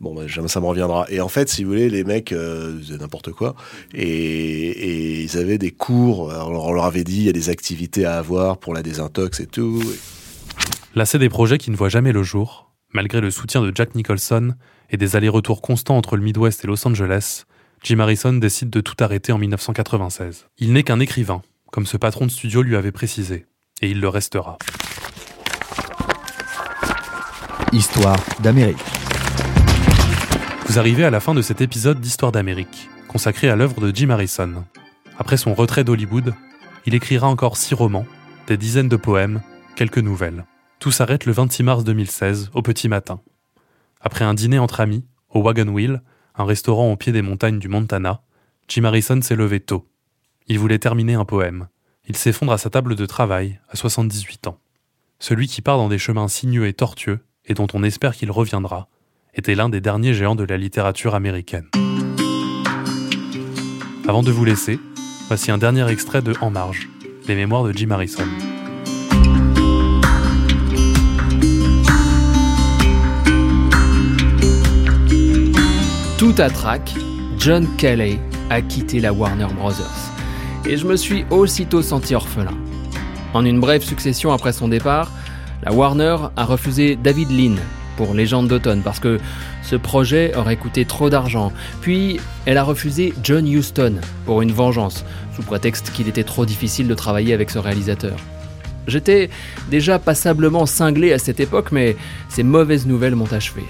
Bon, 0.00 0.14
bah, 0.14 0.22
ça 0.46 0.60
me 0.60 0.66
reviendra. 0.66 1.04
Et 1.10 1.20
en 1.20 1.28
fait, 1.28 1.50
si 1.50 1.62
vous 1.62 1.70
voulez, 1.70 1.90
les 1.90 2.04
mecs 2.04 2.32
euh, 2.32 2.78
faisaient 2.78 2.96
n'importe 2.96 3.32
quoi. 3.32 3.54
Et, 3.94 5.22
ils 5.22 5.36
avaient 5.36 5.58
des 5.58 5.72
cours. 5.72 6.30
Alors, 6.30 6.66
on 6.66 6.72
leur 6.72 6.86
avait 6.86 7.04
dit, 7.04 7.18
il 7.18 7.22
y 7.24 7.28
a 7.28 7.32
des 7.32 7.50
activités 7.50 8.06
à 8.06 8.16
avoir 8.16 8.56
pour 8.56 8.72
la 8.72 8.82
désintox 8.82 9.40
et 9.40 9.46
tout. 9.46 9.82
Lassé 10.94 11.18
des 11.18 11.28
projets 11.28 11.58
qui 11.58 11.70
ne 11.70 11.76
voient 11.76 11.90
jamais 11.90 12.12
le 12.12 12.22
jour, 12.22 12.72
malgré 12.94 13.20
le 13.20 13.30
soutien 13.30 13.60
de 13.60 13.70
Jack 13.74 13.94
Nicholson 13.94 14.54
et 14.88 14.96
des 14.96 15.16
allers-retours 15.16 15.60
constants 15.60 15.98
entre 15.98 16.16
le 16.16 16.22
Midwest 16.22 16.64
et 16.64 16.66
Los 16.66 16.86
Angeles, 16.88 17.44
Jim 17.82 18.00
Harrison 18.00 18.32
décide 18.32 18.70
de 18.70 18.80
tout 18.80 18.96
arrêter 19.00 19.32
en 19.32 19.38
1996. 19.38 20.46
Il 20.58 20.72
n'est 20.72 20.82
qu'un 20.82 21.00
écrivain, 21.00 21.42
comme 21.70 21.86
ce 21.86 21.96
patron 21.96 22.26
de 22.26 22.30
studio 22.30 22.62
lui 22.62 22.76
avait 22.76 22.90
précisé, 22.90 23.46
et 23.82 23.90
il 23.90 24.00
le 24.00 24.08
restera. 24.08 24.58
Histoire 27.72 28.18
d'Amérique. 28.42 28.99
Vous 30.70 30.78
arrivez 30.78 31.02
à 31.02 31.10
la 31.10 31.18
fin 31.18 31.34
de 31.34 31.42
cet 31.42 31.62
épisode 31.62 32.00
d'Histoire 32.00 32.30
d'Amérique, 32.30 32.88
consacré 33.08 33.50
à 33.50 33.56
l'œuvre 33.56 33.80
de 33.80 33.90
Jim 33.92 34.10
Harrison. 34.10 34.64
Après 35.18 35.36
son 35.36 35.52
retrait 35.52 35.82
d'Hollywood, 35.82 36.32
il 36.86 36.94
écrira 36.94 37.26
encore 37.26 37.56
six 37.56 37.74
romans, 37.74 38.06
des 38.46 38.56
dizaines 38.56 38.88
de 38.88 38.94
poèmes, 38.94 39.42
quelques 39.74 39.98
nouvelles. 39.98 40.46
Tout 40.78 40.92
s'arrête 40.92 41.26
le 41.26 41.32
26 41.32 41.64
mars 41.64 41.82
2016, 41.82 42.52
au 42.54 42.62
petit 42.62 42.88
matin. 42.88 43.20
Après 44.00 44.24
un 44.24 44.32
dîner 44.32 44.60
entre 44.60 44.78
amis, 44.78 45.04
au 45.30 45.42
Wagon 45.42 45.66
Wheel, 45.66 46.02
un 46.36 46.44
restaurant 46.44 46.92
au 46.92 46.96
pied 46.96 47.10
des 47.10 47.20
montagnes 47.20 47.58
du 47.58 47.66
Montana, 47.66 48.22
Jim 48.68 48.84
Harrison 48.84 49.20
s'est 49.22 49.34
levé 49.34 49.58
tôt. 49.58 49.88
Il 50.46 50.60
voulait 50.60 50.78
terminer 50.78 51.14
un 51.14 51.24
poème. 51.24 51.66
Il 52.06 52.16
s'effondre 52.16 52.52
à 52.52 52.58
sa 52.58 52.70
table 52.70 52.94
de 52.94 53.06
travail, 53.06 53.58
à 53.70 53.74
78 53.74 54.46
ans. 54.46 54.60
Celui 55.18 55.48
qui 55.48 55.62
part 55.62 55.78
dans 55.78 55.88
des 55.88 55.98
chemins 55.98 56.28
sinueux 56.28 56.68
et 56.68 56.74
tortueux, 56.74 57.26
et 57.44 57.54
dont 57.54 57.66
on 57.74 57.82
espère 57.82 58.14
qu'il 58.14 58.30
reviendra, 58.30 58.88
était 59.34 59.54
l'un 59.54 59.68
des 59.68 59.80
derniers 59.80 60.14
géants 60.14 60.34
de 60.34 60.44
la 60.44 60.56
littérature 60.56 61.14
américaine. 61.14 61.66
Avant 64.08 64.22
de 64.22 64.30
vous 64.30 64.44
laisser, 64.44 64.78
voici 65.28 65.50
un 65.50 65.58
dernier 65.58 65.88
extrait 65.88 66.22
de 66.22 66.34
En 66.40 66.50
marge, 66.50 66.88
les 67.28 67.34
mémoires 67.34 67.62
de 67.64 67.72
Jim 67.72 67.90
Harrison. 67.90 68.24
Tout 76.18 76.34
à 76.38 76.50
trac, 76.50 76.92
John 77.38 77.66
Kelly 77.76 78.18
a 78.50 78.60
quitté 78.60 79.00
la 79.00 79.12
Warner 79.12 79.46
Brothers. 79.54 80.10
Et 80.66 80.76
je 80.76 80.86
me 80.86 80.96
suis 80.96 81.24
aussitôt 81.30 81.82
senti 81.82 82.14
orphelin. 82.14 82.56
En 83.32 83.44
une 83.44 83.60
brève 83.60 83.82
succession 83.82 84.32
après 84.32 84.52
son 84.52 84.68
départ, 84.68 85.10
la 85.62 85.72
Warner 85.72 86.16
a 86.36 86.44
refusé 86.44 86.96
David 86.96 87.30
Lean 87.30 87.56
pour 88.00 88.14
Légende 88.14 88.48
d'automne 88.48 88.80
parce 88.80 88.98
que 88.98 89.18
ce 89.62 89.76
projet 89.76 90.34
aurait 90.34 90.56
coûté 90.56 90.86
trop 90.86 91.10
d'argent. 91.10 91.52
Puis 91.82 92.18
elle 92.46 92.56
a 92.56 92.62
refusé 92.62 93.12
John 93.22 93.46
Huston 93.46 93.96
pour 94.24 94.40
une 94.40 94.52
vengeance, 94.52 95.04
sous 95.36 95.42
prétexte 95.42 95.92
qu'il 95.92 96.08
était 96.08 96.24
trop 96.24 96.46
difficile 96.46 96.88
de 96.88 96.94
travailler 96.94 97.34
avec 97.34 97.50
ce 97.50 97.58
réalisateur. 97.58 98.16
J'étais 98.86 99.28
déjà 99.70 99.98
passablement 99.98 100.64
cinglé 100.64 101.12
à 101.12 101.18
cette 101.18 101.40
époque, 101.40 101.72
mais 101.72 101.94
ces 102.30 102.42
mauvaises 102.42 102.86
nouvelles 102.86 103.16
m'ont 103.16 103.30
achevé. 103.30 103.64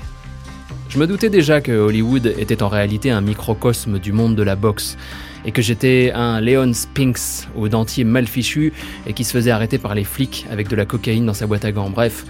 Je 0.91 0.99
me 1.01 1.09
doutais 1.09 1.29
déjà 1.29 1.61
que 1.61 1.73
Hollywood 1.73 2.33
était 2.39 2.63
en 2.63 2.69
réalité 2.69 3.11
un 3.11 3.23
microcosme 3.23 3.99
du 3.99 4.13
monde 4.13 4.37
de 4.37 4.45
la 4.45 4.55
boxe, 4.55 4.97
et 5.45 5.51
que 5.51 5.61
j'étais 5.61 6.13
un 6.15 6.41
Leon 6.41 6.73
Spinks 6.73 7.49
au 7.57 7.69
dentier 7.69 8.05
mal 8.05 8.29
fichu 8.29 8.73
et 9.07 9.13
qui 9.13 9.25
se 9.25 9.33
faisait 9.33 9.51
arrêter 9.51 9.79
par 9.79 9.97
les 9.97 10.05
flics 10.05 10.47
avec 10.51 10.69
de 10.69 10.77
la 10.77 10.85
cocaïne 10.85 11.27
dans 11.27 11.35
sa 11.35 11.47
boîte 11.47 11.65
à 11.65 11.73
gants. 11.73 11.91
Bref, 11.91 12.25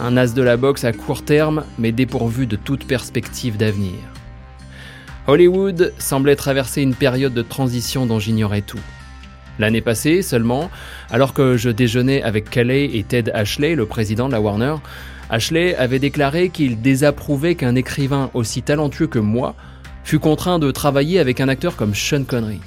un 0.00 0.16
as 0.16 0.34
de 0.34 0.42
la 0.42 0.56
boxe 0.56 0.84
à 0.84 0.92
court 0.92 1.24
terme, 1.24 1.64
mais 1.78 1.92
dépourvu 1.92 2.46
de 2.46 2.56
toute 2.56 2.86
perspective 2.86 3.56
d'avenir. 3.56 3.94
Hollywood 5.26 5.92
semblait 5.98 6.36
traverser 6.36 6.82
une 6.82 6.94
période 6.94 7.32
de 7.32 7.42
transition 7.42 8.04
dont 8.06 8.18
j'ignorais 8.18 8.62
tout. 8.62 8.80
L'année 9.58 9.80
passée 9.80 10.22
seulement, 10.22 10.70
alors 11.10 11.32
que 11.32 11.56
je 11.56 11.70
déjeunais 11.70 12.22
avec 12.22 12.50
Calais 12.50 12.90
et 12.92 13.04
Ted 13.04 13.30
Ashley, 13.32 13.74
le 13.74 13.86
président 13.86 14.26
de 14.26 14.32
la 14.32 14.40
Warner, 14.40 14.76
Ashley 15.30 15.74
avait 15.76 15.98
déclaré 15.98 16.50
qu'il 16.50 16.80
désapprouvait 16.80 17.54
qu'un 17.54 17.74
écrivain 17.74 18.30
aussi 18.34 18.62
talentueux 18.62 19.06
que 19.06 19.18
moi 19.18 19.54
fût 20.02 20.18
contraint 20.18 20.58
de 20.58 20.70
travailler 20.70 21.18
avec 21.18 21.40
un 21.40 21.48
acteur 21.48 21.76
comme 21.76 21.94
Sean 21.94 22.24
Connery. 22.24 22.60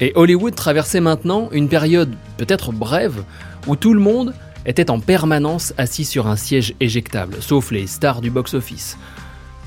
Et 0.00 0.12
Hollywood 0.14 0.54
traversait 0.54 1.00
maintenant 1.00 1.48
une 1.52 1.68
période 1.68 2.14
peut-être 2.36 2.72
brève 2.72 3.24
où 3.66 3.76
tout 3.76 3.94
le 3.94 4.00
monde 4.00 4.34
était 4.66 4.90
en 4.90 5.00
permanence 5.00 5.74
assis 5.76 6.04
sur 6.04 6.26
un 6.26 6.36
siège 6.36 6.74
éjectable, 6.80 7.36
sauf 7.40 7.70
les 7.70 7.86
stars 7.86 8.20
du 8.20 8.30
box-office. 8.30 8.96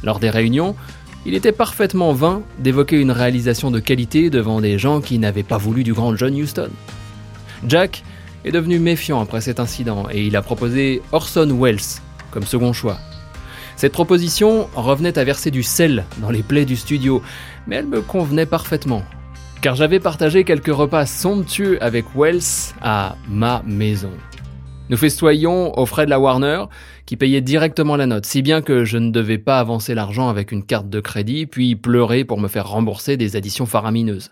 Lors 0.03 0.19
des 0.19 0.29
réunions, 0.29 0.75
il 1.25 1.33
était 1.33 1.51
parfaitement 1.51 2.13
vain 2.13 2.41
d'évoquer 2.59 2.99
une 2.99 3.11
réalisation 3.11 3.71
de 3.71 3.79
qualité 3.79 4.29
devant 4.29 4.61
des 4.61 4.77
gens 4.77 5.01
qui 5.01 5.19
n'avaient 5.19 5.43
pas 5.43 5.57
voulu 5.57 5.83
du 5.83 5.93
grand 5.93 6.15
John 6.15 6.37
Huston. 6.37 6.69
Jack 7.67 8.03
est 8.45 8.51
devenu 8.51 8.79
méfiant 8.79 9.19
après 9.19 9.41
cet 9.41 9.59
incident 9.59 10.05
et 10.11 10.25
il 10.25 10.35
a 10.35 10.41
proposé 10.41 11.01
Orson 11.11 11.57
Welles 11.59 12.01
comme 12.31 12.45
second 12.45 12.73
choix. 12.73 12.97
Cette 13.75 13.91
proposition 13.91 14.67
revenait 14.75 15.19
à 15.19 15.23
verser 15.23 15.51
du 15.51 15.63
sel 15.63 16.05
dans 16.17 16.31
les 16.31 16.43
plaies 16.43 16.65
du 16.65 16.75
studio, 16.75 17.21
mais 17.67 17.75
elle 17.75 17.87
me 17.87 18.01
convenait 18.01 18.45
parfaitement, 18.45 19.03
car 19.61 19.75
j'avais 19.75 19.99
partagé 19.99 20.43
quelques 20.43 20.73
repas 20.73 21.05
somptueux 21.05 21.81
avec 21.83 22.05
Wells 22.15 22.73
à 22.81 23.15
ma 23.27 23.61
maison. 23.67 24.11
Nous 24.89 24.95
festoyions 24.97 25.77
aux 25.77 25.85
frais 25.85 26.05
de 26.05 26.09
la 26.09 26.19
Warner, 26.19 26.63
qui 27.05 27.17
payait 27.17 27.41
directement 27.41 27.97
la 27.97 28.05
note, 28.05 28.25
si 28.25 28.41
bien 28.41 28.61
que 28.61 28.85
je 28.85 28.97
ne 28.97 29.11
devais 29.11 29.37
pas 29.37 29.59
avancer 29.59 29.93
l'argent 29.93 30.29
avec 30.29 30.53
une 30.53 30.63
carte 30.63 30.89
de 30.89 31.01
crédit, 31.01 31.45
puis 31.45 31.75
pleurer 31.75 32.23
pour 32.23 32.39
me 32.39 32.47
faire 32.47 32.69
rembourser 32.69 33.17
des 33.17 33.35
additions 33.35 33.65
faramineuses. 33.65 34.31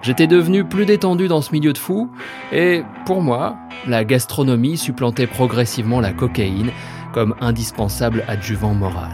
J'étais 0.00 0.26
devenu 0.26 0.64
plus 0.64 0.86
détendu 0.86 1.28
dans 1.28 1.42
ce 1.42 1.52
milieu 1.52 1.74
de 1.74 1.78
fous, 1.78 2.10
et 2.52 2.82
pour 3.04 3.20
moi, 3.20 3.56
la 3.86 4.04
gastronomie 4.04 4.78
supplantait 4.78 5.26
progressivement 5.26 6.00
la 6.00 6.12
cocaïne 6.12 6.70
comme 7.12 7.34
indispensable 7.40 8.24
adjuvant 8.28 8.72
moral. 8.72 9.12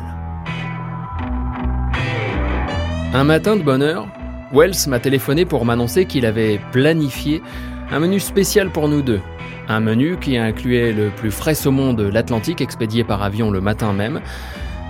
Un 3.14 3.24
matin 3.24 3.56
de 3.56 3.62
bonne 3.62 3.82
heure, 3.82 4.06
Wells 4.52 4.88
m'a 4.88 5.00
téléphoné 5.00 5.44
pour 5.44 5.64
m'annoncer 5.64 6.04
qu'il 6.04 6.24
avait 6.24 6.60
planifié 6.70 7.42
Un 7.90 7.98
menu 7.98 8.20
spécial 8.20 8.70
pour 8.70 8.88
nous 8.88 9.02
deux. 9.02 9.20
Un 9.68 9.80
menu 9.80 10.16
qui 10.18 10.36
incluait 10.36 10.92
le 10.92 11.10
plus 11.10 11.30
frais 11.30 11.54
saumon 11.54 11.94
de 11.94 12.04
l'Atlantique 12.04 12.60
expédié 12.60 13.04
par 13.04 13.22
avion 13.22 13.50
le 13.50 13.60
matin 13.60 13.92
même. 13.92 14.20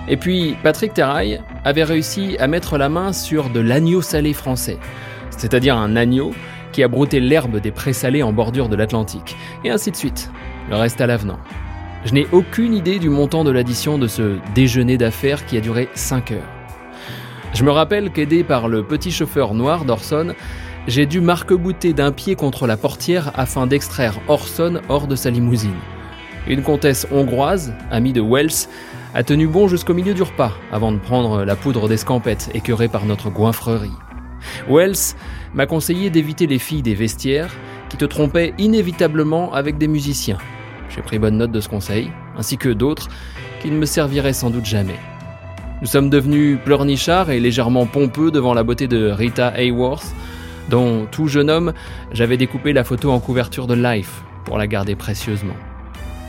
Et 0.09 0.17
puis, 0.17 0.57
Patrick 0.63 0.95
Terraille 0.95 1.41
avait 1.65 1.85
réussi 1.85 2.37
à 2.39 2.49
mettre 2.49 2.79
la 2.79 2.89
main 2.89 3.13
sur 3.13 3.51
de 3.51 3.61
l'agneau 3.61 4.03
salé 4.03 4.33
français, 4.33 4.79
c'est-à-dire 5.31 5.77
un 5.77 5.95
agneau 5.95 6.33
qui 6.73 6.83
a 6.83 6.89
brouté 6.89 7.21
l'herbe 7.21 7.61
des 7.61 7.71
présalés 7.71 8.23
en 8.23 8.33
bordure 8.33 8.69
de 8.69 8.77
l'Atlantique, 8.77 9.37
et 9.65 9.71
ainsi 9.71 9.91
de 9.91 9.97
suite. 9.97 10.31
Le 10.71 10.77
reste 10.77 11.01
à 11.01 11.07
l'avenant. 11.07 11.39
Je 12.05 12.15
n'ai 12.15 12.27
aucune 12.33 12.75
idée 12.75 12.99
du 12.99 13.11
montant 13.11 13.45
de 13.45 13.51
l'addition 13.51 13.99
de 13.99 14.09
ce 14.09 14.39
déjeuner 14.55 14.97
d'affaires 14.97 15.47
qui 15.47 15.57
a 15.57 15.61
duré 15.61 15.89
5 15.95 16.33
heures. 16.33 16.49
Je 17.55 17.65
me 17.65 17.71
rappelle 17.71 18.11
qu'aidé 18.11 18.43
par 18.43 18.67
le 18.67 18.83
petit 18.83 19.13
chauffeur 19.13 19.55
noir 19.55 19.85
d'Orson, 19.85 20.35
j'ai 20.89 21.07
dû 21.07 21.21
marque-bouter 21.21 21.93
d'un 21.93 22.11
pied 22.11 22.35
contre 22.35 22.67
la 22.67 22.77
portière 22.77 23.31
afin 23.35 23.67
d'extraire 23.67 24.19
Orson 24.29 24.81
hors 24.89 25.07
de 25.07 25.15
sa 25.15 25.31
limousine. 25.31 25.79
Une 26.49 26.63
comtesse 26.63 27.07
hongroise, 27.13 27.73
amie 27.91 28.13
de 28.13 28.21
Wells, 28.21 28.69
a 29.15 29.23
tenu 29.23 29.47
bon 29.47 29.69
jusqu'au 29.69 29.95
milieu 29.95 30.15
du 30.15 30.23
repas 30.23 30.53
avant 30.73 30.91
de 30.91 30.99
prendre 30.99 31.45
la 31.45 31.55
poudre 31.55 31.89
d'escampette 31.89 32.51
écœurée 32.55 32.89
par 32.89 33.05
notre 33.05 33.31
goinfrerie. 33.31 33.93
Wells 34.69 35.15
m'a 35.55 35.67
conseillé 35.67 36.11
d'éviter 36.11 36.49
les 36.49 36.59
filles 36.59 36.83
des 36.83 36.95
vestiaires 36.95 37.55
qui 37.89 37.97
te 37.97 38.05
trompaient 38.05 38.55
inévitablement 38.59 39.53
avec 39.53 39.79
des 39.79 39.87
musiciens. 39.87 40.39
J'ai 40.89 41.03
pris 41.03 41.19
bonne 41.19 41.37
note 41.37 41.53
de 41.53 41.61
ce 41.61 41.69
conseil, 41.69 42.11
ainsi 42.37 42.57
que 42.59 42.71
d'autres 42.71 43.09
qui 43.61 43.71
ne 43.71 43.79
me 43.79 43.87
serviraient 43.87 44.33
sans 44.33 44.51
doute 44.51 44.67
jamais. 44.67 44.99
Nous 45.81 45.87
sommes 45.87 46.11
devenus 46.11 46.59
pleurnichards 46.65 47.31
et 47.31 47.39
légèrement 47.39 47.87
pompeux 47.87 48.31
devant 48.31 48.55
la 48.55 48.65
beauté 48.65 48.89
de 48.89 49.11
Rita 49.11 49.53
Hayworth, 49.57 50.15
dont 50.71 51.07
tout 51.11 51.29
jeune 51.29 51.51
homme 51.51 51.73
j'avais 52.13 52.37
découpé 52.37 52.73
la 52.73 52.85
photo 52.85 53.11
en 53.11 53.21
couverture 53.21 53.67
de 53.67 53.75
Life 53.75 54.23
pour 54.45 54.59
la 54.59 54.67
garder 54.67 54.95
précieusement. 54.95 55.55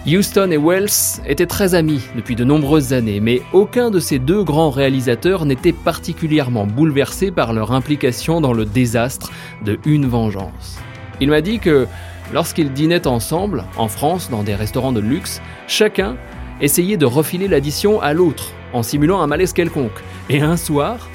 Houston 0.05 0.51
et 0.51 0.57
Wells 0.57 1.21
étaient 1.25 1.45
très 1.45 1.75
amis 1.75 2.01
depuis 2.13 2.35
de 2.35 2.43
nombreuses 2.43 2.91
années, 2.91 3.21
mais 3.21 3.41
aucun 3.53 3.89
de 3.89 4.01
ces 4.01 4.19
deux 4.19 4.43
grands 4.43 4.69
réalisateurs 4.69 5.45
n'était 5.45 5.71
particulièrement 5.71 6.65
bouleversé 6.65 7.31
par 7.31 7.53
leur 7.53 7.71
implication 7.71 8.41
dans 8.41 8.51
le 8.51 8.65
désastre 8.65 9.31
de 9.63 9.79
Une 9.85 10.05
Vengeance. 10.05 10.77
Il 11.21 11.29
m'a 11.29 11.39
dit 11.39 11.59
que 11.59 11.87
lorsqu'ils 12.33 12.73
dînaient 12.73 13.07
ensemble, 13.07 13.63
en 13.77 13.87
France, 13.87 14.29
dans 14.29 14.43
des 14.43 14.55
restaurants 14.55 14.91
de 14.91 14.99
luxe, 14.99 15.41
chacun 15.67 16.17
essayait 16.59 16.97
de 16.97 17.05
refiler 17.05 17.47
l'addition 17.47 18.01
à 18.01 18.11
l'autre, 18.11 18.51
en 18.73 18.83
simulant 18.83 19.21
un 19.21 19.27
malaise 19.27 19.53
quelconque. 19.53 20.03
Et 20.29 20.41
un 20.41 20.57
soir, 20.57 21.07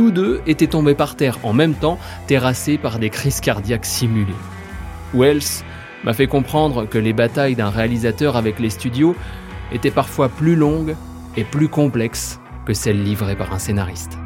tous 0.00 0.10
deux 0.10 0.40
étaient 0.46 0.66
tombés 0.66 0.94
par 0.94 1.14
terre 1.14 1.36
en 1.42 1.52
même 1.52 1.74
temps, 1.74 1.98
terrassés 2.26 2.78
par 2.78 2.98
des 2.98 3.10
crises 3.10 3.40
cardiaques 3.40 3.84
simulées. 3.84 4.32
Wells 5.12 5.62
m'a 6.04 6.14
fait 6.14 6.26
comprendre 6.26 6.86
que 6.88 6.96
les 6.96 7.12
batailles 7.12 7.54
d'un 7.54 7.68
réalisateur 7.68 8.34
avec 8.34 8.60
les 8.60 8.70
studios 8.70 9.14
étaient 9.72 9.90
parfois 9.90 10.30
plus 10.30 10.56
longues 10.56 10.96
et 11.36 11.44
plus 11.44 11.68
complexes 11.68 12.40
que 12.64 12.72
celles 12.72 13.04
livrées 13.04 13.36
par 13.36 13.52
un 13.52 13.58
scénariste. 13.58 14.16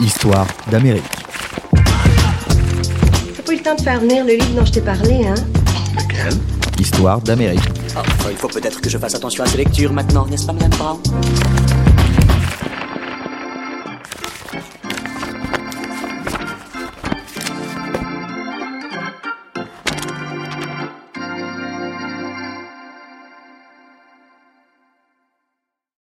Histoire 0.00 0.48
d'Amérique. 0.72 1.19
Pas 3.50 3.54
eu 3.54 3.58
le 3.58 3.64
temps 3.64 3.74
de 3.74 3.80
faire 3.80 3.98
venir 3.98 4.24
le 4.24 4.34
livre 4.34 4.54
dont 4.54 4.64
je 4.64 4.70
t'ai 4.70 4.80
parlé, 4.80 5.26
hein 5.26 5.34
Lequel 5.96 6.38
Histoire 6.78 7.20
d'Amérique. 7.20 7.68
Oh, 7.96 8.28
il 8.30 8.36
faut 8.36 8.46
peut-être 8.46 8.80
que 8.80 8.88
je 8.88 8.96
fasse 8.96 9.16
attention 9.16 9.42
à 9.42 9.48
ces 9.48 9.56
lectures 9.56 9.92
maintenant, 9.92 10.24
n'est-ce 10.26 10.46
pas, 10.46 10.52
Madame 10.52 10.70
Brown? 10.70 10.98